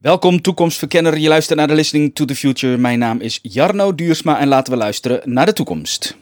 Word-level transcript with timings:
Welkom 0.00 0.40
toekomstverkenner, 0.40 1.18
je 1.18 1.28
luistert 1.28 1.58
naar 1.58 1.68
de 1.68 1.74
Listening 1.74 2.14
to 2.14 2.24
the 2.24 2.34
Future. 2.34 2.76
Mijn 2.76 2.98
naam 2.98 3.20
is 3.20 3.38
Jarno 3.42 3.94
Duursma 3.94 4.38
en 4.38 4.48
laten 4.48 4.72
we 4.72 4.78
luisteren 4.78 5.20
naar 5.24 5.46
de 5.46 5.52
toekomst. 5.52 6.16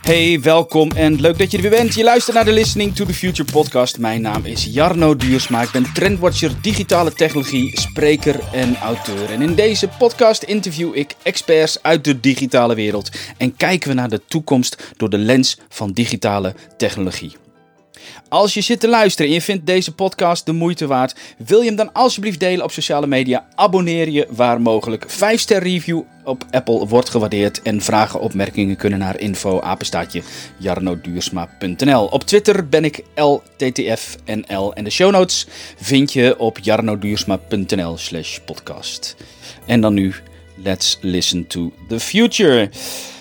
Hey, 0.00 0.40
welkom 0.40 0.90
en 0.90 1.20
leuk 1.20 1.38
dat 1.38 1.50
je 1.50 1.56
er 1.56 1.62
weer 1.62 1.78
bent. 1.78 1.94
Je 1.94 2.04
luistert 2.04 2.36
naar 2.36 2.44
de 2.44 2.52
Listening 2.52 2.94
to 2.94 3.04
the 3.04 3.14
Future 3.14 3.52
podcast. 3.52 3.98
Mijn 3.98 4.20
naam 4.20 4.44
is 4.44 4.64
Jarno 4.64 5.16
Duursma. 5.16 5.62
Ik 5.62 5.70
ben 5.70 5.92
trendwatcher 5.94 6.52
digitale 6.62 7.12
technologie, 7.12 7.80
spreker 7.80 8.40
en 8.52 8.76
auteur. 8.76 9.30
En 9.30 9.42
in 9.42 9.54
deze 9.54 9.88
podcast 9.98 10.42
interview 10.42 10.96
ik 10.96 11.14
experts 11.22 11.82
uit 11.82 12.04
de 12.04 12.20
digitale 12.20 12.74
wereld 12.74 13.10
en 13.36 13.56
kijken 13.56 13.88
we 13.88 13.94
naar 13.94 14.08
de 14.08 14.20
toekomst 14.26 14.92
door 14.96 15.10
de 15.10 15.18
lens 15.18 15.58
van 15.68 15.92
digitale 15.92 16.54
technologie. 16.76 17.32
Als 18.28 18.54
je 18.54 18.60
zit 18.60 18.80
te 18.80 18.88
luisteren 18.88 19.26
en 19.28 19.34
je 19.34 19.42
vindt 19.42 19.66
deze 19.66 19.94
podcast 19.94 20.46
de 20.46 20.52
moeite 20.52 20.86
waard, 20.86 21.14
wil 21.38 21.60
je 21.60 21.66
hem 21.66 21.76
dan 21.76 21.92
alsjeblieft 21.92 22.40
delen 22.40 22.64
op 22.64 22.70
sociale 22.70 23.06
media. 23.06 23.46
Abonneer 23.54 24.08
je 24.08 24.26
waar 24.30 24.60
mogelijk. 24.60 25.04
5 25.06 25.40
ster 25.40 25.62
review 25.62 26.02
op 26.24 26.44
Apple 26.50 26.86
wordt 26.86 27.08
gewaardeerd 27.08 27.62
en 27.62 27.80
vragen 27.80 28.20
opmerkingen 28.20 28.76
kunnen 28.76 28.98
naar 28.98 29.20
info 29.20 29.60
apenstaatje 29.60 30.22
jarnoduursma.nl. 30.56 32.04
Op 32.04 32.24
Twitter 32.24 32.68
ben 32.68 32.84
ik 32.84 33.02
LTTFNL 33.14 34.74
en 34.74 34.84
de 34.84 34.90
show 34.90 35.10
notes 35.10 35.46
vind 35.80 36.12
je 36.12 36.38
op 36.38 36.58
jarnoduursma.nl 36.58 37.98
slash 37.98 38.38
podcast. 38.38 39.16
En 39.66 39.80
dan 39.80 39.94
nu, 39.94 40.14
let's 40.62 40.98
listen 41.00 41.46
to 41.46 41.72
the 41.88 42.00
future. 42.00 42.70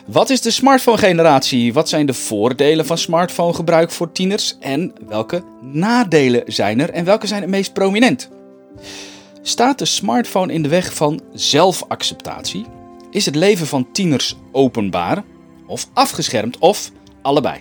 Wat 0.05 0.29
is 0.29 0.41
de 0.41 0.51
smartphone-generatie? 0.51 1.73
Wat 1.73 1.89
zijn 1.89 2.05
de 2.05 2.13
voordelen 2.13 2.85
van 2.85 2.97
smartphone-gebruik 2.97 3.91
voor 3.91 4.11
tieners? 4.11 4.57
En 4.59 4.93
welke 5.07 5.43
nadelen 5.61 6.43
zijn 6.45 6.79
er 6.79 6.89
en 6.89 7.05
welke 7.05 7.27
zijn 7.27 7.41
het 7.41 7.49
meest 7.49 7.73
prominent? 7.73 8.29
Staat 9.41 9.79
de 9.79 9.85
smartphone 9.85 10.53
in 10.53 10.61
de 10.61 10.69
weg 10.69 10.93
van 10.93 11.21
zelfacceptatie? 11.33 12.65
Is 13.11 13.25
het 13.25 13.35
leven 13.35 13.67
van 13.67 13.91
tieners 13.91 14.35
openbaar 14.51 15.23
of 15.67 15.89
afgeschermd 15.93 16.57
of 16.57 16.91
allebei? 17.21 17.59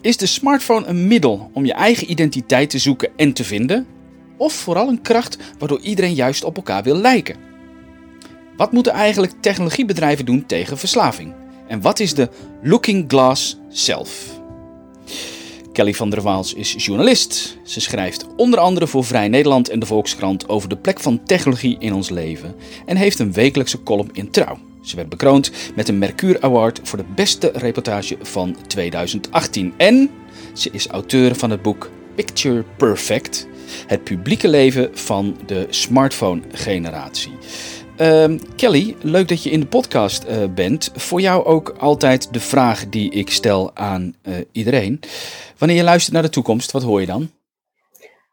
Is 0.00 0.16
de 0.16 0.26
smartphone 0.26 0.86
een 0.86 1.06
middel 1.06 1.50
om 1.52 1.64
je 1.64 1.72
eigen 1.72 2.10
identiteit 2.10 2.70
te 2.70 2.78
zoeken 2.78 3.10
en 3.16 3.32
te 3.32 3.44
vinden? 3.44 3.86
Of 4.36 4.52
vooral 4.52 4.88
een 4.88 5.02
kracht 5.02 5.38
waardoor 5.58 5.80
iedereen 5.80 6.14
juist 6.14 6.44
op 6.44 6.56
elkaar 6.56 6.82
wil 6.82 6.96
lijken? 6.96 7.47
Wat 8.58 8.72
moeten 8.72 8.92
eigenlijk 8.92 9.32
technologiebedrijven 9.40 10.24
doen 10.24 10.46
tegen 10.46 10.78
verslaving? 10.78 11.34
En 11.68 11.80
wat 11.80 12.00
is 12.00 12.14
de 12.14 12.28
Looking 12.62 13.04
Glass 13.08 13.58
Self? 13.68 14.40
Kelly 15.72 15.94
van 15.94 16.10
der 16.10 16.22
Waals 16.22 16.54
is 16.54 16.74
journalist. 16.78 17.58
Ze 17.62 17.80
schrijft 17.80 18.26
onder 18.36 18.58
andere 18.58 18.86
voor 18.86 19.04
Vrij 19.04 19.28
Nederland 19.28 19.68
en 19.68 19.78
de 19.78 19.86
Volkskrant 19.86 20.48
over 20.48 20.68
de 20.68 20.76
plek 20.76 21.00
van 21.00 21.22
technologie 21.24 21.76
in 21.78 21.92
ons 21.92 22.08
leven 22.08 22.54
en 22.86 22.96
heeft 22.96 23.18
een 23.18 23.32
wekelijkse 23.32 23.82
column 23.82 24.10
in 24.12 24.30
Trouw. 24.30 24.58
Ze 24.82 24.96
werd 24.96 25.08
bekroond 25.08 25.50
met 25.74 25.88
een 25.88 25.98
Mercure 25.98 26.40
Award 26.40 26.80
voor 26.82 26.98
de 26.98 27.12
beste 27.14 27.50
reportage 27.54 28.16
van 28.22 28.56
2018. 28.66 29.74
En 29.76 30.10
ze 30.52 30.68
is 30.72 30.86
auteur 30.86 31.34
van 31.34 31.50
het 31.50 31.62
boek 31.62 31.90
Picture 32.14 32.64
Perfect: 32.76 33.46
Het 33.86 34.04
publieke 34.04 34.48
leven 34.48 34.90
van 34.92 35.36
de 35.46 35.66
smartphone-generatie. 35.70 37.32
Um, 38.00 38.38
Kelly, 38.56 38.94
leuk 39.02 39.28
dat 39.28 39.42
je 39.42 39.50
in 39.50 39.60
de 39.60 39.66
podcast 39.66 40.26
uh, 40.28 40.36
bent. 40.54 40.90
Voor 40.94 41.20
jou 41.20 41.44
ook 41.44 41.74
altijd 41.78 42.32
de 42.32 42.40
vraag 42.40 42.88
die 42.88 43.10
ik 43.10 43.30
stel 43.30 43.76
aan 43.76 44.14
uh, 44.22 44.34
iedereen. 44.52 45.00
Wanneer 45.58 45.76
je 45.76 45.82
luistert 45.82 46.14
naar 46.14 46.22
de 46.22 46.28
toekomst, 46.28 46.72
wat 46.72 46.82
hoor 46.82 47.00
je 47.00 47.06
dan? 47.06 47.30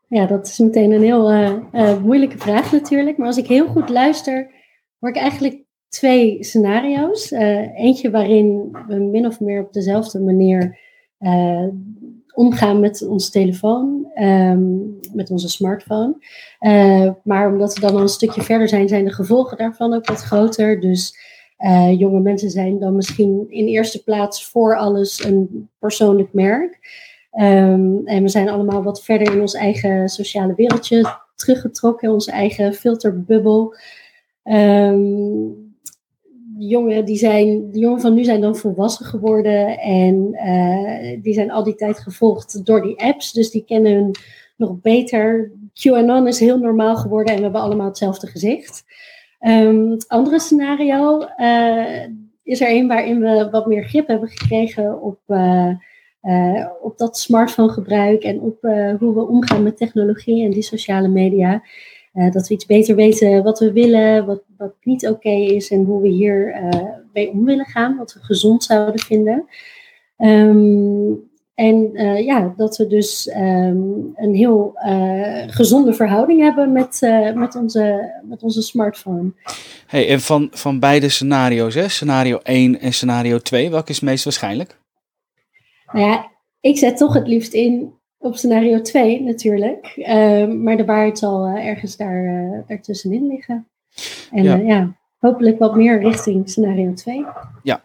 Ja, 0.08 0.26
dat 0.26 0.48
is 0.48 0.60
meteen 0.60 0.92
een 0.92 1.04
heel 1.04 1.34
uh, 1.34 1.98
moeilijke 1.98 2.38
vraag 2.38 2.72
natuurlijk. 2.72 3.18
Maar 3.18 3.28
als 3.28 3.38
ik 3.38 3.48
heel 3.48 3.68
goed 3.68 3.90
luister, 3.90 4.52
hoor 5.00 5.10
ik 5.10 5.18
eigenlijk 5.18 5.64
twee 5.90 6.44
scenario's. 6.44 7.32
eentje 7.76 8.12
waarin 8.12 8.78
we 8.88 8.96
min 8.96 9.26
of 9.26 9.40
meer 9.40 9.62
op 9.62 9.74
dezelfde 9.74 10.20
manier 10.20 10.78
omgaan 12.36 12.80
met 12.80 13.08
onze 13.08 13.32
telefoon, 13.32 14.12
um, 14.16 15.00
met 15.14 15.32
onze 15.32 15.50
smartphone. 15.50 16.16
Uh, 16.60 17.12
maar 17.24 17.52
omdat 17.52 17.74
we 17.74 17.80
dan 17.80 17.96
al 17.96 18.02
een 18.02 18.08
stukje 18.08 18.42
verder 18.42 18.68
zijn, 18.68 18.88
zijn 18.88 19.06
de 19.06 19.14
gevolgen 19.14 19.58
daarvan 19.58 19.94
ook 19.94 20.06
wat 20.06 20.22
groter. 20.22 20.80
Dus 20.80 21.18
uh, 21.60 22.00
jonge 22.00 22.20
mensen 22.20 22.50
zijn 22.50 22.80
dan 22.80 22.96
misschien 22.96 23.46
in 23.50 23.66
eerste 23.66 24.04
plaats 24.04 24.46
voor 24.46 24.78
alles 24.78 25.24
een 25.24 25.70
persoonlijk 25.80 26.34
merk. 26.34 26.80
Um, 27.40 28.02
en 28.06 28.22
we 28.22 28.30
zijn 28.30 28.50
allemaal 28.50 28.84
wat 28.84 29.04
verder 29.04 29.34
in 29.34 29.42
ons 29.42 29.54
eigen 29.54 30.10
sociale 30.10 30.54
wereldje 30.56 31.18
teruggetrokken, 31.36 32.12
onze 32.12 32.32
eigen 32.32 32.74
filterbubbel. 32.74 33.76
Um, 34.44 35.65
de 36.58 36.66
jongen, 36.66 37.06
die 37.06 37.18
zijn, 37.18 37.72
de 37.72 37.80
jongen 37.80 38.02
van 38.02 38.14
nu 38.14 38.24
zijn 38.24 38.42
dan 38.42 38.56
volwassen 38.56 39.06
geworden 39.06 39.80
en 39.80 40.30
uh, 40.34 41.24
die 41.24 41.34
zijn 41.34 41.52
al 41.52 41.64
die 41.64 41.76
tijd 41.76 42.00
gevolgd 42.00 42.66
door 42.66 42.82
die 42.82 43.02
apps, 43.02 43.32
dus 43.32 43.52
die 43.52 43.64
kennen 43.66 43.94
hun 43.94 44.16
nog 44.58 44.82
beter. 44.82 45.52
QAnon 45.74 46.28
is 46.28 46.40
heel 46.40 46.58
normaal 46.58 46.96
geworden 46.96 47.32
en 47.32 47.38
we 47.38 47.44
hebben 47.44 47.62
allemaal 47.62 47.88
hetzelfde 47.88 48.28
gezicht. 48.28 48.84
Het 49.40 50.08
andere 50.08 50.40
scenario 50.40 51.28
uh, 51.38 52.06
is 52.44 52.62
er 52.62 52.70
een 52.70 52.88
waarin 52.88 53.20
we 53.20 53.48
wat 53.52 53.66
meer 53.66 53.84
grip 53.84 54.08
hebben 54.08 54.30
gekregen 54.30 55.02
op, 55.02 55.20
uh, 55.28 55.76
op 56.82 56.98
dat 56.98 57.18
smartphone 57.18 57.72
gebruik 57.72 58.24
en 58.24 58.40
op 58.40 58.62
hoe 59.00 59.14
we 59.14 59.28
omgaan 59.28 59.64
met 59.64 59.78
technologie 59.78 60.46
en 60.46 60.52
die 60.52 60.62
sociale 60.62 61.08
media. 61.08 61.64
Uh, 62.16 62.32
dat 62.32 62.48
we 62.48 62.54
iets 62.54 62.66
beter 62.66 62.96
weten 62.96 63.44
wat 63.44 63.60
we 63.60 63.72
willen, 63.72 64.26
wat, 64.26 64.42
wat 64.58 64.74
niet 64.84 65.08
oké 65.08 65.30
is 65.30 65.72
en 65.72 65.84
hoe 65.84 66.02
we 66.02 66.08
hier 66.08 66.62
uh, 66.64 66.82
mee 67.14 67.30
om 67.30 67.46
willen 67.46 67.66
gaan, 67.66 67.98
wat 67.98 68.14
we 68.14 68.20
gezond 68.20 68.64
zouden 68.64 69.00
vinden. 69.00 69.48
Um, 70.18 71.34
en 71.54 71.90
uh, 71.94 72.26
ja, 72.26 72.54
dat 72.58 72.78
we 72.78 72.88
dus 72.88 73.28
um, 73.36 74.12
een 74.16 74.36
heel 74.36 74.74
gezonde 75.48 75.94
verhouding 75.94 76.42
hebben 76.42 76.72
met, 76.72 77.00
met, 77.36 77.56
onze, 77.56 78.14
met 78.24 78.44
onze 78.44 78.62
smartphone. 78.62 79.32
Hey, 79.88 80.10
en 80.10 80.22
van, 80.22 80.48
van 80.52 80.80
beide 80.80 81.10
scenario's, 81.10 81.74
hè? 81.74 81.88
scenario 81.88 82.38
1 82.38 82.80
en 82.80 82.94
scenario 82.94 83.40
2, 83.40 83.70
welke 83.70 83.90
is 83.90 83.96
het 83.96 84.06
meest 84.06 84.24
waarschijnlijk? 84.24 84.80
Nou 85.92 86.06
ja, 86.08 86.32
ik 86.60 86.78
zet 86.78 86.98
toch 86.98 87.14
het 87.14 87.28
liefst 87.28 87.54
in 87.54 87.94
op 88.26 88.38
scenario 88.38 88.82
2 88.82 89.22
natuurlijk. 89.22 89.94
Uh, 89.96 90.48
maar 90.48 90.78
de 90.78 90.86
waarheid 90.86 91.20
zal 91.20 91.48
uh, 91.48 91.66
ergens 91.66 91.98
daar, 91.98 92.24
uh, 92.24 92.60
daartussenin 92.68 93.28
liggen. 93.28 93.68
En 94.32 94.44
ja. 94.44 94.60
Eh, 94.60 94.68
ja. 94.68 94.96
hopelijk 95.20 95.60
wat 95.60 95.76
meer 95.76 96.00
richting 96.00 96.50
scenario 96.50 96.94
2. 96.94 97.26
Ja, 97.64 97.82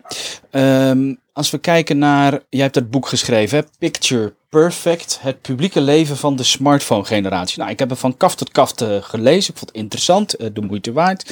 um, 0.91 1.19
als 1.33 1.51
we 1.51 1.59
kijken 1.59 1.99
naar, 1.99 2.41
jij 2.49 2.63
hebt 2.63 2.75
het 2.75 2.91
boek 2.91 3.07
geschreven, 3.07 3.59
hè? 3.59 3.65
Picture 3.79 4.35
Perfect, 4.49 5.19
het 5.21 5.41
publieke 5.41 5.81
leven 5.81 6.17
van 6.17 6.37
de 6.37 6.43
smartphone-generatie. 6.43 7.59
Nou, 7.59 7.71
ik 7.71 7.79
heb 7.79 7.91
het 7.91 7.99
van 7.99 8.17
kaft 8.17 8.39
tot 8.39 8.51
kaft 8.51 8.85
gelezen, 9.01 9.53
ik 9.53 9.59
vond 9.59 9.71
het 9.71 9.81
interessant, 9.81 10.55
de 10.55 10.61
moeite 10.61 10.93
waard. 10.93 11.25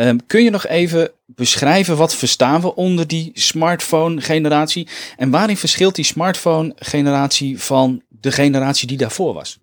Um, 0.00 0.26
kun 0.26 0.44
je 0.44 0.50
nog 0.50 0.66
even 0.66 1.10
beschrijven 1.26 1.96
wat 1.96 2.14
verstaan 2.14 2.60
we 2.60 2.74
onder 2.74 3.06
die 3.06 3.30
smartphone-generatie 3.34 4.88
en 5.16 5.30
waarin 5.30 5.56
verschilt 5.56 5.94
die 5.94 6.04
smartphone-generatie 6.04 7.60
van 7.62 8.02
de 8.20 8.32
generatie 8.32 8.88
die 8.88 8.96
daarvoor 8.96 9.34
was? 9.34 9.60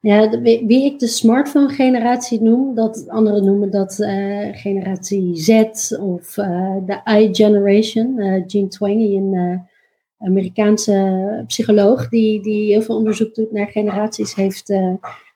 Ja, 0.00 0.26
de, 0.26 0.40
wie 0.66 0.84
ik 0.84 0.98
de 0.98 1.06
smartphone-generatie 1.06 2.42
noem, 2.42 2.74
dat 2.74 3.08
anderen 3.08 3.44
noemen 3.44 3.70
dat 3.70 3.98
uh, 3.98 4.48
generatie 4.52 5.36
Z 5.36 5.48
of 6.00 6.36
uh, 6.36 6.76
de 6.86 7.00
I-generation. 7.20 8.14
Uh, 8.16 8.42
Gene 8.46 8.68
Twenge, 8.68 9.14
een 9.16 9.62
Amerikaanse 10.18 11.44
psycholoog 11.46 12.08
die, 12.08 12.42
die 12.42 12.70
heel 12.72 12.82
veel 12.82 12.96
onderzoek 12.96 13.34
doet 13.34 13.52
naar 13.52 13.66
generaties, 13.66 14.34
heeft 14.34 14.70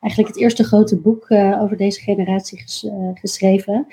eigenlijk 0.00 0.34
het 0.34 0.36
eerste 0.36 0.64
grote 0.64 0.96
boek 0.96 1.30
over 1.60 1.76
deze 1.76 2.00
generatie 2.00 2.58
ges, 2.58 2.86
geschreven. 3.14 3.86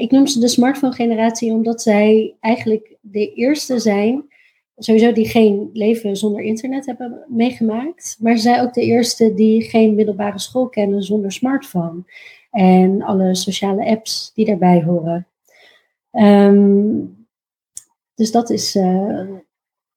ik 0.00 0.10
noem 0.10 0.26
ze 0.26 0.40
de 0.40 0.48
smartphone-generatie 0.48 1.52
omdat 1.52 1.82
zij 1.82 2.34
eigenlijk 2.40 2.96
de 3.00 3.32
eerste 3.32 3.78
zijn 3.78 4.29
sowieso 4.80 5.12
die 5.12 5.28
geen 5.28 5.70
leven 5.72 6.16
zonder 6.16 6.42
internet 6.42 6.86
hebben 6.86 7.24
meegemaakt. 7.28 8.16
Maar 8.20 8.36
ze 8.36 8.42
zijn 8.42 8.60
ook 8.60 8.74
de 8.74 8.82
eerste 8.82 9.34
die 9.34 9.62
geen 9.62 9.94
middelbare 9.94 10.38
school 10.38 10.68
kennen 10.68 11.02
zonder 11.02 11.32
smartphone. 11.32 12.02
En 12.50 13.02
alle 13.02 13.34
sociale 13.34 13.86
apps 13.86 14.32
die 14.34 14.46
daarbij 14.46 14.82
horen. 14.82 15.26
Um, 16.12 17.26
dus 18.14 18.30
dat 18.30 18.50
is 18.50 18.76
uh, 18.76 19.20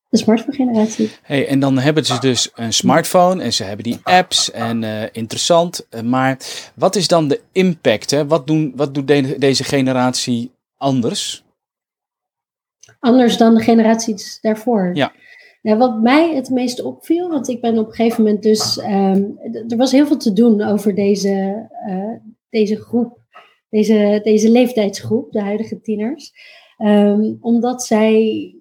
de 0.10 0.18
smartphone-generatie. 0.18 1.12
Hey, 1.22 1.48
en 1.48 1.60
dan 1.60 1.78
hebben 1.78 2.06
ze 2.06 2.20
dus 2.20 2.52
een 2.56 2.74
smartphone 2.74 3.44
en 3.44 3.54
ze 3.54 3.64
hebben 3.64 3.84
die 3.84 4.00
apps 4.04 4.52
en 4.52 4.82
uh, 4.82 5.04
interessant. 5.12 5.88
Maar 6.04 6.38
wat 6.76 6.96
is 6.96 7.08
dan 7.08 7.28
de 7.28 7.42
impact? 7.52 8.12
Hè? 8.12 8.28
Wat, 8.28 8.48
doen, 8.48 8.74
wat 8.76 8.94
doet 8.94 9.08
de, 9.08 9.36
deze 9.38 9.64
generatie 9.64 10.52
anders? 10.78 11.43
Anders 13.04 13.38
dan 13.38 13.56
de 13.56 13.62
generaties 13.62 14.40
daarvoor. 14.42 14.90
Ja. 14.94 15.12
Nou, 15.62 15.78
wat 15.78 16.02
mij 16.02 16.36
het 16.36 16.50
meest 16.50 16.82
opviel, 16.82 17.30
want 17.30 17.50
ik 17.50 17.62
ben 17.62 17.78
op 17.78 17.88
een 17.88 17.94
gegeven 17.94 18.24
moment 18.24 18.44
dus. 18.44 18.78
ehm, 18.78 19.24
er 19.68 19.78
was 19.78 19.92
heel 19.92 20.08
veel 20.08 20.18
te 20.18 20.34
doen 20.34 20.62
over 20.62 20.96
deze, 20.96 21.68
eh, 21.88 22.14
deze 22.50 22.76
groep, 22.76 23.20
deze, 23.70 24.20
deze 24.24 24.50
leeftijdsgroep, 24.50 25.32
de 25.32 25.42
huidige 25.42 25.82
tieners. 25.82 26.34
Ehm, 26.78 27.34
omdat 27.42 27.84
zij, 27.84 28.56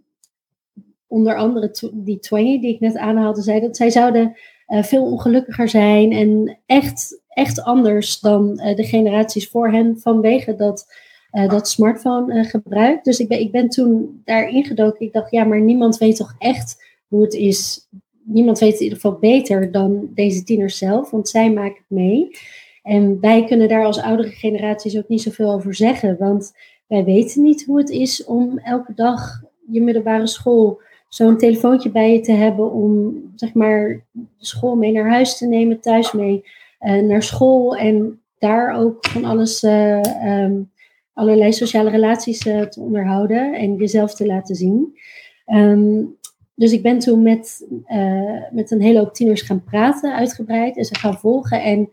onder 1.06 1.36
andere 1.36 1.90
die 1.92 2.18
Twangy 2.18 2.60
die 2.60 2.74
ik 2.74 2.80
net 2.80 2.96
aanhaalde, 2.96 3.42
zei 3.42 3.60
dat 3.60 3.76
zij 3.76 3.90
zouden 3.90 4.36
eh, 4.66 4.82
veel 4.82 5.04
ongelukkiger 5.04 5.68
zijn 5.68 6.12
en 6.12 6.58
echt, 6.66 7.22
echt 7.28 7.62
anders 7.62 8.20
dan 8.20 8.58
eh, 8.58 8.76
de 8.76 8.84
generaties 8.84 9.48
voor 9.48 9.72
hen 9.72 9.98
vanwege 9.98 10.54
dat, 10.54 10.86
eh, 11.32 11.48
dat 11.48 11.68
smartphone 11.68 12.34
eh, 12.34 12.48
gebruik. 12.48 13.04
Dus 13.04 13.18
ik 13.18 13.28
ben, 13.28 13.40
ik 13.40 13.50
ben 13.50 13.68
toen 13.68 14.22
daar 14.24 14.48
ingedoken. 14.48 15.06
Ik 15.06 15.12
dacht, 15.12 15.30
ja, 15.30 15.44
maar 15.44 15.60
niemand 15.60 15.98
weet 15.98 16.16
toch 16.16 16.34
echt 16.38 16.84
hoe 17.08 17.22
het 17.22 17.34
is. 17.34 17.88
Niemand 18.22 18.58
weet 18.58 18.70
het 18.70 18.78
in 18.78 18.84
ieder 18.84 19.00
geval 19.00 19.18
beter 19.18 19.72
dan 19.72 20.10
deze 20.14 20.44
tieners 20.44 20.78
zelf, 20.78 21.10
want 21.10 21.28
zij 21.28 21.52
maken 21.52 21.76
het 21.76 21.98
mee. 21.98 22.30
En 22.82 23.20
wij 23.20 23.44
kunnen 23.44 23.68
daar 23.68 23.84
als 23.84 24.00
oudere 24.00 24.28
generaties 24.28 24.96
ook 24.98 25.08
niet 25.08 25.22
zoveel 25.22 25.52
over 25.52 25.74
zeggen, 25.74 26.16
want 26.18 26.52
wij 26.86 27.04
weten 27.04 27.42
niet 27.42 27.64
hoe 27.64 27.78
het 27.78 27.90
is 27.90 28.24
om 28.24 28.58
elke 28.58 28.94
dag 28.94 29.42
je 29.70 29.82
middelbare 29.82 30.26
school 30.26 30.80
zo'n 31.08 31.38
telefoontje 31.38 31.90
bij 31.90 32.12
je 32.12 32.20
te 32.20 32.32
hebben 32.32 32.72
om 32.72 33.14
zeg 33.34 33.54
maar 33.54 34.04
de 34.12 34.26
school 34.38 34.74
mee 34.74 34.92
naar 34.92 35.10
huis 35.10 35.38
te 35.38 35.46
nemen, 35.46 35.80
thuis 35.80 36.12
mee 36.12 36.44
eh, 36.78 37.02
naar 37.02 37.22
school 37.22 37.76
en 37.76 38.20
daar 38.38 38.74
ook 38.74 39.06
van 39.06 39.24
alles, 39.24 39.62
eh, 39.62 40.24
ehm, 40.24 40.60
allerlei 41.14 41.52
sociale 41.52 41.90
relaties 41.90 42.46
eh, 42.46 42.60
te 42.60 42.80
onderhouden 42.80 43.54
en 43.54 43.76
jezelf 43.76 44.14
te 44.14 44.26
laten 44.26 44.54
zien. 44.54 44.98
Ehm, 45.46 46.04
dus 46.54 46.72
ik 46.72 46.82
ben 46.82 46.98
toen 46.98 47.22
met, 47.22 47.68
eh, 47.84 48.42
met 48.50 48.70
een 48.70 48.80
hele 48.80 48.98
hoop 48.98 49.14
tieners 49.14 49.42
gaan 49.42 49.64
praten, 49.64 50.14
uitgebreid, 50.14 50.76
en 50.76 50.84
ze 50.84 50.94
gaan 50.94 51.18
volgen. 51.18 51.62
En 51.62 51.90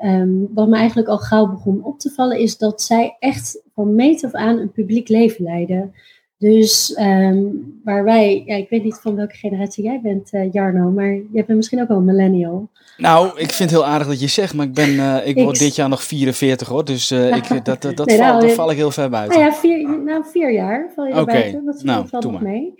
ehm, 0.00 0.30
wat 0.54 0.68
me 0.68 0.76
eigenlijk 0.76 1.08
al 1.08 1.18
gauw 1.18 1.46
begon 1.46 1.84
op 1.84 1.98
te 1.98 2.10
vallen, 2.10 2.38
is 2.38 2.58
dat 2.58 2.82
zij 2.82 3.16
echt 3.18 3.62
van 3.74 3.94
meet 3.94 4.24
af 4.24 4.32
aan 4.32 4.58
een 4.58 4.72
publiek 4.72 5.08
leven 5.08 5.44
leiden. 5.44 5.94
Dus 6.38 6.94
ehm, 6.94 7.42
waar 7.84 8.04
wij, 8.04 8.42
ja, 8.46 8.54
ik 8.54 8.68
weet 8.68 8.84
niet 8.84 8.98
van 9.02 9.16
welke 9.16 9.34
generatie 9.34 9.84
jij 9.84 10.00
bent, 10.02 10.32
eh, 10.32 10.52
Jarno, 10.52 10.90
maar 10.90 11.12
jij 11.12 11.44
bent 11.44 11.56
misschien 11.56 11.80
ook 11.82 11.88
wel 11.88 11.96
een 11.96 12.04
millennial. 12.04 12.70
Nou, 12.96 13.28
ik 13.28 13.50
vind 13.52 13.70
het 13.70 13.78
heel 13.80 13.86
aardig 13.86 14.06
dat 14.06 14.20
je 14.20 14.26
zegt, 14.26 14.54
maar 14.54 14.66
ik, 14.66 14.74
ben, 14.74 14.98
eh, 14.98 15.26
ik 15.26 15.36
word 15.36 15.54
Ik- 15.54 15.62
dit 15.62 15.74
jaar 15.76 15.88
nog 15.88 16.02
44 16.02 16.68
hoor, 16.68 16.84
dus 16.84 17.10
eh, 17.10 17.36
ik, 17.36 17.48
dat, 17.64 17.82
dat, 17.82 17.96
dat, 17.96 18.06
Nee, 18.06 18.16
val, 18.16 18.26
nou, 18.26 18.40
daar 18.40 18.50
val 18.50 18.70
ik 18.70 18.76
heel 18.76 18.90
ver 18.90 19.10
buiten. 19.10 19.38
Nou 19.38 19.50
ja, 19.50 19.58
vier, 19.58 20.00
nou, 20.04 20.24
vier 20.30 20.52
jaar 20.52 20.92
val 20.94 21.06
je 21.06 21.24
buiten. 21.24 21.64
Dat 21.64 21.82
nou, 21.82 22.08
valt 22.08 22.24
nog 22.24 22.40
mee. 22.40 22.74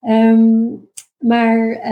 Ehm, 0.00 0.66
maar, 1.18 1.88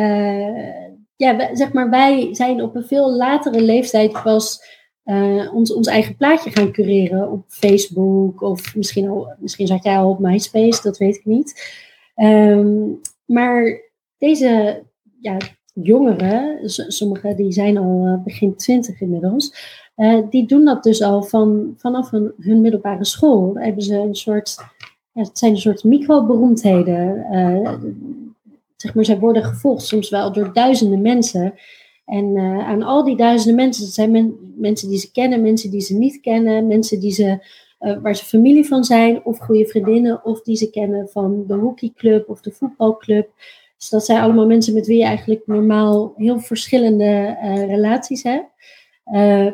ja, 1.17 1.55
zeg 1.57 1.73
maar 1.73 1.91
wij 1.91 2.29
zijn 2.33 2.63
op 2.63 2.77
een 2.77 2.87
veel 2.87 3.17
latere 3.17 3.61
leeftijd 3.61 4.23
pas 4.23 4.61
eh, 5.09 5.55
ons, 5.55 5.73
ons 5.73 5.87
eigen 5.87 6.17
plaatje 6.17 6.51
gaan 6.51 6.73
cureren 6.73 7.31
op 7.31 7.45
Facebook. 7.47 8.41
Of 8.41 8.77
misschien, 8.77 9.09
al, 9.09 9.35
misschien 9.39 9.67
zat 9.67 9.85
jij 9.85 9.99
al 9.99 10.11
op 10.11 10.19
MySpace, 10.19 10.83
dat 10.83 10.99
weet 10.99 11.17
ik 11.17 11.25
niet. 11.25 11.77
Ehm, 12.15 12.77
maar 13.25 13.81
deze 14.19 14.83
ja, 15.21 15.37
jongeren, 15.73 16.71
sommigen 16.71 17.37
die 17.37 17.53
zijn 17.53 17.77
al 17.77 18.07
eh, 18.07 18.23
begin 18.25 18.57
twintig 18.57 19.01
inmiddels, 19.01 19.55
eh, 19.95 20.19
die 20.31 20.47
doen 20.47 20.65
dat 20.65 20.83
dus 20.83 21.03
al 21.03 21.23
van, 21.23 21.75
vanaf 21.77 22.11
hun, 22.11 22.61
middelbare 22.61 23.05
school. 23.05 23.55
Hebben 23.55 23.83
ze 23.83 23.95
een 23.97 24.17
soort, 24.17 24.57
het 25.13 25.39
zijn 25.39 25.53
een 25.53 25.59
soort 25.59 25.85
microberoemdheden. 25.85 27.25
eh 27.31 27.75
zeg 28.77 28.95
maar, 28.95 29.05
zij 29.05 29.19
worden 29.19 29.45
gevolgd 29.45 29.87
soms 29.87 30.11
wel 30.11 30.33
door 30.33 30.53
duizenden 30.53 31.01
mensen. 31.01 31.55
En 32.09 32.37
eh, 32.37 32.69
aan 32.69 32.83
al 32.83 33.05
die 33.05 33.17
duizenden 33.17 33.57
mensen, 33.57 33.85
dat 33.85 33.93
zijn 33.93 34.11
men- 34.11 34.55
mensen 34.57 34.89
die 34.89 34.99
ze 34.99 35.11
kennen, 35.13 35.43
mensen 35.43 35.71
die 35.71 35.81
ze 35.81 35.95
niet 35.95 36.21
kennen, 36.21 36.67
mensen 36.67 37.01
die 37.01 37.13
ze, 37.13 37.47
eh, 37.79 37.97
waar 38.03 38.17
ze 38.17 38.25
familie 38.25 38.67
van 38.67 38.85
zijn, 38.85 39.25
of 39.25 39.39
goede 39.39 39.67
vriendinnen, 39.67 40.25
of 40.25 40.43
die 40.43 40.57
ze 40.57 40.71
kennen 40.71 41.09
van 41.09 41.45
de 41.47 41.55
hockeyclub 41.55 42.29
of 42.29 42.41
de 42.41 42.53
voetbalclub. 42.53 43.31
Dus 43.77 43.89
dat 43.89 44.05
zijn 44.05 44.21
allemaal 44.21 44.47
mensen 44.47 44.75
met 44.75 44.87
wie 44.87 44.99
je 44.99 45.05
eigenlijk 45.05 45.47
normaal 45.47 46.13
heel 46.17 46.41
verschillende 46.41 47.37
eh, 47.41 47.67
relaties 47.67 48.23
hebt. 48.23 48.47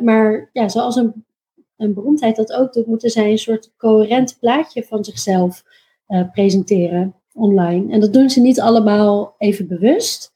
Maar 0.03 0.51
ja, 0.53 0.69
zoals 0.69 0.97
een, 0.97 1.25
een 1.77 1.95
beroemdheid 1.95 2.37
dat 2.37 2.53
ook 2.53 2.73
doet, 2.73 2.87
moeten 2.87 3.11
zij 3.11 3.31
een 3.31 3.39
soort 3.39 3.73
coherent 3.77 4.37
plaatje 4.41 4.83
van 4.85 5.05
zichzelf 5.05 5.65
presenteren 6.33 7.15
online. 7.33 7.93
En 7.93 8.01
dat 8.01 8.12
doen 8.12 8.31
ze 8.31 8.41
niet 8.41 8.61
allemaal 8.61 9.35
even 9.39 9.69
bewust. 9.69 10.33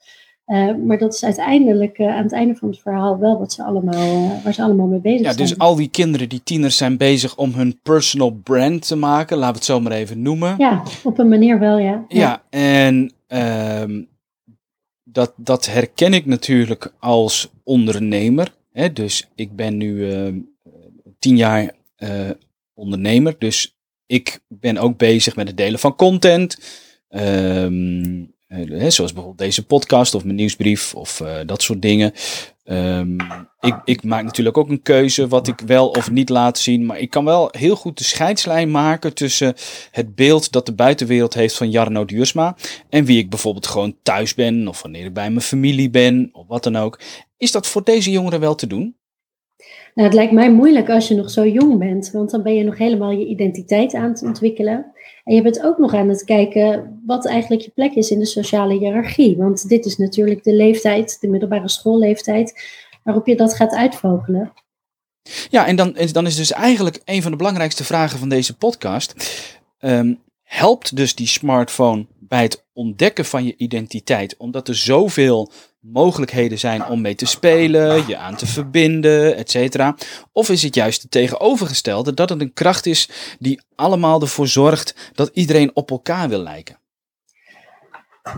Eh, 0.48 0.74
maar 0.74 0.98
dat 0.98 1.14
is 1.14 1.24
uiteindelijk 1.24 1.98
eh, 1.98 2.16
aan 2.16 2.22
het 2.22 2.32
einde 2.32 2.54
van 2.54 2.68
het 2.68 2.78
verhaal 2.78 3.18
wel 3.18 3.38
wat 3.38 3.52
ze 3.52 3.64
allemaal, 3.64 4.28
eh, 4.32 4.44
waar 4.44 4.54
ze 4.54 4.62
allemaal 4.62 4.86
mee 4.86 5.00
bezig 5.00 5.18
Ja, 5.20 5.32
zijn. 5.32 5.36
dus 5.48 5.58
al 5.58 5.74
die 5.74 5.88
kinderen, 5.88 6.28
die 6.28 6.42
tieners, 6.42 6.76
zijn 6.76 6.96
bezig 6.96 7.36
om 7.36 7.52
hun 7.52 7.80
personal 7.82 8.30
brand 8.30 8.86
te 8.86 8.96
maken, 8.96 9.36
laten 9.36 9.52
we 9.52 9.58
het 9.58 9.66
zo 9.68 9.80
maar 9.80 9.92
even 9.92 10.22
noemen. 10.22 10.54
Ja, 10.58 10.82
op 11.04 11.18
een 11.18 11.28
manier 11.28 11.58
wel, 11.58 11.78
ja. 11.78 12.04
Ja, 12.08 12.42
en 12.50 13.12
ehm, 13.26 14.02
dat, 15.04 15.32
dat 15.36 15.66
herken 15.66 16.14
ik 16.14 16.26
natuurlijk 16.26 16.92
als 16.98 17.50
ondernemer. 17.64 18.54
Hè? 18.72 18.92
Dus 18.92 19.28
ik 19.34 19.56
ben 19.56 19.76
nu 19.76 20.10
ehm, 20.12 20.38
tien 21.18 21.36
jaar 21.36 21.74
ondernemer. 22.74 23.34
Dus 23.38 23.76
ik 24.06 24.40
ben 24.48 24.78
ook 24.78 24.96
bezig 24.96 25.36
met 25.36 25.48
het 25.48 25.56
delen 25.56 25.78
van 25.78 25.96
content. 25.96 26.58
Ehm, 27.08 28.24
eh, 28.48 28.88
zoals 28.88 29.12
bijvoorbeeld 29.12 29.38
deze 29.38 29.66
podcast 29.66 30.14
of 30.14 30.24
mijn 30.24 30.36
nieuwsbrief 30.36 30.94
of 30.94 31.20
eh, 31.20 31.36
dat 31.46 31.62
soort 31.62 31.82
dingen. 31.82 32.12
Ehm, 32.64 33.14
ik, 33.60 33.74
ik 33.84 34.02
maak 34.02 34.24
natuurlijk 34.24 34.58
ook 34.58 34.68
een 34.68 34.82
keuze 34.82 35.28
wat 35.28 35.48
ik 35.48 35.60
wel 35.60 35.88
of 35.88 36.10
niet 36.10 36.28
laat 36.28 36.58
zien. 36.58 36.86
Maar 36.86 36.98
ik 36.98 37.10
kan 37.10 37.24
wel 37.24 37.48
heel 37.50 37.76
goed 37.76 37.98
de 37.98 38.04
scheidslijn 38.04 38.70
maken 38.70 39.14
tussen 39.14 39.54
het 39.90 40.14
beeld 40.14 40.52
dat 40.52 40.66
de 40.66 40.74
buitenwereld 40.74 41.34
heeft 41.34 41.56
van 41.56 41.70
Jarno 41.70 42.04
Duursma. 42.04 42.56
En 42.88 43.04
wie 43.04 43.18
ik 43.18 43.30
bijvoorbeeld 43.30 43.66
gewoon 43.66 43.96
thuis 44.02 44.34
ben 44.34 44.68
of 44.68 44.82
wanneer 44.82 45.04
ik 45.04 45.14
bij 45.14 45.30
mijn 45.30 45.40
familie 45.40 45.90
ben 45.90 46.28
of 46.32 46.46
wat 46.46 46.62
dan 46.62 46.76
ook. 46.76 47.00
Is 47.36 47.52
dat 47.52 47.66
voor 47.66 47.84
deze 47.84 48.10
jongeren 48.10 48.40
wel 48.40 48.54
te 48.54 48.66
doen? 48.66 48.97
Nou, 49.98 50.10
het 50.10 50.18
lijkt 50.18 50.32
mij 50.32 50.52
moeilijk 50.52 50.90
als 50.90 51.08
je 51.08 51.14
nog 51.14 51.30
zo 51.30 51.46
jong 51.46 51.78
bent, 51.78 52.10
want 52.10 52.30
dan 52.30 52.42
ben 52.42 52.54
je 52.54 52.64
nog 52.64 52.78
helemaal 52.78 53.10
je 53.10 53.26
identiteit 53.26 53.94
aan 53.94 54.08
het 54.08 54.22
ontwikkelen. 54.22 54.92
En 55.24 55.34
je 55.34 55.42
bent 55.42 55.62
ook 55.62 55.78
nog 55.78 55.94
aan 55.94 56.08
het 56.08 56.24
kijken 56.24 57.00
wat 57.06 57.26
eigenlijk 57.26 57.62
je 57.62 57.70
plek 57.70 57.94
is 57.94 58.10
in 58.10 58.18
de 58.18 58.26
sociale 58.26 58.78
hiërarchie. 58.78 59.36
Want 59.36 59.68
dit 59.68 59.84
is 59.84 59.96
natuurlijk 59.96 60.44
de 60.44 60.54
leeftijd, 60.54 61.20
de 61.20 61.28
middelbare 61.28 61.68
schoolleeftijd, 61.68 62.62
waarop 63.02 63.26
je 63.26 63.36
dat 63.36 63.54
gaat 63.54 63.72
uitvogelen. 63.72 64.52
Ja, 65.50 65.66
en 65.66 65.76
dan, 65.76 65.96
dan 66.12 66.26
is 66.26 66.36
dus 66.36 66.52
eigenlijk 66.52 67.00
een 67.04 67.22
van 67.22 67.30
de 67.30 67.36
belangrijkste 67.36 67.84
vragen 67.84 68.18
van 68.18 68.28
deze 68.28 68.56
podcast. 68.56 69.14
Ehm, 69.78 70.14
helpt 70.42 70.96
dus 70.96 71.14
die 71.14 71.26
smartphone 71.26 72.06
bij 72.18 72.42
het 72.42 72.66
ontdekken 72.72 73.24
van 73.24 73.44
je 73.44 73.54
identiteit? 73.56 74.36
Omdat 74.36 74.68
er 74.68 74.76
zoveel 74.76 75.50
mogelijkheden 75.80 76.58
zijn 76.58 76.86
om 76.86 77.00
mee 77.00 77.14
te 77.14 77.26
spelen, 77.26 78.06
je 78.06 78.16
aan 78.16 78.36
te 78.36 78.46
verbinden, 78.46 79.36
et 79.36 79.50
cetera. 79.50 79.96
Of 80.32 80.48
is 80.48 80.62
het 80.62 80.74
juist 80.74 81.02
het 81.02 81.10
tegenovergestelde, 81.10 82.14
dat 82.14 82.28
het 82.28 82.40
een 82.40 82.52
kracht 82.52 82.86
is 82.86 83.36
die 83.38 83.60
allemaal 83.74 84.20
ervoor 84.20 84.48
zorgt 84.48 85.12
dat 85.14 85.30
iedereen 85.32 85.70
op 85.74 85.90
elkaar 85.90 86.28
wil 86.28 86.42
lijken? 86.42 86.78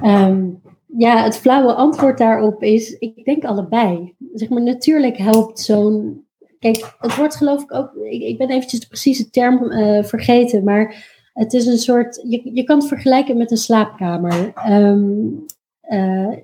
Ehm, 0.02 0.48
ja, 0.96 1.22
het 1.24 1.38
flauwe 1.38 1.74
antwoord 1.74 2.18
daarop 2.18 2.62
is, 2.62 2.98
ik 2.98 3.24
denk 3.24 3.44
allebei. 3.44 4.14
Zeg 4.34 4.48
maar, 4.48 4.62
natuurlijk 4.62 5.16
helpt 5.16 5.60
zo'n. 5.60 6.24
Kijk, 6.58 6.94
het 6.98 7.16
wordt 7.16 7.36
geloof 7.36 7.62
ik 7.62 7.74
ook. 7.74 7.94
Ik, 7.94 8.38
ben 8.38 8.50
eventjes 8.50 8.80
de 8.80 8.86
precieze 8.86 9.30
term 9.30 9.70
eh, 9.70 10.04
vergeten, 10.04 10.64
maar 10.64 11.04
het 11.32 11.52
is 11.52 11.66
een 11.66 11.78
soort. 11.78 12.24
Je, 12.28 12.50
je 12.54 12.64
kan 12.64 12.78
het 12.78 12.88
vergelijken 12.88 13.36
met 13.36 13.50
een 13.50 13.56
slaapkamer. 13.56 14.52
Ehm, 14.54 14.72
eh, 14.72 15.59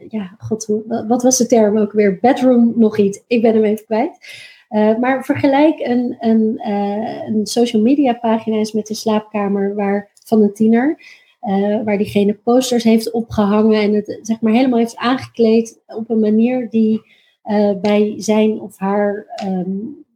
ja, 0.09 0.35
god, 0.39 0.67
wat 1.09 1.23
was 1.23 1.39
de 1.39 1.47
term 1.47 1.79
ook 1.79 1.93
weer? 1.93 2.19
Bedroom 2.21 2.73
nog 2.77 2.99
iets. 2.99 3.23
Ik 3.27 3.43
ben 3.43 3.55
hem 3.55 3.65
even 3.65 3.85
kwijt. 3.85 4.19
Eh, 4.69 4.97
maar 4.97 5.25
vergelijk 5.25 5.79
een, 5.81 6.17
een, 6.21 6.59
eh, 6.59 7.27
een 7.27 7.47
social 7.47 7.83
media 7.83 8.13
pagina 8.13 8.57
eens 8.57 8.73
met 8.73 8.91
een 8.91 8.97
slaapkamer 8.97 9.75
waar, 9.75 10.11
van 10.25 10.43
een 10.43 10.55
tiener. 10.55 10.99
eh, 11.41 11.83
waar 11.85 11.99
diegene 11.99 12.35
posters 12.35 12.85
heeft 12.85 13.11
opgehangen 13.11 13.81
en 13.81 13.95
het 13.95 14.19
zeg 14.23 14.41
maar 14.41 14.53
helemaal 14.53 14.79
heeft 14.79 14.97
aangekleed 14.97 15.81
op 15.87 16.11
een 16.11 16.21
manier 16.21 16.71
die 16.71 17.03
eh, 17.43 17.71
bij 17.81 18.15
zijn 18.17 18.61
of 18.61 18.79
haar 18.79 19.27
ehm, 19.35 19.71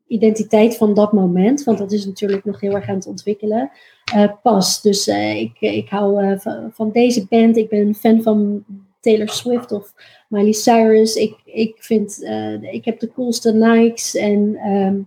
identiteit 0.06 0.76
van 0.76 0.94
dat 0.94 1.12
moment, 1.12 1.64
want 1.64 1.78
dat 1.78 1.92
is 1.92 2.06
natuurlijk 2.06 2.44
nog 2.44 2.60
heel 2.60 2.74
erg 2.74 2.88
aan 2.88 2.94
het 2.94 3.06
ontwikkelen, 3.06 3.70
eh, 4.14 4.30
past. 4.42 4.82
Dus 4.82 5.08
eh, 5.08 5.40
ik, 5.40 5.60
ik 5.60 5.88
hou 5.88 6.22
eh, 6.22 6.38
van, 6.38 6.70
van 6.72 6.90
deze 6.90 7.26
band, 7.28 7.56
ik 7.56 7.68
ben 7.68 7.94
fan 7.94 8.22
van 8.22 8.64
Taylor 9.00 9.28
Swift 9.28 9.72
of 9.72 9.94
Miley 10.28 10.52
Cyrus. 10.52 11.14
Ik, 11.14 11.34
ik 11.44 11.76
vind, 11.78 12.22
eh, 12.22 12.62
ik 12.62 12.84
heb 12.84 12.98
de 12.98 13.12
coolste 13.12 13.52
Nikes 13.52 14.14
en 14.14 14.56
ehm, 14.56 15.00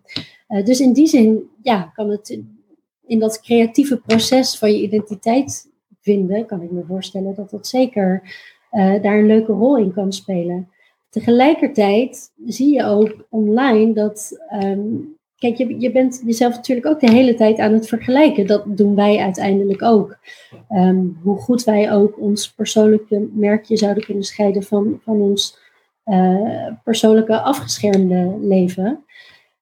eh, 0.48 0.66
dus 0.66 0.80
in 0.80 0.94
die 0.94 1.08
zin, 1.08 1.50
ja, 1.62 1.92
kan 1.94 2.10
het 2.10 2.40
in, 3.06 3.20
dat 3.20 3.42
creatieve 3.42 3.98
proces 3.98 4.58
van 4.58 4.72
je 4.72 4.82
identiteit 4.82 5.72
vinden, 6.02 6.46
kan 6.46 6.62
ik 6.62 6.72
me 6.72 6.84
voorstellen 6.88 7.36
dat 7.36 7.50
dat 7.50 7.68
zeker 7.68 8.22
daar 9.02 9.18
een 9.18 9.26
leuke 9.26 9.52
rol 9.52 9.78
in 9.78 9.94
kan 9.94 10.14
spelen. 10.14 10.70
Tegelijkertijd 11.10 12.32
zie 12.46 12.74
je 12.74 12.86
ook 12.86 13.26
online 13.30 13.94
dat 13.94 14.44
ehm, 14.50 14.90
Kijk, 15.44 15.58
je, 15.58 15.80
je 15.80 15.92
bent 15.92 16.22
jezelf 16.26 16.56
natuurlijk 16.56 16.88
ook 16.88 17.00
de 17.00 17.12
hele 17.12 17.34
tijd 17.34 17.60
aan 17.60 17.74
het 17.74 17.88
vergelijken. 17.88 18.48
Dat 18.48 18.64
doen 18.78 18.96
wij 18.96 19.18
uiteindelijk 19.18 19.82
ook. 19.82 20.18
Ehm, 20.70 21.06
hoe 21.24 21.38
goed 21.38 21.64
wij 21.64 21.92
ook 21.92 22.20
ons 22.20 22.52
persoonlijke 22.52 23.28
merkje 23.34 23.78
zouden 23.78 24.04
kunnen 24.04 24.24
scheiden 24.24 24.64
van, 24.64 25.00
van 25.04 25.22
ons 25.22 25.58
uh, 26.06 26.68
persoonlijke 26.84 27.40
afgeschermde 27.40 28.38
leven. 28.42 29.04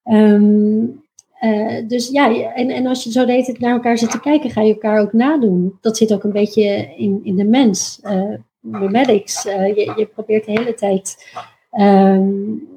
Um, 0.03 1.03
uh, 1.41 1.87
dus 1.87 2.09
ja, 2.09 2.53
en, 2.53 2.69
en 2.69 2.87
als 2.87 3.03
je 3.03 3.11
zo 3.11 3.25
deed 3.25 3.47
het 3.47 3.59
naar 3.59 3.73
elkaar 3.73 3.97
zit 3.97 4.11
te 4.11 4.19
kijken, 4.19 4.49
ga 4.49 4.61
je 4.61 4.73
elkaar 4.73 5.01
ook 5.01 5.13
nadoen. 5.13 5.77
Dat 5.81 5.97
zit 5.97 6.13
ook 6.13 6.23
een 6.23 6.31
beetje 6.31 6.93
in, 6.97 7.19
in 7.23 7.35
de 7.35 7.45
mens. 7.45 7.99
Uh, 8.03 8.33
nomadics, 8.59 9.43
je, 9.43 9.93
je 9.97 10.09
probeert 10.13 10.45
de 10.45 10.51
hele 10.51 10.73
tijd 10.73 11.33
um, 11.71 12.69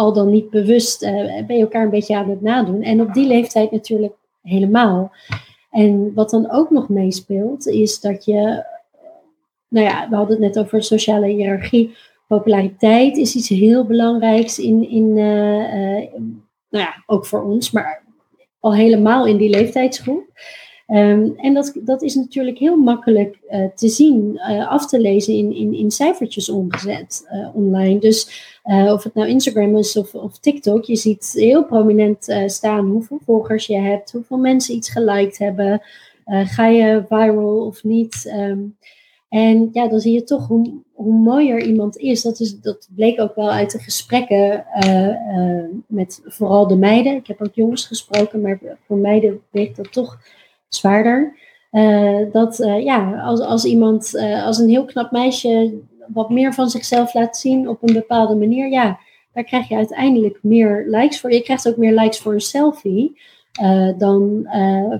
al 0.00 0.12
dan 0.12 0.30
niet 0.30 0.50
bewust 0.50 1.02
uh, 1.02 1.10
ben 1.46 1.56
je 1.56 1.62
elkaar 1.62 1.82
een 1.82 1.90
beetje 1.90 2.16
aan 2.16 2.30
het 2.30 2.40
nadoen. 2.42 2.82
En 2.82 3.00
op 3.00 3.14
die 3.14 3.26
leeftijd 3.26 3.70
natuurlijk 3.70 4.14
helemaal. 4.42 5.12
En 5.70 6.14
wat 6.14 6.30
dan 6.30 6.50
ook 6.50 6.70
nog 6.70 6.88
meespeelt, 6.88 7.66
is 7.66 8.00
dat 8.00 8.24
je, 8.24 8.64
nou 9.68 9.86
ja, 9.86 10.08
we 10.08 10.16
hadden 10.16 10.42
het 10.42 10.54
net 10.54 10.64
over 10.64 10.82
sociale 10.82 11.26
hiërarchie. 11.26 11.96
Populariteit 12.26 13.16
is 13.16 13.34
iets 13.34 13.48
heel 13.48 13.84
belangrijks 13.84 14.58
in, 14.58 14.90
in 14.90 15.16
uh, 15.16 15.74
uh, 15.74 16.10
nou 16.70 16.84
ja, 16.84 17.02
ook 17.06 17.26
voor 17.26 17.42
ons, 17.42 17.70
maar 17.70 18.02
al 18.60 18.74
helemaal 18.74 19.26
in 19.26 19.36
die 19.36 19.50
leeftijdsgroep. 19.50 20.24
Um, 20.92 21.34
en 21.36 21.54
dat, 21.54 21.72
dat 21.80 22.02
is 22.02 22.14
natuurlijk 22.14 22.58
heel 22.58 22.76
makkelijk 22.76 23.38
uh, 23.50 23.64
te 23.74 23.88
zien, 23.88 24.32
uh, 24.34 24.68
af 24.68 24.86
te 24.86 25.00
lezen 25.00 25.34
in, 25.34 25.54
in, 25.54 25.74
in 25.74 25.90
cijfertjes 25.90 26.48
omgezet 26.48 27.28
uh, 27.32 27.56
online. 27.56 27.98
Dus 27.98 28.48
of 28.64 29.04
het 29.04 29.14
nou 29.14 29.28
Instagram 29.28 29.76
is 29.76 29.96
of, 29.96 30.14
of 30.14 30.38
TikTok, 30.38 30.84
je 30.84 30.96
ziet 30.96 31.32
heel 31.34 31.64
prominent 31.64 32.34
staan 32.46 32.88
hoeveel 32.88 33.20
volgers 33.24 33.66
je 33.66 33.78
hebt, 33.78 34.12
hoeveel 34.12 34.36
mensen 34.36 34.74
iets 34.74 34.90
geliked 34.90 35.38
hebben, 35.38 35.82
ga 36.26 36.66
je 36.66 37.04
viral 37.08 37.66
of 37.66 37.84
niet. 37.84 38.32
Um, 38.36 38.76
en 39.28 39.68
ja, 39.72 39.88
dan 39.88 40.00
zie 40.00 40.12
je 40.12 40.24
toch 40.24 40.46
hoe, 40.46 40.72
hoe 40.92 41.12
mooier 41.12 41.62
iemand 41.62 41.96
is. 41.96 42.22
Dat, 42.22 42.40
is. 42.40 42.60
dat 42.60 42.88
bleek 42.94 43.20
ook 43.20 43.34
wel 43.34 43.50
uit 43.50 43.70
de 43.70 43.78
gesprekken 43.78 44.64
met 45.86 46.20
vooral 46.24 46.66
de 46.66 46.76
meiden. 46.76 47.14
Ik 47.14 47.26
heb 47.26 47.42
ook 47.42 47.54
jongens 47.54 47.86
gesproken, 47.86 48.40
maar 48.40 48.60
voor 48.86 48.96
meiden 48.96 49.40
weet 49.50 49.76
dat 49.76 49.92
toch 49.92 50.18
zwaarder. 50.74 51.38
Uh, 51.72 52.32
dat 52.32 52.60
uh, 52.60 52.84
ja, 52.84 53.20
als, 53.20 53.40
als 53.40 53.64
iemand, 53.64 54.14
uh, 54.14 54.46
als 54.46 54.58
een 54.58 54.68
heel 54.68 54.84
knap 54.84 55.10
meisje 55.10 55.72
wat 56.12 56.30
meer 56.30 56.54
van 56.54 56.70
zichzelf 56.70 57.14
laat 57.14 57.36
zien 57.36 57.68
op 57.68 57.82
een 57.82 57.94
bepaalde 57.94 58.34
manier, 58.34 58.70
ja, 58.70 58.98
daar 59.32 59.44
krijg 59.44 59.68
je 59.68 59.74
uiteindelijk 59.76 60.38
meer 60.42 60.84
likes 60.88 61.20
voor. 61.20 61.32
Je 61.32 61.42
krijgt 61.42 61.68
ook 61.68 61.76
meer 61.76 61.94
likes 61.94 62.18
voor 62.18 62.32
een 62.32 62.40
selfie 62.40 63.20
dan 63.98 64.48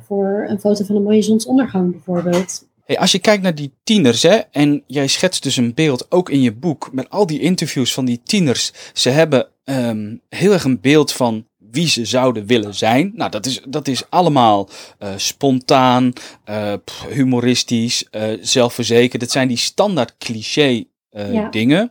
voor 0.07 0.45
een 0.49 0.61
foto 0.61 0.85
van 0.85 0.97
een 0.97 1.03
mooie 1.03 1.23
zonsondergang 1.23 1.93
bijvoorbeeld. 1.93 2.69
Hey, 2.85 2.99
als 2.99 3.13
je 3.13 3.19
kijkt 3.19 3.43
naar 3.43 3.55
die 3.55 3.73
tieners, 3.85 4.23
hè, 4.23 4.37
en 4.37 4.83
jij 4.87 5.07
schetst 5.07 5.43
dus 5.43 5.57
een 5.57 5.75
beeld 5.75 6.11
ook 6.11 6.31
in 6.31 6.41
je 6.41 6.53
boek 6.53 6.89
met 6.93 7.11
al 7.11 7.27
die 7.27 7.41
interviews 7.41 7.95
van 7.95 8.05
die 8.05 8.21
tieners. 8.25 8.73
Ze 8.93 9.09
hebben 9.09 9.49
um, 9.65 10.21
heel 10.29 10.53
erg 10.53 10.65
een 10.65 10.81
beeld 10.81 11.13
van 11.13 11.47
wie 11.71 11.89
ze 11.89 12.05
zouden 12.05 12.47
willen 12.47 12.75
zijn. 12.75 13.13
Nou, 13.15 13.31
dat 13.31 13.47
is, 13.47 13.61
dat 13.69 13.89
is 13.89 14.11
allemaal 14.11 14.69
uh, 15.03 15.09
spontaan, 15.17 16.13
uh, 16.51 16.73
humoristisch, 17.11 18.05
uh, 18.11 18.23
zelfverzekerd. 18.41 19.21
Dat 19.21 19.31
zijn 19.31 19.49
die 19.49 19.57
standaard 19.57 20.15
cliché 20.19 20.85
ja, 21.33 21.49
dingen. 21.49 21.91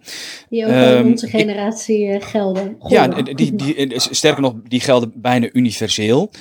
Die 0.49 0.65
ook 0.65 0.71
um, 0.71 1.07
onze 1.07 1.27
generatie 1.27 2.05
ik, 2.05 2.23
gelden. 2.23 2.75
Ja, 2.87 3.07
die, 3.07 3.55
die, 3.55 3.93
sterker 3.95 4.41
nog, 4.41 4.53
die 4.63 4.79
gelden 4.79 5.11
bijna 5.15 5.49
universeel. 5.51 6.31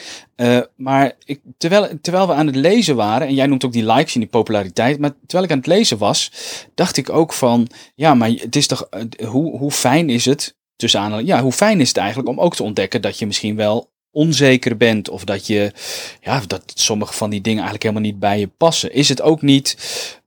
maar 0.77 1.13
ik, 1.25 1.41
terwijl, 1.57 1.89
terwijl 2.01 2.27
we 2.27 2.33
aan 2.33 2.47
het 2.47 2.57
lezen 2.57 2.97
waren, 2.97 3.27
en 3.27 3.35
jij 3.35 3.47
noemt 3.47 3.65
ook 3.65 3.73
die 3.73 3.93
likes 3.93 4.15
en 4.15 4.21
die 4.21 4.29
populariteit, 4.29 4.99
maar 4.99 5.13
terwijl 5.27 5.45
ik 5.45 5.51
aan 5.51 5.59
het 5.59 5.67
lezen 5.67 5.99
was, 5.99 6.33
dacht 6.75 6.97
ik 6.97 7.11
ook 7.11 7.33
van, 7.33 7.69
ja, 7.95 8.15
maar 8.15 8.31
het 8.31 8.57
is 8.57 8.67
toch, 8.67 8.89
hoe, 9.27 9.59
hoe 9.59 9.71
fijn 9.71 10.11
is 10.11 10.25
het 10.25 10.57
tussen 10.79 11.01
aan, 11.01 11.27
ja, 11.27 11.43
hoe 11.43 11.53
fijn 11.53 11.81
is 11.81 11.89
het 11.89 11.97
eigenlijk 11.97 12.29
om 12.29 12.41
ook 12.41 12.55
te 12.55 12.63
ontdekken 12.63 13.03
dat 13.03 13.19
je 13.19 13.27
misschien 13.27 13.57
wel 13.57 13.91
onzeker 14.11 14.77
bent 14.77 15.09
of 15.09 15.25
dat 15.25 15.47
je, 15.47 15.73
ja, 16.21 16.43
dat 16.47 16.73
sommige 16.75 17.13
van 17.13 17.31
die 17.31 17.41
dingen 17.41 17.63
eigenlijk 17.63 17.83
helemaal 17.83 18.11
niet 18.11 18.21
bij 18.21 18.39
je 18.39 18.49
passen. 18.57 18.93
Is 18.93 19.09
het 19.09 19.23
ook 19.23 19.43
niet, 19.43 19.77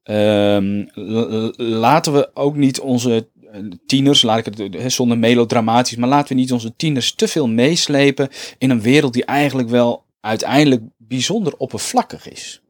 um, 0.03 0.89
laten 1.58 2.13
we 2.13 2.31
ook 2.34 2.55
niet 2.55 2.79
onze 2.79 3.27
eh, 3.51 3.60
tieners, 3.86 4.22
laat 4.22 4.48
ik 4.48 4.55
het 4.55 4.93
zonder 4.93 5.17
melodramatisch, 5.17 5.96
maar 5.96 6.10
laten 6.10 6.36
we 6.36 6.41
niet 6.41 6.51
onze 6.51 6.75
tieners 6.75 7.15
te 7.15 7.27
veel 7.27 7.48
meeslepen 7.48 8.29
in 8.58 8.70
een 8.70 8.81
wereld 8.81 9.13
die 9.13 9.25
eigenlijk 9.25 9.70
wel 9.70 10.03
uiteindelijk 10.20 10.81
bijzonder 10.98 11.58
oppervlakkig 11.58 12.29
is. 12.29 12.62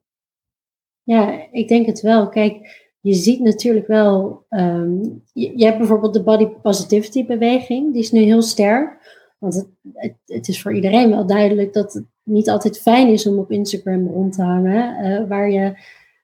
Ja, 1.04 1.48
ik 1.52 1.68
denk 1.68 1.86
het 1.86 2.02
wel. 2.02 2.30
Kijk, 2.30 2.81
je 3.02 3.14
ziet 3.14 3.40
natuurlijk 3.40 3.88
wel, 3.88 4.46
um, 4.50 5.24
je, 5.34 5.66
hebt 5.66 5.78
bijvoorbeeld 5.78 6.14
de 6.14 6.24
body 6.24 6.46
positivity 6.46 7.26
beweging, 7.26 7.94
die 7.94 8.02
is 8.02 8.12
nu 8.12 8.22
heel 8.22 8.42
sterk. 8.42 9.00
Want 9.38 9.68
het, 9.94 10.16
het, 10.26 10.48
is 10.48 10.62
voor 10.62 10.76
iedereen 10.76 11.10
wel 11.10 11.26
duidelijk 11.26 11.74
dat 11.74 11.94
het 11.94 12.06
niet 12.24 12.50
altijd 12.50 12.82
fijn 12.82 13.08
is 13.08 13.28
om 13.28 13.38
op 13.38 13.52
Instagram 13.52 14.08
rond 14.08 14.34
te 14.34 14.42
hangen, 14.42 15.28
waar 15.28 15.52
je 15.52 15.74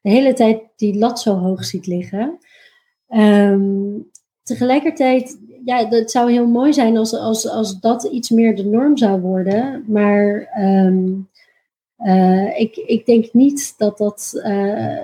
de 0.02 0.10
hele 0.10 0.34
tijd 0.34 0.62
die 0.76 0.98
lat 0.98 1.20
zo 1.20 1.36
hoog 1.36 1.66
ziet 1.66 1.88
liggen. 1.88 2.38
Um, 3.10 4.10
tegelijkertijd, 4.44 5.40
ja, 5.66 5.88
het 5.88 6.12
zou 6.12 6.32
heel 6.32 6.48
mooi 6.48 6.74
zijn 6.74 6.98
als, 6.98 7.14
als, 7.14 7.50
als 7.50 7.80
dat 7.80 8.04
iets 8.04 8.30
meer 8.30 8.56
de 8.56 8.66
norm 8.66 8.98
zou 8.98 9.22
worden. 9.22 9.84
Maar 9.88 10.50
um, 10.60 11.30
uh, 11.98 12.60
ik, 12.60 12.76
ik 12.76 13.06
denk 13.06 13.34
niet 13.34 13.74
dat 13.78 13.98
dat. 13.98 14.32
Uh, 14.36 14.98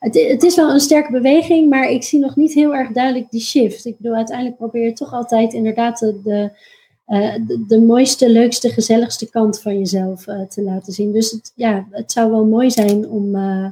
het, 0.00 0.14
het, 0.14 0.42
is 0.42 0.56
wel 0.56 0.70
een 0.70 0.80
sterke 0.80 1.12
beweging, 1.12 1.70
maar 1.70 1.90
ik 1.90 2.02
zie 2.02 2.20
nog 2.20 2.36
niet 2.36 2.54
heel 2.54 2.74
erg 2.74 2.92
duidelijk 2.92 3.30
die 3.30 3.40
shift. 3.40 3.84
Ik 3.84 3.96
bedoel, 3.96 4.16
uiteindelijk 4.16 4.56
probeer 4.56 4.84
je 4.84 4.92
toch 4.92 5.12
altijd 5.12 5.52
inderdaad 5.52 5.98
de, 5.98 6.20
de, 6.24 6.50
uh, 7.06 7.34
de, 7.46 7.64
de 7.66 7.80
mooiste, 7.80 8.30
leukste, 8.30 8.68
gezelligste 8.68 9.30
kant 9.30 9.60
van 9.60 9.78
jezelf 9.78 10.26
uh, 10.26 10.46
te 10.46 10.62
laten 10.62 10.92
zien. 10.92 11.12
Dus 11.12 11.30
het, 11.30 11.52
ja, 11.54 11.86
het 11.90 12.12
zou 12.12 12.30
wel 12.30 12.44
mooi 12.44 12.70
zijn 12.70 13.08
om. 13.08 13.36
Uh, 13.36 13.66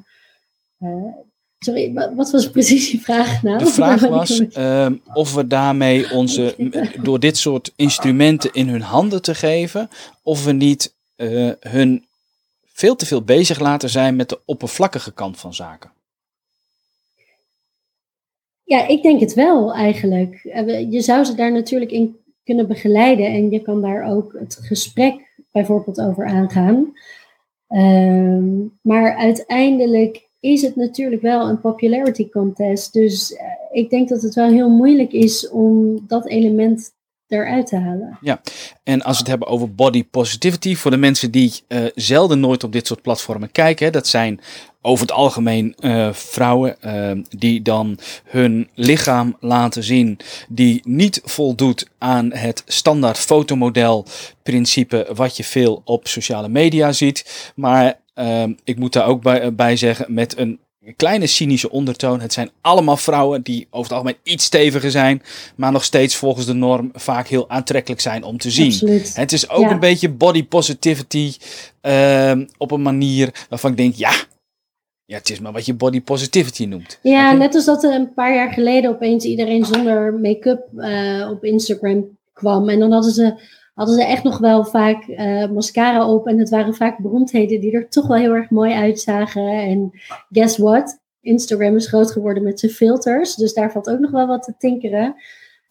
sorry, 1.59 1.93
wat 2.15 2.31
was 2.31 2.51
precies 2.51 2.91
je 2.91 2.99
vraag 2.99 3.43
nou? 3.43 3.59
De 3.59 3.67
vraag 3.81 4.01
was 4.01 4.49
ehm, 4.49 4.97
of 5.13 5.35
we 5.35 5.47
daarmee 5.47 6.11
onze, 6.11 6.71
door 7.03 7.21
dit 7.21 7.37
soort 7.37 7.73
instrumenten 7.77 8.53
in 8.53 8.69
hun 8.69 8.83
handen 8.83 9.23
te 9.23 9.35
geven, 9.35 9.89
of 10.23 10.45
we 10.45 10.53
niet 10.53 10.95
hun 11.61 12.07
veel 12.65 12.97
te 12.97 13.07
veel 13.07 13.23
bezig 13.23 13.59
laten 13.59 13.91
zijn 13.91 14.17
met 14.17 14.29
de 14.29 14.41
oppervlakkige 14.45 15.13
kant 15.13 15.39
van 15.39 15.55
zaken. 15.55 15.97
Ja, 18.69 18.87
ik 18.87 19.03
denk 19.03 19.21
het 19.21 19.35
wel 19.35 19.75
eigenlijk. 19.75 20.35
Eh, 20.45 20.93
je 20.93 21.01
zou 21.01 21.25
ze 21.25 21.35
daar 21.35 21.53
natuurlijk 21.53 21.91
in 21.91 22.17
kunnen 22.45 22.69
begeleiden 22.69 23.27
en 23.27 23.51
je 23.51 23.63
kan 23.63 23.81
daar 23.83 24.11
ook 24.11 24.37
het 24.39 24.59
gesprek 24.63 25.35
bijvoorbeeld 25.53 26.01
over 26.01 26.27
aangaan. 26.27 26.93
Um, 27.69 28.79
maar 28.83 29.17
uiteindelijk 29.17 30.29
is 30.41 30.63
het 30.63 30.77
natuurlijk 30.77 31.23
wel 31.23 31.49
een 31.49 31.61
popularity 31.61 32.29
contest. 32.29 32.93
Dus 32.93 33.33
uh, 33.33 33.39
ik 33.71 33.91
denk 33.91 34.09
dat 34.09 34.23
het 34.23 34.35
wel 34.35 34.49
heel 34.49 34.71
moeilijk 34.71 35.13
is 35.13 35.49
om 35.49 35.99
dat 36.07 36.27
element 36.27 36.93
eruit 37.29 37.67
te 37.67 37.77
halen. 37.77 38.19
Ja, 38.21 38.41
en 38.83 39.03
als 39.03 39.13
we 39.13 39.19
het 39.19 39.29
hebben 39.29 39.49
over 39.49 39.75
body 39.75 40.05
positivity, 40.05 40.75
voor 40.75 40.91
de 40.91 40.97
mensen 40.97 41.31
die 41.31 41.53
uh, 41.69 41.85
zelden 41.95 42.41
nooit 42.41 42.65
op 42.65 42.73
dit 42.73 42.87
soort 42.87 43.03
platformen 43.03 43.53
kijken, 43.53 43.93
dat 43.93 44.07
zijn 44.07 44.41
over 44.83 45.07
het 45.07 45.15
algemeen 45.15 45.75
uh, 45.81 46.13
vrouwen 46.13 46.77
uh, 46.85 47.11
die 47.29 47.63
dan 47.63 47.99
hun 48.25 48.69
lichaam 48.75 49.37
laten 49.41 49.83
zien 49.83 50.19
die 50.49 50.81
niet 50.85 51.21
voldoet 51.25 51.89
aan 51.99 52.33
het 52.33 52.63
standaard 52.67 53.19
fotomodel 53.19 54.07
principe 54.43 55.09
wat 55.15 55.37
je 55.37 55.45
veel 55.45 55.83
op 55.85 56.07
sociale 56.07 56.49
media 56.49 56.93
ziet. 56.93 57.53
Maar 57.55 58.01
ik 58.65 58.79
moet 58.79 58.93
daar 58.93 59.07
ook 59.07 59.23
bij, 59.23 59.55
bij 59.55 59.77
zeggen 59.77 60.15
met 60.15 60.39
een 60.39 60.61
een 60.89 60.97
kleine 60.97 61.27
cynische 61.27 61.71
ondertoon. 61.71 62.21
Het 62.21 62.33
zijn 62.33 62.51
allemaal 62.61 62.97
vrouwen 62.97 63.43
die 63.43 63.67
over 63.71 63.91
het 63.91 63.93
algemeen 63.93 64.21
iets 64.23 64.45
steviger 64.45 64.91
zijn, 64.91 65.23
maar 65.57 65.73
nog 65.73 65.85
steeds 65.85 66.17
volgens 66.17 66.47
de 66.47 66.53
norm 66.53 66.91
vaak 66.95 67.27
heel 67.27 67.51
aantrekkelijk 67.51 68.01
zijn 68.01 68.25
om 68.25 68.39
te 68.39 68.51
zien. 68.51 68.73
Absoluut. 68.73 69.17
Het 69.17 69.33
is 69.33 69.51
ook 69.51 69.71
een 69.71 69.81
beetje 69.81 70.09
body 70.09 70.45
positivity 70.45 71.33
uh, 71.83 72.33
op 72.57 72.71
een 72.71 72.83
manier 72.83 73.47
waarvan 73.49 73.71
ik 73.71 73.77
denk, 73.77 73.95
ja, 73.95 74.13
ja, 75.05 75.17
het 75.17 75.31
is 75.31 75.41
maar 75.41 75.53
wat 75.53 75.67
je 75.67 75.75
body 75.75 76.01
positivity 76.01 76.65
noemt. 76.65 76.99
Ja, 77.03 77.33
net 77.33 77.55
als 77.55 77.65
dat 77.65 77.85
er 77.85 77.95
een 77.95 78.15
paar 78.15 78.35
jaar 78.35 78.53
geleden 78.53 78.91
opeens 78.91 79.25
iedereen 79.25 79.65
zonder 79.65 80.15
make-up 80.15 80.61
uh, 80.77 81.31
op 81.31 81.45
Instagram 81.45 82.19
kwam. 82.33 82.69
En 82.69 82.79
dan 82.79 82.93
hadden 82.93 83.13
ze 83.13 83.35
hadden 83.79 83.97
ze 83.97 84.05
echt 84.05 84.23
nog 84.23 84.39
wel 84.39 84.65
vaak 84.65 85.07
uh, 85.07 85.47
mascara 85.47 86.13
op. 86.13 86.27
En 86.27 86.39
het 86.39 86.49
waren 86.49 86.75
vaak 86.75 86.99
beroemdheden 86.99 87.61
die 87.61 87.73
er 87.73 87.89
toch 87.89 88.07
wel 88.07 88.17
heel 88.17 88.35
erg 88.35 88.51
mooi 88.51 88.73
uitzagen. 88.73 89.49
En 89.49 89.91
guess 90.31 90.57
what? 90.57 91.01
Instagram 91.21 91.77
is 91.77 91.89
groot 91.89 92.11
geworden 92.11 92.43
met 92.43 92.61
zijn 92.61 92.73
filters. 92.73 93.35
Dus 93.35 93.55
daar 93.55 93.73
valt 93.73 93.91
ook 93.91 93.99
nog 93.99 94.11
wel 94.11 94.27
wat 94.27 94.43
te 94.43 94.55
tinkeren. 94.59 95.15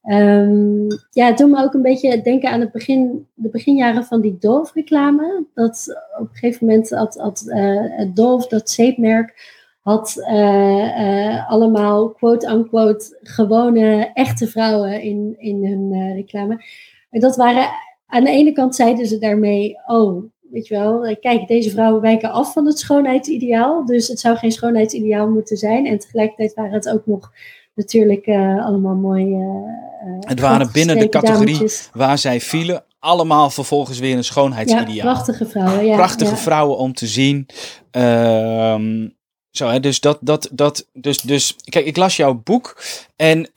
Um, 0.10 0.88
ja, 1.12 1.26
het 1.26 1.38
doet 1.38 1.50
me 1.50 1.64
ook 1.64 1.74
een 1.74 1.82
beetje 1.82 2.22
denken 2.22 2.50
aan 2.50 2.60
het 2.60 2.72
begin, 2.72 3.28
de 3.34 3.50
beginjaren 3.50 4.04
van 4.04 4.22
die 4.22 4.38
Dove-reclame. 4.40 5.46
Dat 5.54 6.02
op 6.20 6.30
een 6.30 6.36
gegeven 6.36 6.68
moment 6.68 6.90
had, 6.90 7.18
had 7.18 7.44
uh, 7.48 8.02
Dove, 8.14 8.50
dat 8.50 8.70
zeepmerk, 8.70 9.56
had 9.82 10.16
uh, 10.32 11.50
allemaal 11.50 12.10
quote-unquote 12.10 13.18
gewone, 13.22 14.12
echte 14.14 14.48
vrouwen 14.48 15.02
in, 15.02 15.36
in 15.38 15.66
hun 15.66 16.14
reclame. 16.14 16.64
En 17.10 17.20
dat 17.20 17.36
waren, 17.36 17.70
aan 18.08 18.24
de 18.24 18.30
ene 18.30 18.52
kant 18.52 18.76
zeiden 18.76 19.06
ze 19.08 19.18
daarmee, 19.18 19.76
oh, 19.86 20.24
weet 20.52 20.68
je 20.68 20.76
wel, 20.76 21.18
kijk, 21.20 21.48
deze 21.48 21.70
vrouwen 21.70 22.02
wijken 22.02 22.32
af 22.32 22.54
van 22.54 22.66
het 22.66 22.80
schoonheidsideaal. 22.80 23.86
Dus 23.86 24.08
het 24.08 24.20
zou 24.20 24.38
geen 24.38 24.52
schoonheidsideaal 24.52 25.30
moeten 25.30 25.58
zijn. 25.58 25.86
En 25.86 26.00
tegelijkertijd 26.00 26.54
waren 26.54 26.74
het 26.74 26.90
ook 26.90 27.06
nog 27.06 27.32
natuurlijk 27.74 28.28
uh, 28.28 28.66
allemaal 28.66 28.96
mooi. 28.96 29.26
Uh, 29.26 30.20
het 30.20 30.40
waren 30.40 30.70
binnen 30.72 31.00
de 31.00 31.10
categorie 31.10 31.72
waar 31.94 32.18
zij 32.18 32.42
vielen, 32.42 32.84
allemaal 33.00 33.50
vervolgens 33.50 34.00
weer 34.00 34.18
een 34.18 34.24
schoonheidsideaal. 34.24 34.94
Ja, 34.94 35.02
prachtige 35.02 35.46
vrouwen. 35.46 35.86
Ja, 35.86 35.96
prachtige 35.96 36.36
vrouwen 36.36 36.78
om 36.78 36.94
te 36.94 37.08
zien. 37.08 37.46
Uh, 37.92 39.06
zo, 39.52 39.68
hè, 39.68 39.80
dus 39.80 40.00
dat, 40.00 40.18
dat, 40.22 40.50
dat, 40.52 40.88
dus, 40.94 41.22
dus, 41.22 41.56
kijk, 41.70 41.86
ik 41.86 41.98
las 41.98 42.16
jouw 42.16 42.42
boek 42.44 42.84
en 43.16 43.50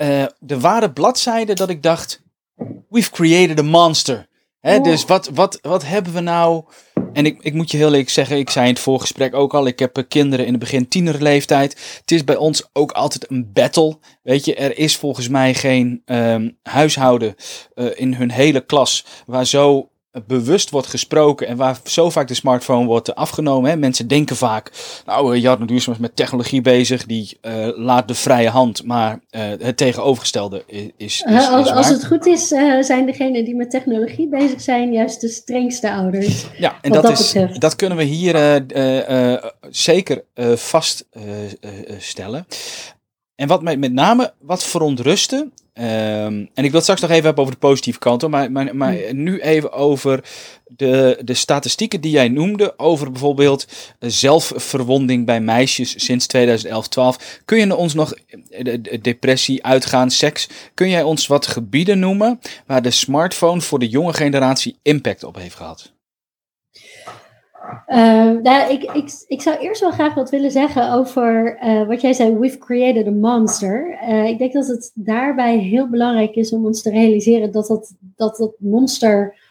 er 0.47 0.61
waren 0.61 0.93
bladzijden 0.93 1.57
dat 1.57 1.69
ik 1.69 1.83
dacht, 1.83 2.23
we've 2.89 3.11
created 3.11 3.59
a 3.59 3.63
monster. 3.63 4.29
Hè. 4.61 4.81
Dus 4.81 5.05
wat, 5.05 5.31
wat, 5.35 5.59
wat 5.63 5.85
hebben 5.85 6.13
we 6.13 6.21
nou 6.21 6.65
en 7.13 7.27
ik, 7.27 7.43
ik 7.43 7.55
moet 7.55 7.71
je 7.71 7.77
heel 7.77 7.91
eerlijk 7.91 8.11
zeggen, 8.11 8.39
ik 8.39 8.51
zei 8.51 8.67
in 8.67 8.73
het 8.73 8.83
voorgesprek 8.83 9.35
ook 9.35 9.55
al, 9.55 9.67
ik 9.67 9.79
heb 9.79 9.97
eh, 9.97 10.05
kinderen 10.09 10.47
in 10.47 10.51
het 10.51 10.61
begin 10.61 10.89
tienerleeftijd. 10.89 11.99
Het 12.01 12.11
is 12.11 12.25
bij 12.25 12.37
ons 12.37 12.69
ook 12.73 12.93
altijd 12.93 13.31
een 13.31 13.51
battle. 13.53 13.99
Weet 14.23 14.45
je, 14.45 14.55
er 14.55 14.79
is 14.79 14.97
volgens 14.97 15.29
mij 15.29 15.55
geen 15.55 16.03
um, 16.05 16.59
huishouden 16.63 17.35
uh, 17.75 17.87
in 17.95 18.15
hun 18.15 18.31
hele 18.31 18.61
klas 18.61 19.07
waar 19.27 19.47
zo 19.47 19.90
bewust 20.27 20.71
wordt 20.71 20.87
gesproken 20.87 21.47
en 21.47 21.57
waar 21.57 21.81
zo 21.85 22.11
vaak 22.11 22.29
de 22.29 22.35
smartphone 22.35 22.87
wordt 22.87 23.15
afgenomen. 23.15 23.71
Hè. 23.71 23.77
Mensen 23.77 24.09
denken 24.09 24.37
vaak, 24.37 24.71
nou, 25.07 25.37
Jarno 25.37 25.65
Duursma 25.65 25.93
is 25.93 25.99
met 25.99 26.17
technologie 26.17 26.61
bezig, 26.61 27.07
die 27.07 27.39
uh, 27.43 27.69
laat 27.77 28.09
de 28.09 28.15
vrije 28.15 28.49
hand, 28.49 28.85
maar 28.85 29.21
uh, 29.31 29.43
het 29.59 29.77
tegenovergestelde 29.77 30.65
is, 30.67 30.91
is, 30.97 31.23
is 31.23 31.49
als, 31.49 31.71
als, 31.71 31.89
het 31.89 32.07
goed 32.07 32.27
is, 32.27 32.49
zijn 32.81 33.07
degenen 33.07 33.45
die 33.45 33.57
met 33.57 33.71
technologie 33.71 34.29
bezig 34.29 34.61
zijn 34.61 34.93
juist 34.93 35.21
de 35.21 35.29
strengste 35.29 35.93
ouders. 35.93 36.47
Ja, 36.59 36.79
en 36.81 36.93
dat, 36.93 37.03
dat, 37.03 37.19
is, 37.19 37.35
dat 37.59 37.77
kunnen 37.77 37.99
we 37.99 38.05
hier 38.05 38.65
zeker 39.71 40.25
vaststellen. 40.55 42.47
En 43.41 43.49
wat 43.49 43.63
mij 43.63 43.77
met 43.77 43.93
name 43.93 44.33
wat 44.39 44.65
verontrustte, 44.65 45.49
Um, 45.75 45.87
en 46.55 46.65
ik 46.65 46.71
wil 46.71 46.71
het 46.73 46.83
straks 46.83 47.01
nog 47.01 47.11
even 47.11 47.25
hebben 47.25 47.43
over 47.43 47.55
de 47.55 47.67
positieve 47.67 47.99
kant, 47.99 48.29
maar, 48.29 48.53
maar, 48.53 48.77
maar 48.77 48.95
hmm. 48.95 49.23
nu 49.23 49.41
even 49.41 49.73
over 49.73 50.25
de, 50.67 51.19
de 51.25 51.35
statistieken 51.35 52.01
die 52.01 52.11
jij 52.11 52.29
noemde, 52.29 52.79
over 52.79 53.13
bijvoorbeeld 53.13 53.67
zelfverwonding 53.99 55.27
bij 55.27 55.41
meisjes 55.41 56.05
sinds 56.05 56.27
2011-12. 56.37 57.43
Kun 57.45 57.59
je 57.59 57.77
ons 57.77 57.95
nog, 57.95 58.15
de, 58.63 58.99
depressie, 59.03 59.65
uitgaan, 59.65 60.11
seks, 60.11 60.49
kun 60.75 60.89
jij 60.89 61.03
ons 61.03 61.27
wat 61.27 61.47
gebieden 61.47 61.99
noemen 61.99 62.41
waar 62.67 62.83
de 62.83 62.91
smartphone 62.91 63.61
voor 63.61 63.79
de 63.79 63.89
jonge 63.89 64.13
generatie 64.13 64.79
impact 64.83 65.25
op 65.25 65.37
heeft 65.37 65.57
gehad? 65.57 65.93
Uh, 67.89 68.71
ik, 68.71 68.83
ik, 68.83 69.25
ik 69.27 69.43
zou 69.43 69.59
eerst 69.59 69.81
wel 69.81 69.91
graag 69.91 70.15
wat 70.15 70.31
willen 70.31 70.51
zeggen 70.51 70.93
over 70.93 71.59
uh, 71.65 71.87
wat 71.87 72.01
jij 72.01 72.13
zei, 72.13 72.39
we've 72.39 72.59
created 72.59 73.07
a 73.07 73.11
monster. 73.11 73.99
Uh, 74.09 74.25
ik 74.25 74.39
denk 74.39 74.53
dat 74.53 74.67
het 74.67 74.91
daarbij 74.95 75.59
heel 75.59 75.89
belangrijk 75.89 76.35
is 76.35 76.53
om 76.53 76.67
ons 76.67 76.83
te 76.83 76.91
realiseren 76.91 77.53
dat 77.53 77.67
dat, 77.67 77.95
dat, 78.17 78.37
dat 78.37 78.55
monster 78.59 79.49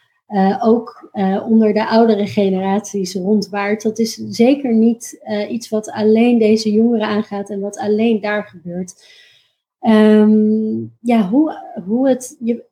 ook 0.61 1.11
onder 1.47 1.73
de 1.73 1.87
oudere 1.87 2.27
generaties 2.27 3.15
rondwaart. 3.15 3.81
Dat 3.81 3.99
is 3.99 4.13
zeker 4.15 4.73
niet 4.73 5.19
iets 5.49 5.69
wat 5.69 5.91
alleen 5.91 6.37
deze 6.37 6.71
jongeren 6.71 7.07
aangaat 7.07 7.49
en 7.49 7.59
wat 7.59 7.77
alleen 7.77 8.21
daar 8.21 8.43
gebeurt. 8.43 8.93
Um, 9.81 10.97
ja, 11.01 11.29
hoe, 11.29 11.53
hoe 11.85 12.09
het. 12.09 12.37
Je, 12.39 12.63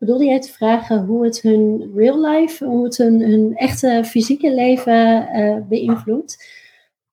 Bedoelde 0.00 0.24
jij 0.24 0.40
te 0.40 0.52
vragen 0.52 1.04
hoe 1.04 1.24
het 1.24 1.42
hun 1.42 1.92
real 1.94 2.20
life, 2.20 2.64
hoe 2.64 2.84
het 2.84 2.96
hun, 2.96 3.20
hun 3.22 3.56
echte 3.56 4.02
fysieke 4.04 4.54
leven 4.54 5.28
uh, 5.34 5.56
beïnvloedt? 5.68 6.44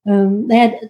Um, 0.03 0.45
nou 0.45 0.61
ja, 0.61 0.89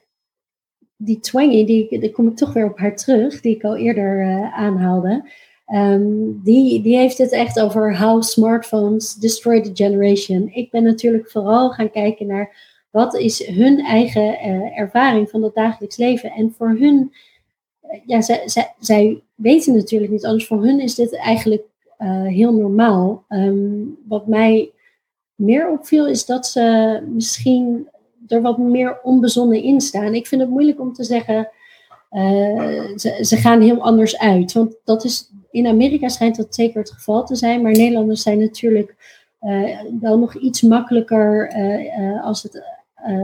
die 0.97 1.19
twangy, 1.19 1.65
die, 1.65 1.99
daar 1.99 2.09
kom 2.09 2.27
ik 2.27 2.35
toch 2.35 2.53
weer 2.53 2.69
op 2.69 2.77
haar 2.77 2.95
terug, 2.95 3.41
die 3.41 3.55
ik 3.55 3.63
al 3.63 3.77
eerder 3.77 4.21
uh, 4.21 4.57
aanhaalde. 4.57 5.29
Um, 5.73 6.41
die, 6.43 6.81
die 6.81 6.97
heeft 6.97 7.17
het 7.17 7.31
echt 7.31 7.59
over 7.59 7.97
how 7.97 8.23
smartphones 8.23 9.15
destroy 9.15 9.61
the 9.61 9.71
generation. 9.73 10.49
Ik 10.53 10.71
ben 10.71 10.83
natuurlijk 10.83 11.29
vooral 11.31 11.69
gaan 11.69 11.91
kijken 11.91 12.27
naar 12.27 12.55
wat 12.89 13.15
is 13.15 13.47
hun 13.47 13.79
eigen 13.79 14.27
uh, 14.27 14.79
ervaring 14.79 15.29
van 15.29 15.43
het 15.43 15.53
dagelijks 15.53 15.97
leven. 15.97 16.31
En 16.31 16.53
voor 16.57 16.69
hun, 16.79 17.13
ja, 18.05 18.21
zij, 18.21 18.41
zij, 18.45 18.73
zij 18.79 19.23
weten 19.35 19.75
natuurlijk 19.75 20.11
niet 20.11 20.25
anders. 20.25 20.47
Voor 20.47 20.63
hun 20.63 20.79
is 20.79 20.95
dit 20.95 21.15
eigenlijk 21.15 21.63
heel 22.23 22.53
normaal. 22.53 23.25
Um, 23.29 23.97
wat 24.07 24.27
mij 24.27 24.71
meer 25.35 25.69
opviel 25.69 26.07
is 26.07 26.25
dat 26.25 26.47
ze 26.47 26.99
misschien 27.13 27.87
er 28.27 28.41
wat 28.41 28.57
meer 28.57 28.99
onbezonnen 29.03 29.63
in 29.63 29.81
staan. 29.81 30.13
Ik 30.13 30.27
vind 30.27 30.41
het 30.41 30.49
moeilijk 30.49 30.79
om 30.79 30.93
te 30.93 31.03
zeggen, 31.03 31.49
uh, 32.11 32.97
ze, 33.21 33.35
gaan 33.35 33.61
heel 33.61 33.81
anders 33.81 34.17
uit. 34.17 34.53
Want 34.53 34.75
dat 34.83 35.03
is, 35.03 35.31
in 35.51 35.67
Amerika 35.67 36.07
schijnt 36.07 36.35
dat 36.35 36.55
zeker 36.55 36.79
het 36.79 36.91
geval 36.91 37.25
te 37.25 37.35
zijn, 37.35 37.61
maar 37.61 37.71
Nederlanders 37.71 38.21
zijn 38.21 38.39
natuurlijk 38.39 38.95
uh, 39.41 39.79
wel 39.99 40.19
nog 40.19 40.35
iets 40.35 40.61
makkelijker 40.61 41.53
als 42.21 42.43
het 42.43 42.63